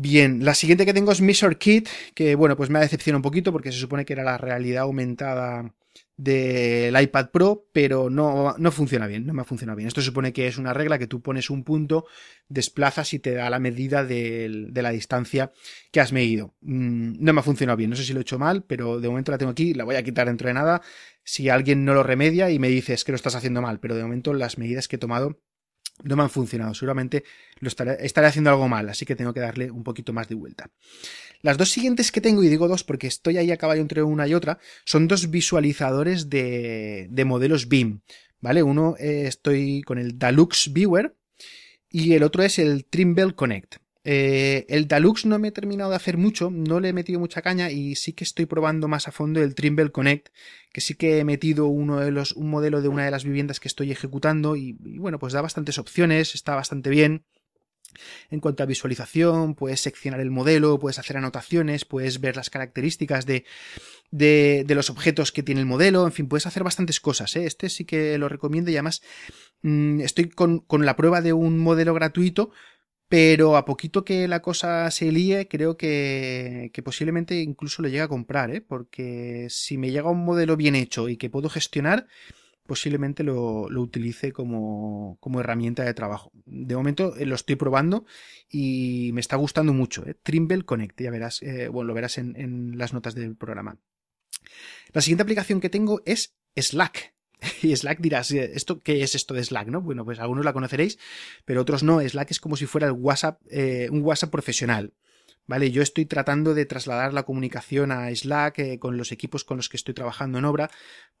Bien, 0.00 0.44
la 0.44 0.54
siguiente 0.54 0.86
que 0.86 0.94
tengo 0.94 1.10
es 1.10 1.20
Measure 1.20 1.58
Kit, 1.58 1.88
que 2.14 2.36
bueno, 2.36 2.56
pues 2.56 2.70
me 2.70 2.78
ha 2.78 2.82
decepcionado 2.82 3.18
un 3.18 3.22
poquito 3.22 3.50
porque 3.50 3.72
se 3.72 3.80
supone 3.80 4.04
que 4.04 4.12
era 4.12 4.22
la 4.22 4.38
realidad 4.38 4.84
aumentada 4.84 5.74
del 6.16 7.02
iPad 7.02 7.30
Pro, 7.32 7.66
pero 7.72 8.08
no, 8.08 8.54
no 8.58 8.70
funciona 8.70 9.08
bien, 9.08 9.26
no 9.26 9.34
me 9.34 9.42
ha 9.42 9.44
funcionado 9.44 9.76
bien. 9.76 9.88
Esto 9.88 10.00
supone 10.00 10.32
que 10.32 10.46
es 10.46 10.56
una 10.56 10.72
regla 10.72 11.00
que 11.00 11.08
tú 11.08 11.20
pones 11.20 11.50
un 11.50 11.64
punto, 11.64 12.06
desplazas 12.48 13.12
y 13.12 13.18
te 13.18 13.34
da 13.34 13.50
la 13.50 13.58
medida 13.58 14.04
de, 14.04 14.70
la 14.72 14.90
distancia 14.90 15.50
que 15.90 15.98
has 15.98 16.12
medido. 16.12 16.54
Mm, 16.60 17.14
no 17.18 17.32
me 17.32 17.40
ha 17.40 17.42
funcionado 17.42 17.76
bien, 17.76 17.90
no 17.90 17.96
sé 17.96 18.04
si 18.04 18.12
lo 18.12 18.20
he 18.20 18.22
hecho 18.22 18.38
mal, 18.38 18.62
pero 18.62 19.00
de 19.00 19.08
momento 19.08 19.32
la 19.32 19.38
tengo 19.38 19.50
aquí, 19.50 19.74
la 19.74 19.82
voy 19.82 19.96
a 19.96 20.04
quitar 20.04 20.28
dentro 20.28 20.46
de 20.46 20.54
nada. 20.54 20.80
Si 21.24 21.48
alguien 21.48 21.84
no 21.84 21.92
lo 21.92 22.04
remedia 22.04 22.52
y 22.52 22.60
me 22.60 22.68
dices 22.68 23.02
que 23.02 23.10
lo 23.10 23.16
estás 23.16 23.34
haciendo 23.34 23.62
mal, 23.62 23.80
pero 23.80 23.96
de 23.96 24.04
momento 24.04 24.32
las 24.32 24.58
medidas 24.58 24.86
que 24.86 24.94
he 24.94 25.00
tomado 25.00 25.40
no 26.02 26.16
me 26.16 26.22
han 26.22 26.30
funcionado. 26.30 26.74
Seguramente 26.74 27.24
lo 27.60 27.68
estaré, 27.68 27.96
estaré, 28.00 28.26
haciendo 28.28 28.50
algo 28.50 28.68
mal, 28.68 28.88
así 28.88 29.04
que 29.04 29.16
tengo 29.16 29.32
que 29.32 29.40
darle 29.40 29.70
un 29.70 29.84
poquito 29.84 30.12
más 30.12 30.28
de 30.28 30.34
vuelta. 30.34 30.70
Las 31.42 31.56
dos 31.56 31.70
siguientes 31.70 32.10
que 32.10 32.20
tengo, 32.20 32.42
y 32.42 32.48
digo 32.48 32.68
dos 32.68 32.84
porque 32.84 33.06
estoy 33.06 33.38
ahí 33.38 33.50
a 33.50 33.56
caballo 33.56 33.80
entre 33.80 34.02
una 34.02 34.26
y 34.26 34.34
otra, 34.34 34.58
son 34.84 35.08
dos 35.08 35.30
visualizadores 35.30 36.28
de, 36.28 37.06
de 37.10 37.24
modelos 37.24 37.68
BIM. 37.68 38.00
¿Vale? 38.40 38.62
Uno 38.62 38.94
eh, 38.98 39.24
estoy 39.26 39.82
con 39.82 39.98
el 39.98 40.18
Dalux 40.18 40.72
Viewer 40.72 41.16
y 41.90 42.12
el 42.12 42.22
otro 42.22 42.42
es 42.42 42.58
el 42.58 42.84
Trimble 42.84 43.34
Connect. 43.34 43.76
Eh, 44.10 44.64
el 44.70 44.88
Dalux 44.88 45.26
no 45.26 45.38
me 45.38 45.48
he 45.48 45.52
terminado 45.52 45.90
de 45.90 45.96
hacer 45.96 46.16
mucho, 46.16 46.50
no 46.50 46.80
le 46.80 46.88
he 46.88 46.92
metido 46.94 47.20
mucha 47.20 47.42
caña 47.42 47.70
y 47.70 47.94
sí 47.94 48.14
que 48.14 48.24
estoy 48.24 48.46
probando 48.46 48.88
más 48.88 49.06
a 49.06 49.12
fondo 49.12 49.42
el 49.42 49.54
Trimble 49.54 49.92
Connect, 49.92 50.30
que 50.72 50.80
sí 50.80 50.94
que 50.94 51.18
he 51.18 51.24
metido 51.24 51.66
uno 51.66 52.00
de 52.00 52.10
los, 52.10 52.32
un 52.32 52.48
modelo 52.48 52.80
de 52.80 52.88
una 52.88 53.04
de 53.04 53.10
las 53.10 53.24
viviendas 53.24 53.60
que 53.60 53.68
estoy 53.68 53.92
ejecutando 53.92 54.56
y, 54.56 54.78
bueno, 54.96 55.18
pues 55.18 55.34
da 55.34 55.42
bastantes 55.42 55.76
opciones, 55.76 56.34
está 56.34 56.54
bastante 56.54 56.88
bien. 56.88 57.26
En 58.30 58.40
cuanto 58.40 58.62
a 58.62 58.66
visualización, 58.66 59.54
puedes 59.54 59.80
seccionar 59.80 60.20
el 60.20 60.30
modelo, 60.30 60.78
puedes 60.78 60.98
hacer 60.98 61.18
anotaciones, 61.18 61.84
puedes 61.84 62.18
ver 62.18 62.34
las 62.34 62.48
características 62.48 63.26
de, 63.26 63.44
de, 64.10 64.64
los 64.74 64.88
objetos 64.88 65.32
que 65.32 65.42
tiene 65.42 65.60
el 65.60 65.66
modelo, 65.66 66.06
en 66.06 66.12
fin, 66.12 66.28
puedes 66.28 66.46
hacer 66.46 66.64
bastantes 66.64 66.98
cosas. 67.00 67.36
¿eh? 67.36 67.44
Este 67.44 67.68
sí 67.68 67.84
que 67.84 68.16
lo 68.16 68.30
recomiendo 68.30 68.70
y 68.70 68.76
además 68.76 69.02
mm, 69.60 70.00
estoy 70.00 70.30
con, 70.30 70.60
con 70.60 70.86
la 70.86 70.96
prueba 70.96 71.20
de 71.20 71.34
un 71.34 71.58
modelo 71.58 71.92
gratuito 71.92 72.52
pero 73.08 73.56
a 73.56 73.64
poquito 73.64 74.04
que 74.04 74.28
la 74.28 74.42
cosa 74.42 74.90
se 74.90 75.10
líe, 75.12 75.48
creo 75.48 75.76
que, 75.76 76.70
que, 76.74 76.82
posiblemente 76.82 77.40
incluso 77.40 77.82
lo 77.82 77.88
llegue 77.88 78.02
a 78.02 78.08
comprar, 78.08 78.50
¿eh? 78.54 78.60
Porque 78.60 79.46
si 79.50 79.78
me 79.78 79.90
llega 79.90 80.10
un 80.10 80.24
modelo 80.24 80.56
bien 80.56 80.74
hecho 80.76 81.08
y 81.08 81.16
que 81.16 81.30
puedo 81.30 81.48
gestionar, 81.48 82.06
posiblemente 82.68 83.24
lo, 83.24 83.70
lo 83.70 83.80
utilice 83.80 84.30
como, 84.32 85.16
como, 85.20 85.40
herramienta 85.40 85.84
de 85.84 85.94
trabajo. 85.94 86.30
De 86.44 86.76
momento 86.76 87.16
eh, 87.16 87.24
lo 87.24 87.34
estoy 87.34 87.56
probando 87.56 88.04
y 88.50 89.10
me 89.14 89.22
está 89.22 89.36
gustando 89.36 89.72
mucho. 89.72 90.06
¿eh? 90.06 90.14
Trimble 90.22 90.64
Connect, 90.64 91.00
ya 91.00 91.10
verás, 91.10 91.42
eh, 91.42 91.68
bueno, 91.68 91.88
lo 91.88 91.94
verás 91.94 92.18
en, 92.18 92.36
en 92.36 92.76
las 92.76 92.92
notas 92.92 93.14
del 93.14 93.36
programa. 93.36 93.78
La 94.92 95.00
siguiente 95.00 95.22
aplicación 95.22 95.60
que 95.60 95.70
tengo 95.70 96.02
es 96.04 96.36
Slack. 96.56 97.17
Y 97.62 97.74
Slack 97.74 98.00
dirás, 98.00 98.30
¿esto 98.30 98.80
qué 98.80 99.02
es 99.02 99.14
esto 99.14 99.34
de 99.34 99.44
Slack? 99.44 99.68
¿no? 99.68 99.80
Bueno, 99.80 100.04
pues 100.04 100.18
algunos 100.18 100.44
la 100.44 100.52
conoceréis, 100.52 100.98
pero 101.44 101.60
otros 101.60 101.82
no. 101.82 102.00
Slack 102.00 102.30
es 102.30 102.40
como 102.40 102.56
si 102.56 102.66
fuera 102.66 102.86
el 102.86 102.92
WhatsApp, 102.92 103.40
eh, 103.50 103.88
un 103.90 104.02
WhatsApp 104.02 104.30
profesional. 104.30 104.92
¿Vale? 105.48 105.70
Yo 105.70 105.80
estoy 105.80 106.04
tratando 106.04 106.52
de 106.52 106.66
trasladar 106.66 107.14
la 107.14 107.22
comunicación 107.22 107.90
a 107.90 108.14
Slack 108.14 108.58
eh, 108.58 108.78
con 108.78 108.98
los 108.98 109.12
equipos 109.12 109.44
con 109.44 109.56
los 109.56 109.70
que 109.70 109.78
estoy 109.78 109.94
trabajando 109.94 110.38
en 110.38 110.44
obra 110.44 110.70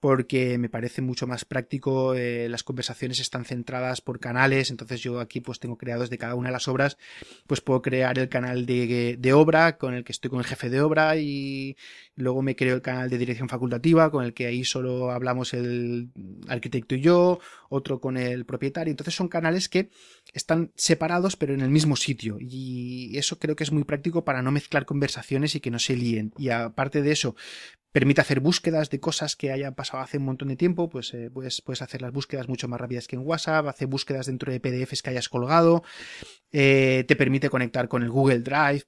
porque 0.00 0.58
me 0.58 0.68
parece 0.68 1.02
mucho 1.02 1.26
más 1.26 1.44
práctico, 1.44 2.14
eh, 2.14 2.48
las 2.48 2.62
conversaciones 2.62 3.18
están 3.18 3.44
centradas 3.44 4.00
por 4.00 4.20
canales, 4.20 4.70
entonces 4.70 5.00
yo 5.00 5.18
aquí 5.18 5.40
pues 5.40 5.58
tengo 5.58 5.76
creados 5.76 6.08
de 6.08 6.18
cada 6.18 6.36
una 6.36 6.48
de 6.48 6.52
las 6.52 6.68
obras, 6.68 6.98
pues 7.46 7.60
puedo 7.60 7.82
crear 7.82 8.18
el 8.18 8.28
canal 8.28 8.64
de, 8.64 9.16
de 9.18 9.32
obra 9.32 9.76
con 9.76 9.94
el 9.94 10.04
que 10.04 10.12
estoy 10.12 10.30
con 10.30 10.38
el 10.38 10.46
jefe 10.46 10.70
de 10.70 10.80
obra 10.80 11.16
y 11.16 11.76
luego 12.14 12.42
me 12.42 12.54
creo 12.54 12.76
el 12.76 12.82
canal 12.82 13.10
de 13.10 13.18
dirección 13.18 13.48
facultativa 13.48 14.10
con 14.10 14.24
el 14.24 14.34
que 14.34 14.46
ahí 14.46 14.64
solo 14.64 15.10
hablamos 15.10 15.52
el 15.52 16.10
arquitecto 16.46 16.94
y 16.94 17.00
yo, 17.00 17.40
otro 17.68 18.00
con 18.00 18.16
el 18.16 18.44
propietario, 18.44 18.92
entonces 18.92 19.14
son 19.14 19.28
canales 19.28 19.68
que 19.68 19.90
están 20.38 20.72
separados 20.76 21.36
pero 21.36 21.52
en 21.52 21.60
el 21.60 21.68
mismo 21.68 21.96
sitio 21.96 22.38
y 22.40 23.16
eso 23.18 23.38
creo 23.38 23.56
que 23.56 23.64
es 23.64 23.72
muy 23.72 23.84
práctico 23.84 24.24
para 24.24 24.40
no 24.40 24.50
mezclar 24.50 24.86
conversaciones 24.86 25.54
y 25.54 25.60
que 25.60 25.70
no 25.70 25.78
se 25.78 25.96
líen. 25.96 26.32
Y 26.38 26.48
aparte 26.48 27.02
de 27.02 27.12
eso, 27.12 27.36
permite 27.92 28.20
hacer 28.20 28.40
búsquedas 28.40 28.90
de 28.90 29.00
cosas 29.00 29.34
que 29.34 29.50
hayan 29.50 29.74
pasado 29.74 30.02
hace 30.02 30.18
un 30.18 30.24
montón 30.24 30.48
de 30.48 30.56
tiempo, 30.56 30.88
pues 30.88 31.12
eh, 31.14 31.30
puedes, 31.32 31.62
puedes, 31.62 31.82
hacer 31.82 32.02
las 32.02 32.12
búsquedas 32.12 32.48
mucho 32.48 32.68
más 32.68 32.80
rápidas 32.80 33.06
que 33.06 33.16
en 33.16 33.22
WhatsApp, 33.22 33.66
hace 33.66 33.86
búsquedas 33.86 34.26
dentro 34.26 34.52
de 34.52 34.60
PDFs 34.60 35.02
que 35.02 35.10
hayas 35.10 35.28
colgado, 35.28 35.82
eh, 36.52 37.04
te 37.08 37.16
permite 37.16 37.50
conectar 37.50 37.88
con 37.88 38.02
el 38.02 38.10
Google 38.10 38.40
Drive 38.40 38.84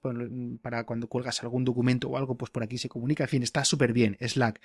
para 0.62 0.84
cuando 0.84 1.08
cuelgas 1.08 1.42
algún 1.42 1.64
documento 1.64 2.08
o 2.08 2.16
algo, 2.16 2.36
pues 2.36 2.50
por 2.50 2.62
aquí 2.62 2.78
se 2.78 2.88
comunica, 2.88 3.24
en 3.24 3.30
fin, 3.30 3.42
está 3.42 3.64
súper 3.64 3.92
bien, 3.92 4.16
Slack. 4.20 4.60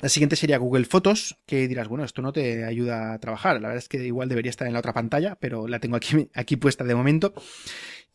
La 0.00 0.08
siguiente 0.08 0.36
sería 0.36 0.58
Google 0.58 0.84
Fotos, 0.84 1.36
que 1.46 1.68
dirás, 1.68 1.88
bueno, 1.88 2.04
esto 2.04 2.20
no 2.20 2.32
te 2.32 2.64
ayuda 2.64 3.14
a 3.14 3.18
trabajar. 3.20 3.54
La 3.60 3.68
verdad 3.68 3.82
es 3.82 3.88
que 3.88 4.04
igual 4.04 4.28
debería 4.28 4.50
estar 4.50 4.66
en 4.66 4.72
la 4.72 4.80
otra 4.80 4.92
pantalla, 4.92 5.36
pero 5.36 5.68
la 5.68 5.78
tengo 5.78 5.96
aquí, 5.96 6.28
aquí 6.34 6.56
puesta 6.56 6.84
de 6.84 6.94
momento. 6.94 7.32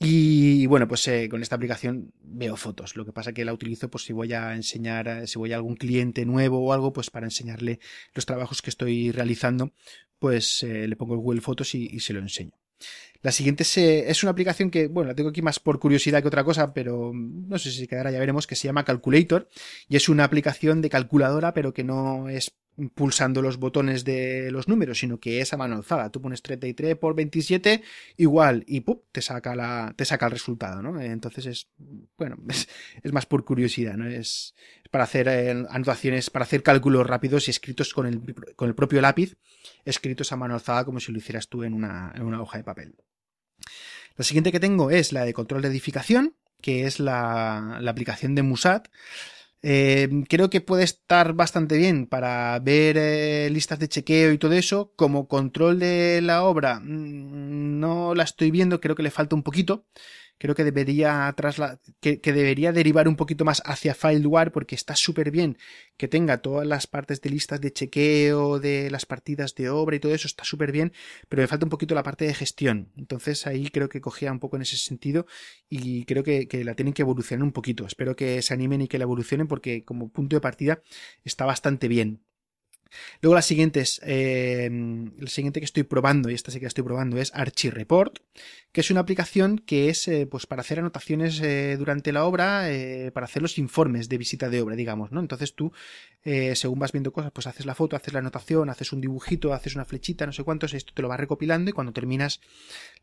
Y 0.02 0.66
bueno, 0.68 0.88
pues 0.88 1.06
eh, 1.10 1.28
con 1.30 1.42
esta 1.42 1.58
aplicación 1.58 2.14
veo 2.22 2.56
fotos. 2.56 2.96
Lo 2.96 3.06
que 3.06 3.12
pasa 3.12 3.34
que 3.34 3.44
la 3.44 3.54
utilizo 3.54 3.90
pues 3.90 4.06
si 4.06 4.14
voy 4.14 4.32
a 4.34 4.56
enseñar, 4.56 5.28
si 5.28 5.38
voy 5.38 5.52
a 5.52 5.58
algún 5.58 5.76
cliente 5.76 6.26
nuevo 6.26 6.66
o 6.66 6.72
algo, 6.72 6.94
pues 6.94 7.10
para 7.10 7.28
enseñarle 7.28 7.80
los 8.14 8.26
trabajos 8.26 8.62
que 8.62 8.70
estoy 8.70 9.12
realizando, 9.12 9.74
pues 10.18 10.64
eh, 10.64 10.88
le 10.88 10.96
pongo 10.96 11.18
Google 11.18 11.42
Fotos 11.42 11.76
y, 11.76 12.00
se 12.00 12.14
lo 12.14 12.20
enseño. 12.20 12.54
La 13.22 13.32
siguiente 13.34 13.64
es, 13.64 14.24
una 14.24 14.32
aplicación 14.32 14.72
que, 14.72 14.88
bueno, 14.88 15.10
la 15.10 15.16
tengo 15.16 15.30
aquí 15.30 15.42
más 15.42 15.60
por 15.60 15.80
curiosidad 15.80 16.22
que 16.22 16.30
otra 16.30 16.46
cosa, 16.46 16.74
pero 16.74 17.12
no 17.14 17.60
sé 17.60 17.72
si 17.72 17.86
quedará, 17.86 18.12
ya 18.12 18.20
veremos, 18.20 18.48
que 18.48 18.56
se 18.56 18.68
llama 18.68 18.86
Calculator 18.86 19.50
y 19.90 19.98
es 19.98 20.08
una 20.08 20.24
aplicación 20.24 20.82
de 20.82 20.90
calculadora, 20.90 21.54
pero 21.54 21.74
que 21.74 21.84
no 21.84 22.30
es 22.30 22.56
pulsando 22.88 23.42
los 23.42 23.58
botones 23.58 24.06
de 24.06 24.52
los 24.52 24.68
números, 24.68 25.00
sino 25.00 25.20
que 25.20 25.42
es 25.42 25.54
a 25.54 25.58
mano 25.58 25.76
alzada. 25.76 26.10
Tú 26.12 26.22
pones 26.22 26.42
33 26.42 26.96
por 26.96 27.16
27 27.16 27.84
igual 28.18 28.64
y 28.68 28.82
¡pup! 28.82 29.04
te 29.12 29.22
saca 29.22 29.56
la 29.56 29.94
te 29.98 30.06
saca 30.06 30.28
el 30.28 30.32
resultado, 30.32 30.82
¿no? 30.82 31.00
Entonces 31.02 31.46
es 31.46 31.70
bueno, 32.18 32.38
es, 33.04 33.12
más 33.12 33.26
por 33.26 33.44
curiosidad, 33.44 33.96
¿no? 33.96 34.08
Es, 34.08 34.56
para 34.92 35.04
hacer 35.04 35.28
eh, 35.28 35.52
anotaciones, 35.70 36.30
para 36.30 36.44
hacer 36.44 36.64
cálculos 36.64 37.06
rápidos 37.06 37.48
y 37.48 37.52
escritos 37.52 37.94
con 37.94 38.08
el, 38.08 38.22
con 38.56 38.70
el 38.70 38.76
propio 38.76 39.02
lápiz, 39.02 39.36
escritos 39.84 40.32
a 40.32 40.38
mano 40.38 40.54
alzada 40.54 40.86
como 40.86 41.00
si 41.00 41.12
lo 41.12 41.18
hicieras 41.18 41.50
tú 41.50 41.64
en 41.64 41.74
una, 41.74 42.14
en 42.16 42.24
una 42.24 42.42
hoja 42.42 42.58
de 42.58 42.64
papel. 42.64 42.96
La 44.18 44.24
siguiente 44.24 44.52
que 44.52 44.60
tengo 44.60 44.92
es 44.92 45.14
la 45.14 45.26
de 45.26 45.34
control 45.34 45.62
de 45.62 45.70
edificación, 45.70 46.36
que 46.62 46.86
es 46.86 47.00
la, 47.00 47.78
la 47.82 47.92
aplicación 47.92 48.36
de 48.36 48.44
Musat. 48.44 48.90
Eh, 49.62 50.08
creo 50.30 50.50
que 50.50 50.62
puede 50.62 50.84
estar 50.84 51.34
bastante 51.34 51.78
bien 51.78 52.08
para 52.08 52.58
ver 52.60 52.98
eh, 52.98 53.50
listas 53.52 53.80
de 53.80 53.90
chequeo 53.90 54.32
y 54.32 54.38
todo 54.38 54.54
eso. 54.54 54.94
Como 54.96 55.28
control 55.28 55.80
de 55.80 56.22
la 56.22 56.44
obra, 56.44 56.80
mm, 56.80 57.80
no 57.80 58.16
la 58.16 58.24
estoy 58.24 58.52
viendo, 58.52 58.80
creo 58.80 58.96
que 58.96 59.04
le 59.04 59.12
falta 59.12 59.36
un 59.36 59.44
poquito 59.44 59.86
creo 60.40 60.56
que 60.56 60.64
debería, 60.64 61.36
que, 62.00 62.20
que, 62.20 62.34
debería 62.34 62.72
derivar 62.72 63.08
un 63.08 63.16
poquito 63.16 63.46
más 63.46 63.62
hacia 63.66 63.94
FileWire 63.94 64.50
porque 64.50 64.74
está 64.74 64.96
súper 64.96 65.30
bien 65.30 65.58
que 65.98 66.08
tenga 66.08 66.42
todas 66.42 66.66
las 66.66 66.88
partes 66.88 67.22
de 67.22 67.30
listas 67.30 67.62
de 67.62 67.74
chequeo, 67.74 68.60
de 68.60 68.90
las 68.90 69.06
partidas 69.06 69.54
de 69.54 69.70
obra 69.70 69.98
y 69.98 70.00
todo 70.00 70.16
eso, 70.16 70.28
está 70.28 70.46
súper 70.46 70.72
bien, 70.72 70.94
pero 71.28 71.42
me 71.42 71.48
falta 71.48 71.66
un 71.66 71.70
poquito 71.70 71.94
la 71.94 72.04
parte 72.04 72.26
de 72.26 72.34
gestión. 72.34 72.92
Entonces 72.98 73.46
ahí 73.46 73.68
creo 73.68 73.90
que 73.90 74.02
cogía 74.02 74.32
un 74.32 74.40
poco 74.40 74.56
en 74.56 74.64
ese 74.64 74.78
sentido 74.78 75.28
y 75.70 76.06
creo 76.06 76.24
que, 76.24 76.48
que 76.48 76.64
la 76.64 76.74
tienen 76.74 76.94
que 76.94 77.02
evolucionar 77.02 77.44
un 77.44 77.52
poquito. 77.52 77.86
Espero 77.86 78.16
que 78.16 78.42
se 78.42 78.54
animen 78.54 78.82
y 78.82 78.88
que 78.88 78.98
la 78.98 79.04
evolucionen 79.04 79.48
porque 79.48 79.84
como 79.84 80.10
punto 80.10 80.38
de 80.38 80.42
partida 80.42 80.82
está 81.26 81.46
bastante 81.46 81.90
bien. 81.90 82.22
Luego 83.22 83.36
la 83.36 83.42
siguiente 83.42 83.82
es, 83.82 84.02
eh, 84.04 84.70
la 85.18 85.30
siguiente 85.30 85.60
que 85.60 85.66
estoy 85.66 85.84
probando, 85.84 86.30
y 86.30 86.34
esta 86.34 86.52
sí 86.52 86.60
que 86.60 86.66
la 86.66 86.70
estoy 86.70 86.84
probando, 86.84 87.18
es 87.18 87.32
Archireport, 87.34 88.20
que 88.72 88.82
es 88.82 88.92
una 88.92 89.02
aplicación 89.02 89.58
que 89.60 89.90
es 89.90 90.08
eh, 90.08 90.28
pues 90.28 90.46
para 90.46 90.62
hacer 90.62 90.80
anotaciones 90.80 91.40
eh, 91.42 91.76
durante 91.78 92.12
la 92.12 92.26
obra, 92.26 92.68
para 93.14 93.26
hacer 93.26 93.42
los 93.42 93.58
informes 93.58 94.10
de 94.10 94.18
visita 94.18 94.50
de 94.50 94.62
obra, 94.62 94.76
digamos, 94.76 95.12
¿no? 95.12 95.20
Entonces 95.20 95.56
tú, 95.56 95.72
según 96.24 96.80
vas 96.80 96.92
viendo 96.92 97.12
cosas, 97.12 97.32
pues 97.32 97.48
haces 97.48 97.66
la 97.66 97.76
foto, 97.76 97.96
haces 97.96 98.14
la 98.14 98.20
anotación, 98.20 98.70
haces 98.70 98.94
un 98.94 99.02
dibujito, 99.02 99.54
haces 99.54 99.76
una 99.76 99.86
flechita, 99.86 100.26
no 100.26 100.34
sé 100.34 100.44
cuántos, 100.44 100.74
esto 100.74 100.94
te 100.94 101.02
lo 101.02 101.10
va 101.10 101.18
recopilando 101.18 101.70
y 101.70 101.74
cuando 101.74 101.94
terminas 101.94 102.42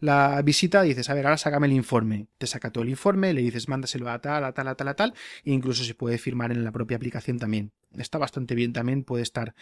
la 0.01 0.41
visita 0.43 0.83
dices, 0.83 1.09
a 1.11 1.15
ver, 1.15 1.27
ahora 1.27 1.39
sácame 1.39 1.67
el 1.67 1.73
informe. 1.73 2.27
Te 2.39 2.47
saca 2.47 2.71
todo 2.71 2.85
el 2.85 2.91
informe, 2.91 3.33
le 3.33 3.43
dices, 3.43 3.69
mándaselo 3.69 4.11
a 4.11 4.21
tal, 4.21 4.45
a 4.45 4.53
tal, 4.53 4.69
a 4.69 4.75
tal, 4.75 4.89
a 4.89 4.95
tal, 4.95 5.15
e 5.45 5.53
incluso 5.53 5.85
se 5.85 5.95
puede 5.95 6.19
firmar 6.19 6.53
en 6.53 6.65
la 6.65 6.73
propia 6.73 6.97
aplicación 6.97 7.39
también. 7.39 7.73
Está 7.97 8.19
bastante 8.19 8.55
bien 8.55 8.73
también, 8.73 9.05
puede 9.05 9.23
estar, 9.23 9.55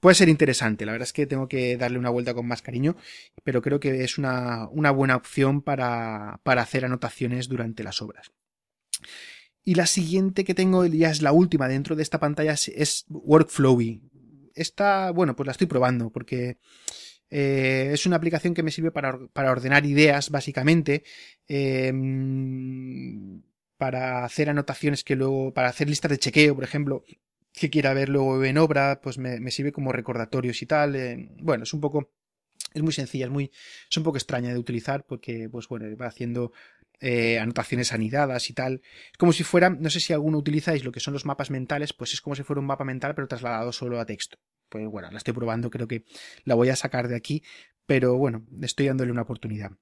puede 0.00 0.14
ser 0.14 0.28
interesante. 0.28 0.86
La 0.86 0.92
verdad 0.92 1.06
es 1.06 1.12
que 1.12 1.26
tengo 1.26 1.48
que 1.48 1.76
darle 1.76 1.98
una 1.98 2.10
vuelta 2.10 2.34
con 2.34 2.46
más 2.46 2.62
cariño, 2.62 2.96
pero 3.44 3.62
creo 3.62 3.80
que 3.80 4.04
es 4.04 4.18
una, 4.18 4.68
una 4.68 4.90
buena 4.90 5.16
opción 5.16 5.62
para, 5.62 6.40
para 6.42 6.62
hacer 6.62 6.84
anotaciones 6.84 7.48
durante 7.48 7.84
las 7.84 8.02
obras. 8.02 8.32
Y 9.64 9.74
la 9.74 9.86
siguiente 9.86 10.44
que 10.44 10.54
tengo, 10.54 10.86
ya 10.86 11.10
es 11.10 11.22
la 11.22 11.32
última 11.32 11.68
dentro 11.68 11.96
de 11.96 12.02
esta 12.02 12.20
pantalla, 12.20 12.52
es 12.52 13.04
Workflowy. 13.08 14.02
Esta, 14.54 15.10
bueno, 15.10 15.34
pues 15.36 15.46
la 15.46 15.52
estoy 15.52 15.66
probando 15.66 16.10
porque 16.10 16.58
eh, 17.30 17.90
es 17.92 18.06
una 18.06 18.16
aplicación 18.16 18.54
que 18.54 18.62
me 18.62 18.70
sirve 18.70 18.92
para, 18.92 19.18
para 19.32 19.50
ordenar 19.50 19.84
ideas, 19.84 20.30
básicamente. 20.30 21.02
Eh, 21.48 21.92
para 23.76 24.24
hacer 24.24 24.48
anotaciones 24.50 25.04
que 25.04 25.16
luego, 25.16 25.52
para 25.52 25.68
hacer 25.68 25.88
listas 25.88 26.10
de 26.10 26.18
chequeo, 26.18 26.54
por 26.54 26.64
ejemplo, 26.64 27.04
que 27.56 27.70
quiera 27.70 27.94
ver 27.94 28.10
luego 28.10 28.44
en 28.44 28.58
obra, 28.58 29.00
pues 29.00 29.18
me, 29.18 29.50
sirve 29.50 29.72
como 29.72 29.90
recordatorios 29.92 30.60
y 30.60 30.66
tal. 30.66 30.94
Eh, 30.94 31.28
bueno, 31.40 31.64
es 31.64 31.72
un 31.72 31.80
poco, 31.80 32.12
es 32.74 32.82
muy 32.82 32.92
sencilla, 32.92 33.26
es 33.26 33.30
muy, 33.30 33.50
es 33.90 33.96
un 33.96 34.04
poco 34.04 34.18
extraña 34.18 34.52
de 34.52 34.58
utilizar 34.58 35.04
porque, 35.06 35.48
pues 35.48 35.66
bueno, 35.66 35.86
va 35.96 36.06
haciendo 36.06 36.52
eh, 37.00 37.38
anotaciones 37.38 37.92
anidadas 37.92 38.50
y 38.50 38.52
tal. 38.52 38.82
Es 39.10 39.16
como 39.18 39.32
si 39.32 39.42
fuera, 39.42 39.70
no 39.70 39.88
sé 39.88 40.00
si 40.00 40.12
alguno 40.12 40.36
utilizáis 40.36 40.84
lo 40.84 40.92
que 40.92 41.00
son 41.00 41.14
los 41.14 41.24
mapas 41.24 41.50
mentales, 41.50 41.94
pues 41.94 42.12
es 42.12 42.20
como 42.20 42.36
si 42.36 42.42
fuera 42.42 42.60
un 42.60 42.66
mapa 42.66 42.84
mental 42.84 43.14
pero 43.14 43.26
trasladado 43.26 43.72
solo 43.72 43.98
a 44.00 44.06
texto. 44.06 44.38
Pues 44.68 44.86
bueno, 44.88 45.10
la 45.10 45.16
estoy 45.16 45.32
probando, 45.32 45.70
creo 45.70 45.88
que 45.88 46.04
la 46.44 46.54
voy 46.54 46.68
a 46.68 46.76
sacar 46.76 47.08
de 47.08 47.16
aquí, 47.16 47.42
pero 47.86 48.18
bueno, 48.18 48.46
estoy 48.60 48.86
dándole 48.86 49.12
una 49.12 49.22
oportunidad. 49.22 49.72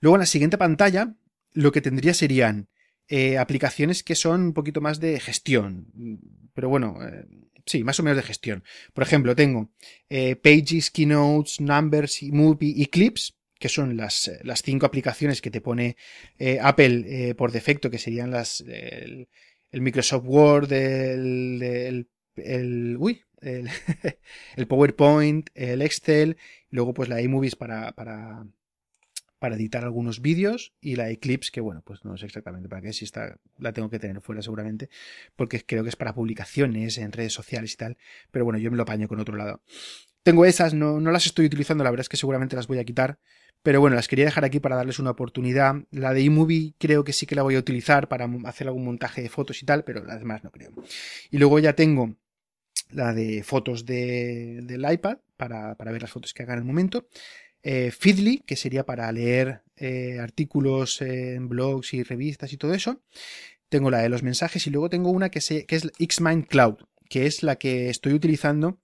Luego 0.00 0.16
en 0.16 0.20
la 0.20 0.26
siguiente 0.26 0.58
pantalla, 0.58 1.14
lo 1.52 1.70
que 1.70 1.80
tendría 1.80 2.14
serían 2.14 2.68
eh, 3.08 3.36
aplicaciones 3.38 4.02
que 4.02 4.14
son 4.14 4.42
un 4.42 4.52
poquito 4.54 4.80
más 4.80 4.98
de 5.00 5.20
gestión. 5.20 5.86
Pero 6.54 6.68
bueno, 6.68 6.98
eh, 7.06 7.26
sí, 7.66 7.84
más 7.84 8.00
o 8.00 8.02
menos 8.02 8.16
de 8.16 8.22
gestión. 8.22 8.64
Por 8.92 9.04
ejemplo, 9.04 9.36
tengo 9.36 9.70
eh, 10.08 10.36
Pages, 10.36 10.90
Keynotes, 10.90 11.60
Numbers, 11.60 12.22
Movie 12.24 12.72
y 12.76 12.86
Clips, 12.86 13.34
que 13.58 13.68
son 13.68 13.96
las, 13.96 14.30
las 14.42 14.62
cinco 14.62 14.86
aplicaciones 14.86 15.40
que 15.40 15.50
te 15.50 15.60
pone 15.60 15.96
Apple 16.60 17.34
por 17.34 17.52
defecto, 17.52 17.90
que 17.90 17.98
serían 17.98 18.30
las 18.30 18.60
el, 18.60 19.28
Microsoft 19.72 20.24
Word, 20.26 20.72
el, 20.72 21.62
el, 21.62 22.08
el, 22.36 22.98
el, 24.56 24.66
PowerPoint, 24.66 25.48
el 25.54 25.82
Excel, 25.82 26.36
luego 26.70 26.92
pues 26.92 27.08
la 27.08 27.22
iMovies 27.22 27.56
para, 27.56 27.92
para 27.92 28.44
para 29.44 29.56
editar 29.56 29.84
algunos 29.84 30.22
vídeos 30.22 30.72
y 30.80 30.96
la 30.96 31.10
Eclipse, 31.10 31.52
que 31.52 31.60
bueno, 31.60 31.82
pues 31.84 32.02
no 32.02 32.16
sé 32.16 32.24
exactamente 32.24 32.66
para 32.66 32.80
qué, 32.80 32.94
si 32.94 33.04
está, 33.04 33.36
la 33.58 33.74
tengo 33.74 33.90
que 33.90 33.98
tener 33.98 34.22
fuera 34.22 34.40
seguramente, 34.40 34.88
porque 35.36 35.60
creo 35.66 35.82
que 35.82 35.90
es 35.90 35.96
para 35.96 36.14
publicaciones 36.14 36.96
en 36.96 37.12
redes 37.12 37.34
sociales 37.34 37.74
y 37.74 37.76
tal, 37.76 37.98
pero 38.30 38.46
bueno, 38.46 38.58
yo 38.58 38.70
me 38.70 38.78
lo 38.78 38.84
apaño 38.84 39.06
con 39.06 39.20
otro 39.20 39.36
lado. 39.36 39.60
Tengo 40.22 40.46
esas, 40.46 40.72
no, 40.72 40.98
no 40.98 41.10
las 41.10 41.26
estoy 41.26 41.44
utilizando, 41.44 41.84
la 41.84 41.90
verdad 41.90 42.04
es 42.04 42.08
que 42.08 42.16
seguramente 42.16 42.56
las 42.56 42.68
voy 42.68 42.78
a 42.78 42.84
quitar, 42.84 43.18
pero 43.62 43.82
bueno, 43.82 43.96
las 43.96 44.08
quería 44.08 44.24
dejar 44.24 44.46
aquí 44.46 44.60
para 44.60 44.76
darles 44.76 44.98
una 44.98 45.10
oportunidad. 45.10 45.74
La 45.90 46.14
de 46.14 46.22
iMovie 46.22 46.72
creo 46.78 47.04
que 47.04 47.12
sí 47.12 47.26
que 47.26 47.34
la 47.34 47.42
voy 47.42 47.56
a 47.56 47.58
utilizar 47.58 48.08
para 48.08 48.26
hacer 48.46 48.66
algún 48.66 48.86
montaje 48.86 49.20
de 49.20 49.28
fotos 49.28 49.62
y 49.62 49.66
tal, 49.66 49.84
pero 49.84 50.02
las 50.06 50.20
demás 50.20 50.42
no 50.42 50.52
creo. 50.52 50.72
Y 51.30 51.36
luego 51.36 51.58
ya 51.58 51.74
tengo 51.74 52.16
la 52.92 53.12
de 53.12 53.42
fotos 53.42 53.84
de, 53.84 54.60
del 54.62 54.90
iPad 54.90 55.18
para, 55.36 55.74
para, 55.74 55.92
ver 55.92 56.00
las 56.00 56.12
fotos 56.12 56.32
que 56.32 56.44
haga 56.44 56.54
en 56.54 56.60
el 56.60 56.64
momento. 56.64 57.08
Eh, 57.64 57.90
Feedly, 57.90 58.42
que 58.46 58.56
sería 58.56 58.84
para 58.84 59.10
leer 59.10 59.62
eh, 59.76 60.18
artículos 60.20 61.00
en 61.00 61.48
blogs 61.48 61.94
y 61.94 62.02
revistas 62.02 62.52
y 62.52 62.58
todo 62.58 62.74
eso. 62.74 63.00
Tengo 63.70 63.90
la 63.90 64.02
de 64.02 64.10
los 64.10 64.22
mensajes 64.22 64.66
y 64.66 64.70
luego 64.70 64.90
tengo 64.90 65.10
una 65.10 65.30
que, 65.30 65.40
que 65.40 65.76
es 65.76 65.90
Xmind 65.98 66.46
Cloud, 66.46 66.76
que 67.08 67.26
es 67.26 67.42
la 67.42 67.56
que 67.56 67.88
estoy 67.88 68.12
utilizando 68.12 68.78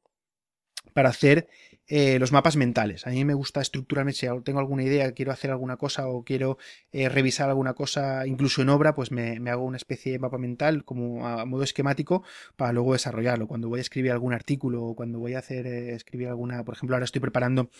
para 0.94 1.10
hacer 1.10 1.48
eh, 1.92 2.20
los 2.20 2.30
mapas 2.30 2.54
mentales. 2.54 3.04
A 3.04 3.10
mí 3.10 3.24
me 3.24 3.34
gusta 3.34 3.60
estructurarme, 3.60 4.12
si 4.12 4.24
tengo 4.44 4.60
alguna 4.60 4.84
idea, 4.84 5.10
quiero 5.10 5.32
hacer 5.32 5.50
alguna 5.50 5.76
cosa 5.76 6.06
o 6.06 6.22
quiero 6.22 6.56
eh, 6.92 7.08
revisar 7.08 7.48
alguna 7.48 7.74
cosa, 7.74 8.28
incluso 8.28 8.62
en 8.62 8.68
obra, 8.68 8.94
pues 8.94 9.10
me, 9.10 9.38
hago 9.50 9.64
una 9.64 9.76
especie 9.76 10.12
de 10.12 10.20
mapa 10.20 10.38
mental 10.38 10.84
como 10.84 11.26
a 11.26 11.44
modo 11.46 11.64
esquemático 11.64 12.22
para 12.54 12.72
luego 12.72 12.92
desarrollarlo. 12.92 13.48
Cuando 13.48 13.68
voy 13.68 13.80
a 13.80 13.82
escribir 13.82 14.12
algún 14.12 14.32
artículo 14.32 14.84
o 14.84 14.94
cuando 14.94 15.18
voy 15.18 15.34
a 15.34 15.40
hacer 15.40 15.66
eh, 15.66 15.94
escribir 15.96 16.28
alguna, 16.28 16.62
por 16.62 16.76
ejemplo, 16.76 16.94
ahora 16.94 17.06
estoy 17.06 17.20
preparando, 17.20 17.70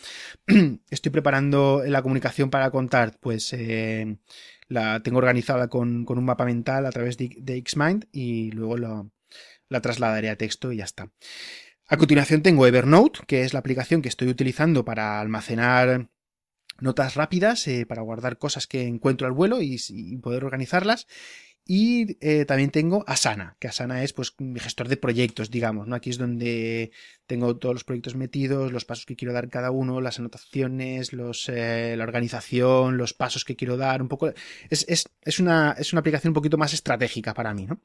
estoy 0.91 1.13
preparando 1.13 1.85
la 1.87 2.03
comunicación 2.03 2.51
para 2.51 2.73
contar, 2.73 3.17
pues 3.21 3.55
la 4.67 5.01
tengo 5.05 5.19
organizada 5.19 5.69
con, 5.69 6.05
un 6.09 6.25
mapa 6.25 6.45
mental 6.45 6.85
a 6.85 6.91
través 6.91 7.17
de, 7.17 7.65
Xmind 7.65 8.07
y 8.11 8.51
luego 8.51 8.77
la 8.77 9.81
trasladaré 9.81 10.31
a 10.31 10.37
texto 10.37 10.73
y 10.73 10.79
ya 10.79 10.85
está. 10.85 11.13
A 11.93 11.97
continuación 11.97 12.41
tengo 12.43 12.69
Evernote, 12.69 13.19
que 13.27 13.43
es 13.43 13.53
la 13.53 13.59
aplicación 13.59 14.01
que 14.01 14.09
estoy 14.09 14.29
utilizando 14.29 14.85
para 14.85 15.21
almacenar 15.21 16.09
notas 16.79 17.17
rápidas, 17.17 17.67
eh, 17.67 17.85
para 17.85 18.03
guardar 18.03 18.39
cosas 18.39 18.69
que 18.69 18.87
encuentro 18.87 19.27
al 19.27 19.33
vuelo 19.33 19.61
y, 19.61 19.77
poder 20.19 20.45
organizarlas. 20.45 21.09
Y 21.67 22.17
eh, 22.21 22.45
también 22.45 22.71
tengo 22.71 23.03
Asana, 23.09 23.57
que 23.59 23.67
Asana 23.67 24.05
es 24.05 24.13
pues 24.13 24.35
mi 24.39 24.61
gestor 24.61 24.87
de 24.87 24.99
proyectos, 24.99 25.51
digamos, 25.51 25.89
¿no? 25.89 25.97
Aquí 25.97 26.11
es 26.11 26.19
donde 26.19 26.93
tengo 27.27 27.57
todos 27.57 27.75
los 27.75 27.85
proyectos 27.85 28.15
metidos, 28.15 28.71
los 28.71 28.85
pasos 28.85 29.05
que 29.05 29.17
quiero 29.17 29.35
dar 29.35 29.49
cada 29.49 29.73
uno, 29.73 30.01
las 30.01 30.21
anotaciones, 30.21 31.11
eh, 31.49 31.95
la 31.99 32.05
organización, 32.05 32.99
los 32.99 33.15
pasos 33.15 33.45
que 33.45 33.57
quiero 33.57 33.77
dar, 33.77 34.01
un 34.01 34.09
poco... 34.09 34.33
Es, 34.69 34.87
es, 34.89 35.09
es, 35.23 35.41
una, 35.41 35.75
es 35.77 35.93
una 35.93 36.01
aplicación 36.01 36.31
un 36.31 36.35
poquito 36.35 36.57
más 36.57 36.73
estratégica 36.73 37.35
para 37.35 37.53
mí, 37.53 37.67
¿no? 37.67 37.81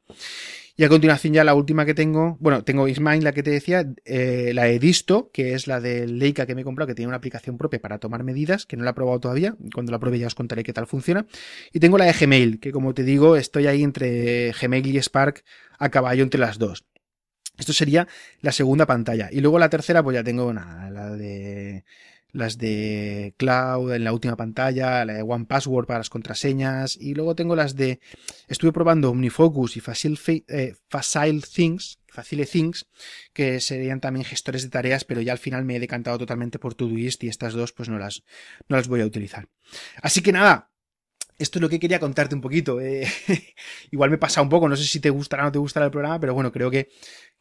Y 0.78 0.84
a 0.84 0.90
continuación 0.90 1.34
ya 1.34 1.46
la 1.46 1.54
última 1.54 1.86
que 1.86 1.94
tengo, 1.94 2.36
bueno, 2.42 2.66
tengo 2.66 2.90
Ismail, 2.90 3.24
la 3.24 3.32
que 3.32 3.44
te 3.44 3.50
decía, 3.50 3.86
eh, 4.04 4.52
la 4.54 4.68
he 4.68 4.78
visto, 4.78 5.32
que 5.32 5.54
es 5.54 5.68
la 5.68 5.80
de 5.80 6.06
Leica 6.06 6.46
que 6.46 6.54
me 6.54 6.62
he 6.62 6.64
comprado, 6.66 6.88
que 6.88 6.96
tiene 6.96 7.08
una 7.08 7.18
aplicación 7.18 7.58
propia 7.58 7.80
para 7.80 7.98
tomar 7.98 8.24
medidas, 8.24 8.66
que 8.66 8.76
no 8.76 8.84
la 8.84 8.92
he 8.92 8.94
probado 8.94 9.22
todavía, 9.22 9.56
cuando 9.74 9.94
la 9.94 10.00
pruebe 10.00 10.20
ya 10.20 10.28
os 10.28 10.36
contaré 10.36 10.64
qué 10.64 10.74
tal 10.74 10.86
funciona. 10.86 11.28
Y 11.72 11.80
tengo 11.80 11.98
la 11.98 12.06
de 12.06 12.12
Gmail, 12.12 12.60
que 12.60 12.74
como 12.74 12.94
te 12.94 13.04
digo, 13.04 13.38
estoy 13.38 13.68
ahí 13.68 13.84
entre 13.84 14.52
Gmail 14.52 14.86
y 14.86 15.02
Spark 15.02 15.46
a 15.80 15.90
caballo 15.90 16.24
entre 16.24 16.42
las 16.42 16.60
dos. 16.60 16.86
Esto 17.58 17.72
sería 17.72 18.08
la 18.42 18.52
segunda 18.52 18.86
pantalla. 18.86 19.30
Y 19.32 19.40
luego 19.40 19.60
la 19.60 19.70
tercera, 19.70 20.04
pues 20.04 20.16
ya 20.16 20.24
tengo 20.26 20.52
nada, 20.52 20.90
la 20.90 21.12
de 21.12 21.86
las 22.36 22.58
de 22.58 23.34
Cloud 23.38 23.94
en 23.94 24.04
la 24.04 24.12
última 24.12 24.36
pantalla, 24.36 25.06
la 25.06 25.14
de 25.14 25.22
One 25.22 25.46
Password 25.46 25.88
para 25.88 26.00
las 26.00 26.10
contraseñas 26.10 26.98
y 27.00 27.16
luego 27.16 27.34
tengo 27.34 27.56
las 27.56 27.76
de 27.76 28.00
estuve 28.48 28.74
probando 28.74 29.10
OmniFocus 29.10 29.78
y 29.78 29.80
Facile, 29.80 30.18
eh, 30.50 30.76
Facile 30.90 31.42
Things, 31.42 32.00
Facile 32.08 32.46
Things, 32.46 32.88
que 33.34 33.62
serían 33.62 34.02
también 34.02 34.26
gestores 34.26 34.64
de 34.64 34.70
tareas, 34.70 35.06
pero 35.06 35.22
ya 35.22 35.32
al 35.32 35.38
final 35.38 35.64
me 35.64 35.78
he 35.78 35.80
decantado 35.80 36.18
totalmente 36.18 36.60
por 36.60 36.76
Todoist 36.76 37.24
y 37.24 37.30
estas 37.30 37.54
dos 37.54 37.72
pues 37.72 37.88
no 37.88 37.98
las, 37.98 38.24
no 38.68 38.76
las 38.76 38.90
voy 38.90 39.00
a 39.00 39.06
utilizar. 39.06 39.48
Así 40.02 40.22
que 40.22 40.34
nada, 40.34 40.72
esto 41.38 41.60
es 41.60 41.62
lo 41.62 41.70
que 41.70 41.80
quería 41.80 42.00
contarte 42.00 42.36
un 42.36 42.42
poquito. 42.42 42.82
Eh, 42.82 43.08
igual 43.92 44.10
me 44.10 44.18
pasa 44.18 44.42
un 44.42 44.50
poco, 44.50 44.68
no 44.68 44.76
sé 44.76 44.84
si 44.84 45.00
te 45.00 45.10
gustará 45.10 45.44
o 45.44 45.46
no 45.46 45.52
te 45.54 45.60
gustará 45.60 45.86
el 45.86 45.92
programa, 45.92 46.20
pero 46.20 46.34
bueno, 46.34 46.52
creo 46.52 46.70
que 46.70 46.90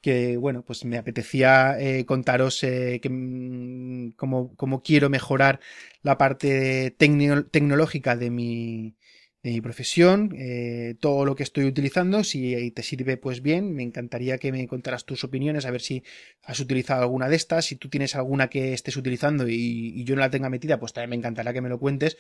que 0.05 0.37
bueno, 0.37 0.63
pues 0.67 0.85
me 0.85 0.99
apetecía 0.99 1.81
eh, 1.81 2.05
contaros 2.05 2.63
eh, 2.63 3.01
que, 3.03 3.09
mm, 3.09 4.11
cómo, 4.17 4.83
quiero 4.85 5.09
mejorar 5.09 5.61
la 6.03 6.19
parte 6.19 6.91
tecnológica 6.91 8.15
de 8.15 8.29
mi, 8.29 8.97
de 9.43 9.53
mi 9.53 9.63
profesión, 9.63 10.35
eh, 10.37 10.97
todo 11.01 11.25
lo 11.25 11.35
que 11.35 11.43
estoy 11.43 11.65
utilizando, 11.65 12.23
si 12.23 12.71
te 12.73 12.83
sirve 12.83 13.17
pues 13.17 13.41
bien, 13.41 13.75
me 13.75 13.83
encantaría 13.83 14.37
que 14.37 14.53
me 14.53 14.69
contaras 14.69 15.07
tus 15.07 15.25
opiniones, 15.25 15.65
a 15.65 15.71
ver 15.71 15.81
si 15.81 16.03
has 16.43 16.61
utilizado 16.61 17.01
alguna 17.01 17.31
de 17.31 17.37
estas, 17.37 17.65
si 17.65 17.77
tú 17.77 17.89
tienes 17.89 18.15
alguna 18.15 18.51
que 18.51 18.75
estés 18.75 18.99
utilizando 18.99 19.49
y, 19.49 20.05
yo 20.05 20.17
no 20.17 20.21
la 20.21 20.29
tenga 20.29 20.51
metida, 20.51 20.79
pues 20.79 20.93
también 20.93 21.11
me 21.11 21.17
encantará 21.17 21.55
que 21.55 21.63
me 21.63 21.71
lo 21.71 21.79
cuentes, 21.79 22.19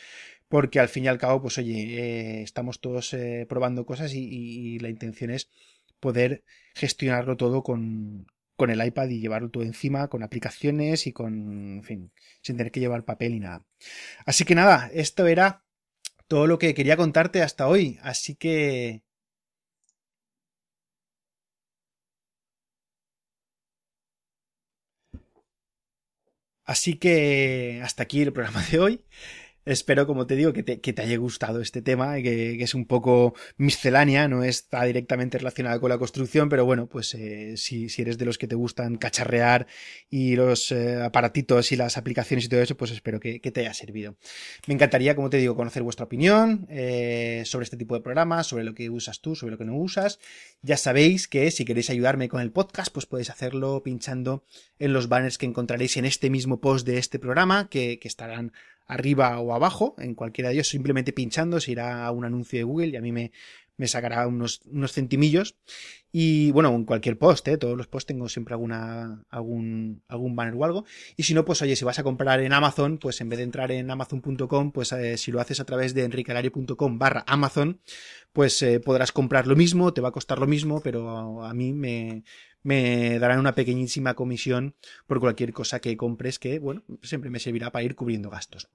porque 0.48 0.80
al 0.80 0.88
fin 0.88 1.04
y 1.04 1.08
al 1.08 1.18
cabo, 1.18 1.42
pues 1.42 1.58
oye, 1.58 2.40
estamos 2.42 2.80
todos 2.80 3.14
probando 3.46 3.84
cosas 3.84 4.14
y 4.14 4.78
la 4.78 4.88
intención 4.88 5.30
es 5.30 5.50
poder 6.04 6.44
gestionarlo 6.74 7.36
todo 7.36 7.62
con, 7.62 8.26
con 8.56 8.70
el 8.70 8.84
iPad 8.84 9.08
y 9.10 9.20
llevarlo 9.20 9.50
todo 9.50 9.64
encima, 9.64 10.08
con 10.08 10.22
aplicaciones 10.22 11.06
y 11.06 11.12
con, 11.12 11.32
en 11.78 11.84
fin, 11.84 12.12
sin 12.42 12.56
tener 12.56 12.72
que 12.72 12.80
llevar 12.80 13.04
papel 13.04 13.32
ni 13.32 13.40
nada. 13.40 13.64
Así 14.26 14.44
que 14.44 14.54
nada, 14.54 14.90
esto 14.94 15.26
era 15.28 15.64
todo 16.28 16.46
lo 16.48 16.58
que 16.58 16.74
quería 16.74 16.96
contarte 16.98 17.42
hasta 17.42 17.68
hoy. 17.68 17.98
Así 18.02 18.36
que... 18.36 19.02
Así 26.64 26.96
que 26.98 27.80
hasta 27.84 28.02
aquí 28.04 28.22
el 28.22 28.32
programa 28.32 28.62
de 28.70 28.78
hoy. 28.78 29.04
Espero, 29.66 30.06
como 30.06 30.26
te 30.26 30.36
digo, 30.36 30.52
que 30.52 30.62
te, 30.62 30.80
que 30.80 30.92
te 30.92 31.00
haya 31.00 31.16
gustado 31.16 31.62
este 31.62 31.80
tema, 31.80 32.16
que, 32.16 32.56
que, 32.58 32.64
es 32.64 32.74
un 32.74 32.84
poco 32.84 33.34
miscelánea, 33.56 34.28
no 34.28 34.44
está 34.44 34.84
directamente 34.84 35.38
relacionada 35.38 35.80
con 35.80 35.88
la 35.88 35.96
construcción, 35.96 36.50
pero 36.50 36.66
bueno, 36.66 36.86
pues 36.86 37.14
eh, 37.14 37.56
si, 37.56 37.88
si, 37.88 38.02
eres 38.02 38.18
de 38.18 38.26
los 38.26 38.36
que 38.36 38.46
te 38.46 38.56
gustan 38.56 38.96
cacharrear 38.96 39.66
y 40.10 40.36
los 40.36 40.70
eh, 40.70 41.00
aparatitos 41.02 41.72
y 41.72 41.76
las 41.76 41.96
aplicaciones 41.96 42.44
y 42.44 42.48
todo 42.50 42.60
eso, 42.60 42.76
pues 42.76 42.90
espero 42.90 43.20
que, 43.20 43.40
que, 43.40 43.50
te 43.50 43.60
haya 43.60 43.72
servido. 43.72 44.16
Me 44.66 44.74
encantaría, 44.74 45.16
como 45.16 45.30
te 45.30 45.38
digo, 45.38 45.56
conocer 45.56 45.82
vuestra 45.82 46.04
opinión 46.04 46.66
eh, 46.68 47.42
sobre 47.46 47.64
este 47.64 47.78
tipo 47.78 47.94
de 47.94 48.02
programas, 48.02 48.46
sobre 48.46 48.64
lo 48.64 48.74
que 48.74 48.90
usas 48.90 49.22
tú, 49.22 49.34
sobre 49.34 49.52
lo 49.52 49.58
que 49.58 49.64
no 49.64 49.76
usas. 49.76 50.18
Ya 50.60 50.76
sabéis 50.76 51.26
que 51.26 51.50
si 51.50 51.64
queréis 51.64 51.88
ayudarme 51.88 52.28
con 52.28 52.42
el 52.42 52.52
podcast, 52.52 52.92
pues 52.92 53.06
podéis 53.06 53.30
hacerlo 53.30 53.82
pinchando 53.82 54.44
en 54.78 54.92
los 54.92 55.08
banners 55.08 55.38
que 55.38 55.46
encontraréis 55.46 55.96
en 55.96 56.04
este 56.04 56.28
mismo 56.28 56.60
post 56.60 56.86
de 56.86 56.98
este 56.98 57.18
programa, 57.18 57.70
que, 57.70 57.98
que 57.98 58.08
estarán 58.08 58.52
arriba 58.86 59.38
o 59.40 59.54
abajo, 59.54 59.94
en 59.98 60.14
cualquiera 60.14 60.48
de 60.48 60.56
ellos, 60.56 60.68
simplemente 60.68 61.12
pinchando, 61.12 61.60
se 61.60 61.72
irá 61.72 62.06
a 62.06 62.10
un 62.10 62.24
anuncio 62.24 62.58
de 62.58 62.64
Google 62.64 62.88
y 62.88 62.96
a 62.96 63.00
mí 63.00 63.12
me, 63.12 63.32
me 63.76 63.88
sacará 63.88 64.26
unos, 64.26 64.60
unos 64.66 64.92
centimillos. 64.92 65.56
Y 66.12 66.52
bueno, 66.52 66.72
en 66.72 66.84
cualquier 66.84 67.18
post, 67.18 67.48
¿eh? 67.48 67.58
todos 67.58 67.76
los 67.76 67.88
posts 67.88 68.06
tengo 68.06 68.28
siempre 68.28 68.54
alguna, 68.54 69.24
algún, 69.30 70.02
algún 70.06 70.36
banner 70.36 70.54
o 70.54 70.64
algo. 70.64 70.84
Y 71.16 71.24
si 71.24 71.34
no, 71.34 71.44
pues 71.44 71.60
oye, 71.60 71.74
si 71.74 71.84
vas 71.84 71.98
a 71.98 72.04
comprar 72.04 72.38
en 72.40 72.52
Amazon, 72.52 72.98
pues 72.98 73.20
en 73.20 73.28
vez 73.28 73.38
de 73.38 73.42
entrar 73.42 73.72
en 73.72 73.90
amazon.com, 73.90 74.70
pues 74.70 74.92
eh, 74.92 75.16
si 75.16 75.32
lo 75.32 75.40
haces 75.40 75.58
a 75.58 75.64
través 75.64 75.92
de 75.92 76.04
enricalario.com 76.04 76.98
barra 76.98 77.24
Amazon, 77.26 77.80
pues 78.32 78.62
eh, 78.62 78.78
podrás 78.78 79.10
comprar 79.10 79.48
lo 79.48 79.56
mismo, 79.56 79.92
te 79.92 80.00
va 80.00 80.10
a 80.10 80.12
costar 80.12 80.38
lo 80.38 80.46
mismo, 80.46 80.80
pero 80.80 81.42
a 81.42 81.52
mí 81.52 81.72
me, 81.72 82.22
me 82.64 83.20
darán 83.20 83.38
una 83.38 83.54
pequeñísima 83.54 84.14
comisión 84.14 84.74
por 85.06 85.20
cualquier 85.20 85.52
cosa 85.52 85.80
que 85.80 85.96
compres 85.96 86.40
que, 86.40 86.58
bueno, 86.58 86.82
siempre 87.02 87.30
me 87.30 87.38
servirá 87.38 87.70
para 87.70 87.84
ir 87.84 87.94
cubriendo 87.94 88.30
gastos. 88.30 88.68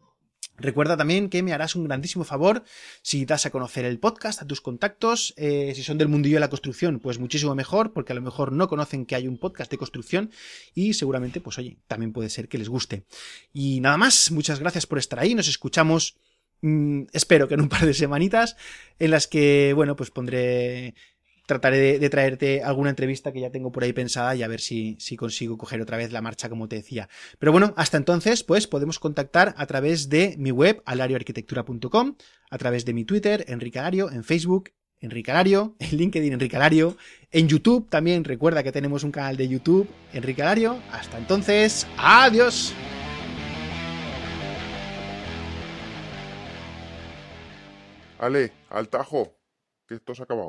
Recuerda 0.59 0.97
también 0.97 1.29
que 1.29 1.41
me 1.41 1.53
harás 1.53 1.75
un 1.75 1.85
grandísimo 1.85 2.25
favor 2.25 2.63
si 3.01 3.25
das 3.25 3.45
a 3.45 3.49
conocer 3.49 3.85
el 3.85 3.99
podcast 3.99 4.41
a 4.41 4.47
tus 4.47 4.61
contactos. 4.61 5.33
Eh, 5.37 5.71
si 5.75 5.83
son 5.83 5.97
del 5.97 6.09
mundillo 6.09 6.35
de 6.35 6.41
la 6.41 6.49
construcción, 6.49 6.99
pues 6.99 7.17
muchísimo 7.17 7.55
mejor, 7.55 7.93
porque 7.93 8.11
a 8.11 8.15
lo 8.15 8.21
mejor 8.21 8.51
no 8.51 8.67
conocen 8.67 9.05
que 9.05 9.15
hay 9.15 9.27
un 9.27 9.37
podcast 9.37 9.71
de 9.71 9.77
construcción 9.77 10.31
y 10.75 10.93
seguramente, 10.93 11.39
pues 11.39 11.57
oye, 11.57 11.77
también 11.87 12.11
puede 12.11 12.29
ser 12.29 12.49
que 12.49 12.57
les 12.57 12.69
guste. 12.69 13.05
Y 13.53 13.79
nada 13.79 13.97
más, 13.97 14.31
muchas 14.31 14.59
gracias 14.59 14.85
por 14.85 14.97
estar 14.99 15.19
ahí. 15.19 15.33
Nos 15.33 15.47
escuchamos, 15.47 16.17
mm, 16.61 17.03
espero 17.13 17.47
que 17.47 17.53
en 17.53 17.61
un 17.61 17.69
par 17.69 17.85
de 17.85 17.93
semanitas, 17.93 18.57
en 18.99 19.11
las 19.11 19.27
que, 19.27 19.71
bueno, 19.73 19.95
pues 19.95 20.11
pondré 20.11 20.93
trataré 21.49 21.97
de, 21.97 22.09
traerte 22.09 22.61
alguna 22.61 22.91
entrevista 22.91 23.31
que 23.33 23.41
ya 23.41 23.49
tengo 23.49 23.71
por 23.71 23.83
ahí 23.83 23.91
pensada 23.91 24.35
y 24.35 24.43
a 24.43 24.47
ver 24.47 24.61
si, 24.61 24.95
si 24.99 25.17
consigo 25.17 25.57
coger 25.57 25.81
otra 25.81 25.97
vez 25.97 26.11
la 26.11 26.21
marcha 26.21 26.47
como 26.47 26.67
te 26.67 26.75
decía. 26.75 27.09
Pero 27.39 27.51
bueno, 27.51 27.73
hasta 27.75 27.97
entonces, 27.97 28.43
pues 28.43 28.67
podemos 28.67 28.99
contactar 28.99 29.55
a 29.57 29.65
través 29.65 30.09
de 30.09 30.35
mi 30.37 30.51
web, 30.51 30.83
alarioarquitectura.com, 30.85 32.15
a 32.51 32.57
través 32.59 32.85
de 32.85 32.93
mi 32.93 33.03
Twitter, 33.03 33.45
Enrique 33.47 33.79
Alario, 33.79 34.11
en 34.11 34.23
Facebook, 34.23 34.69
Enrique 34.99 35.31
Alario, 35.31 35.75
en 35.79 35.97
LinkedIn, 35.97 36.33
Enrique 36.33 36.55
Alario, 36.55 36.97
en 37.31 37.47
YouTube 37.47 37.89
también, 37.89 38.23
recuerda 38.23 38.61
que 38.61 38.71
tenemos 38.71 39.03
un 39.03 39.11
canal 39.11 39.35
de 39.35 39.47
YouTube, 39.47 39.89
Enrique 40.13 40.43
Alario. 40.43 40.79
Hasta 40.91 41.17
entonces, 41.17 41.87
adiós. 41.97 42.75
Ale, 48.19 48.51
al 48.69 48.87
tajo, 48.89 49.35
que 49.87 49.95
esto 49.95 50.13
se 50.13 50.21
ha 50.21 50.25
acabado. 50.25 50.47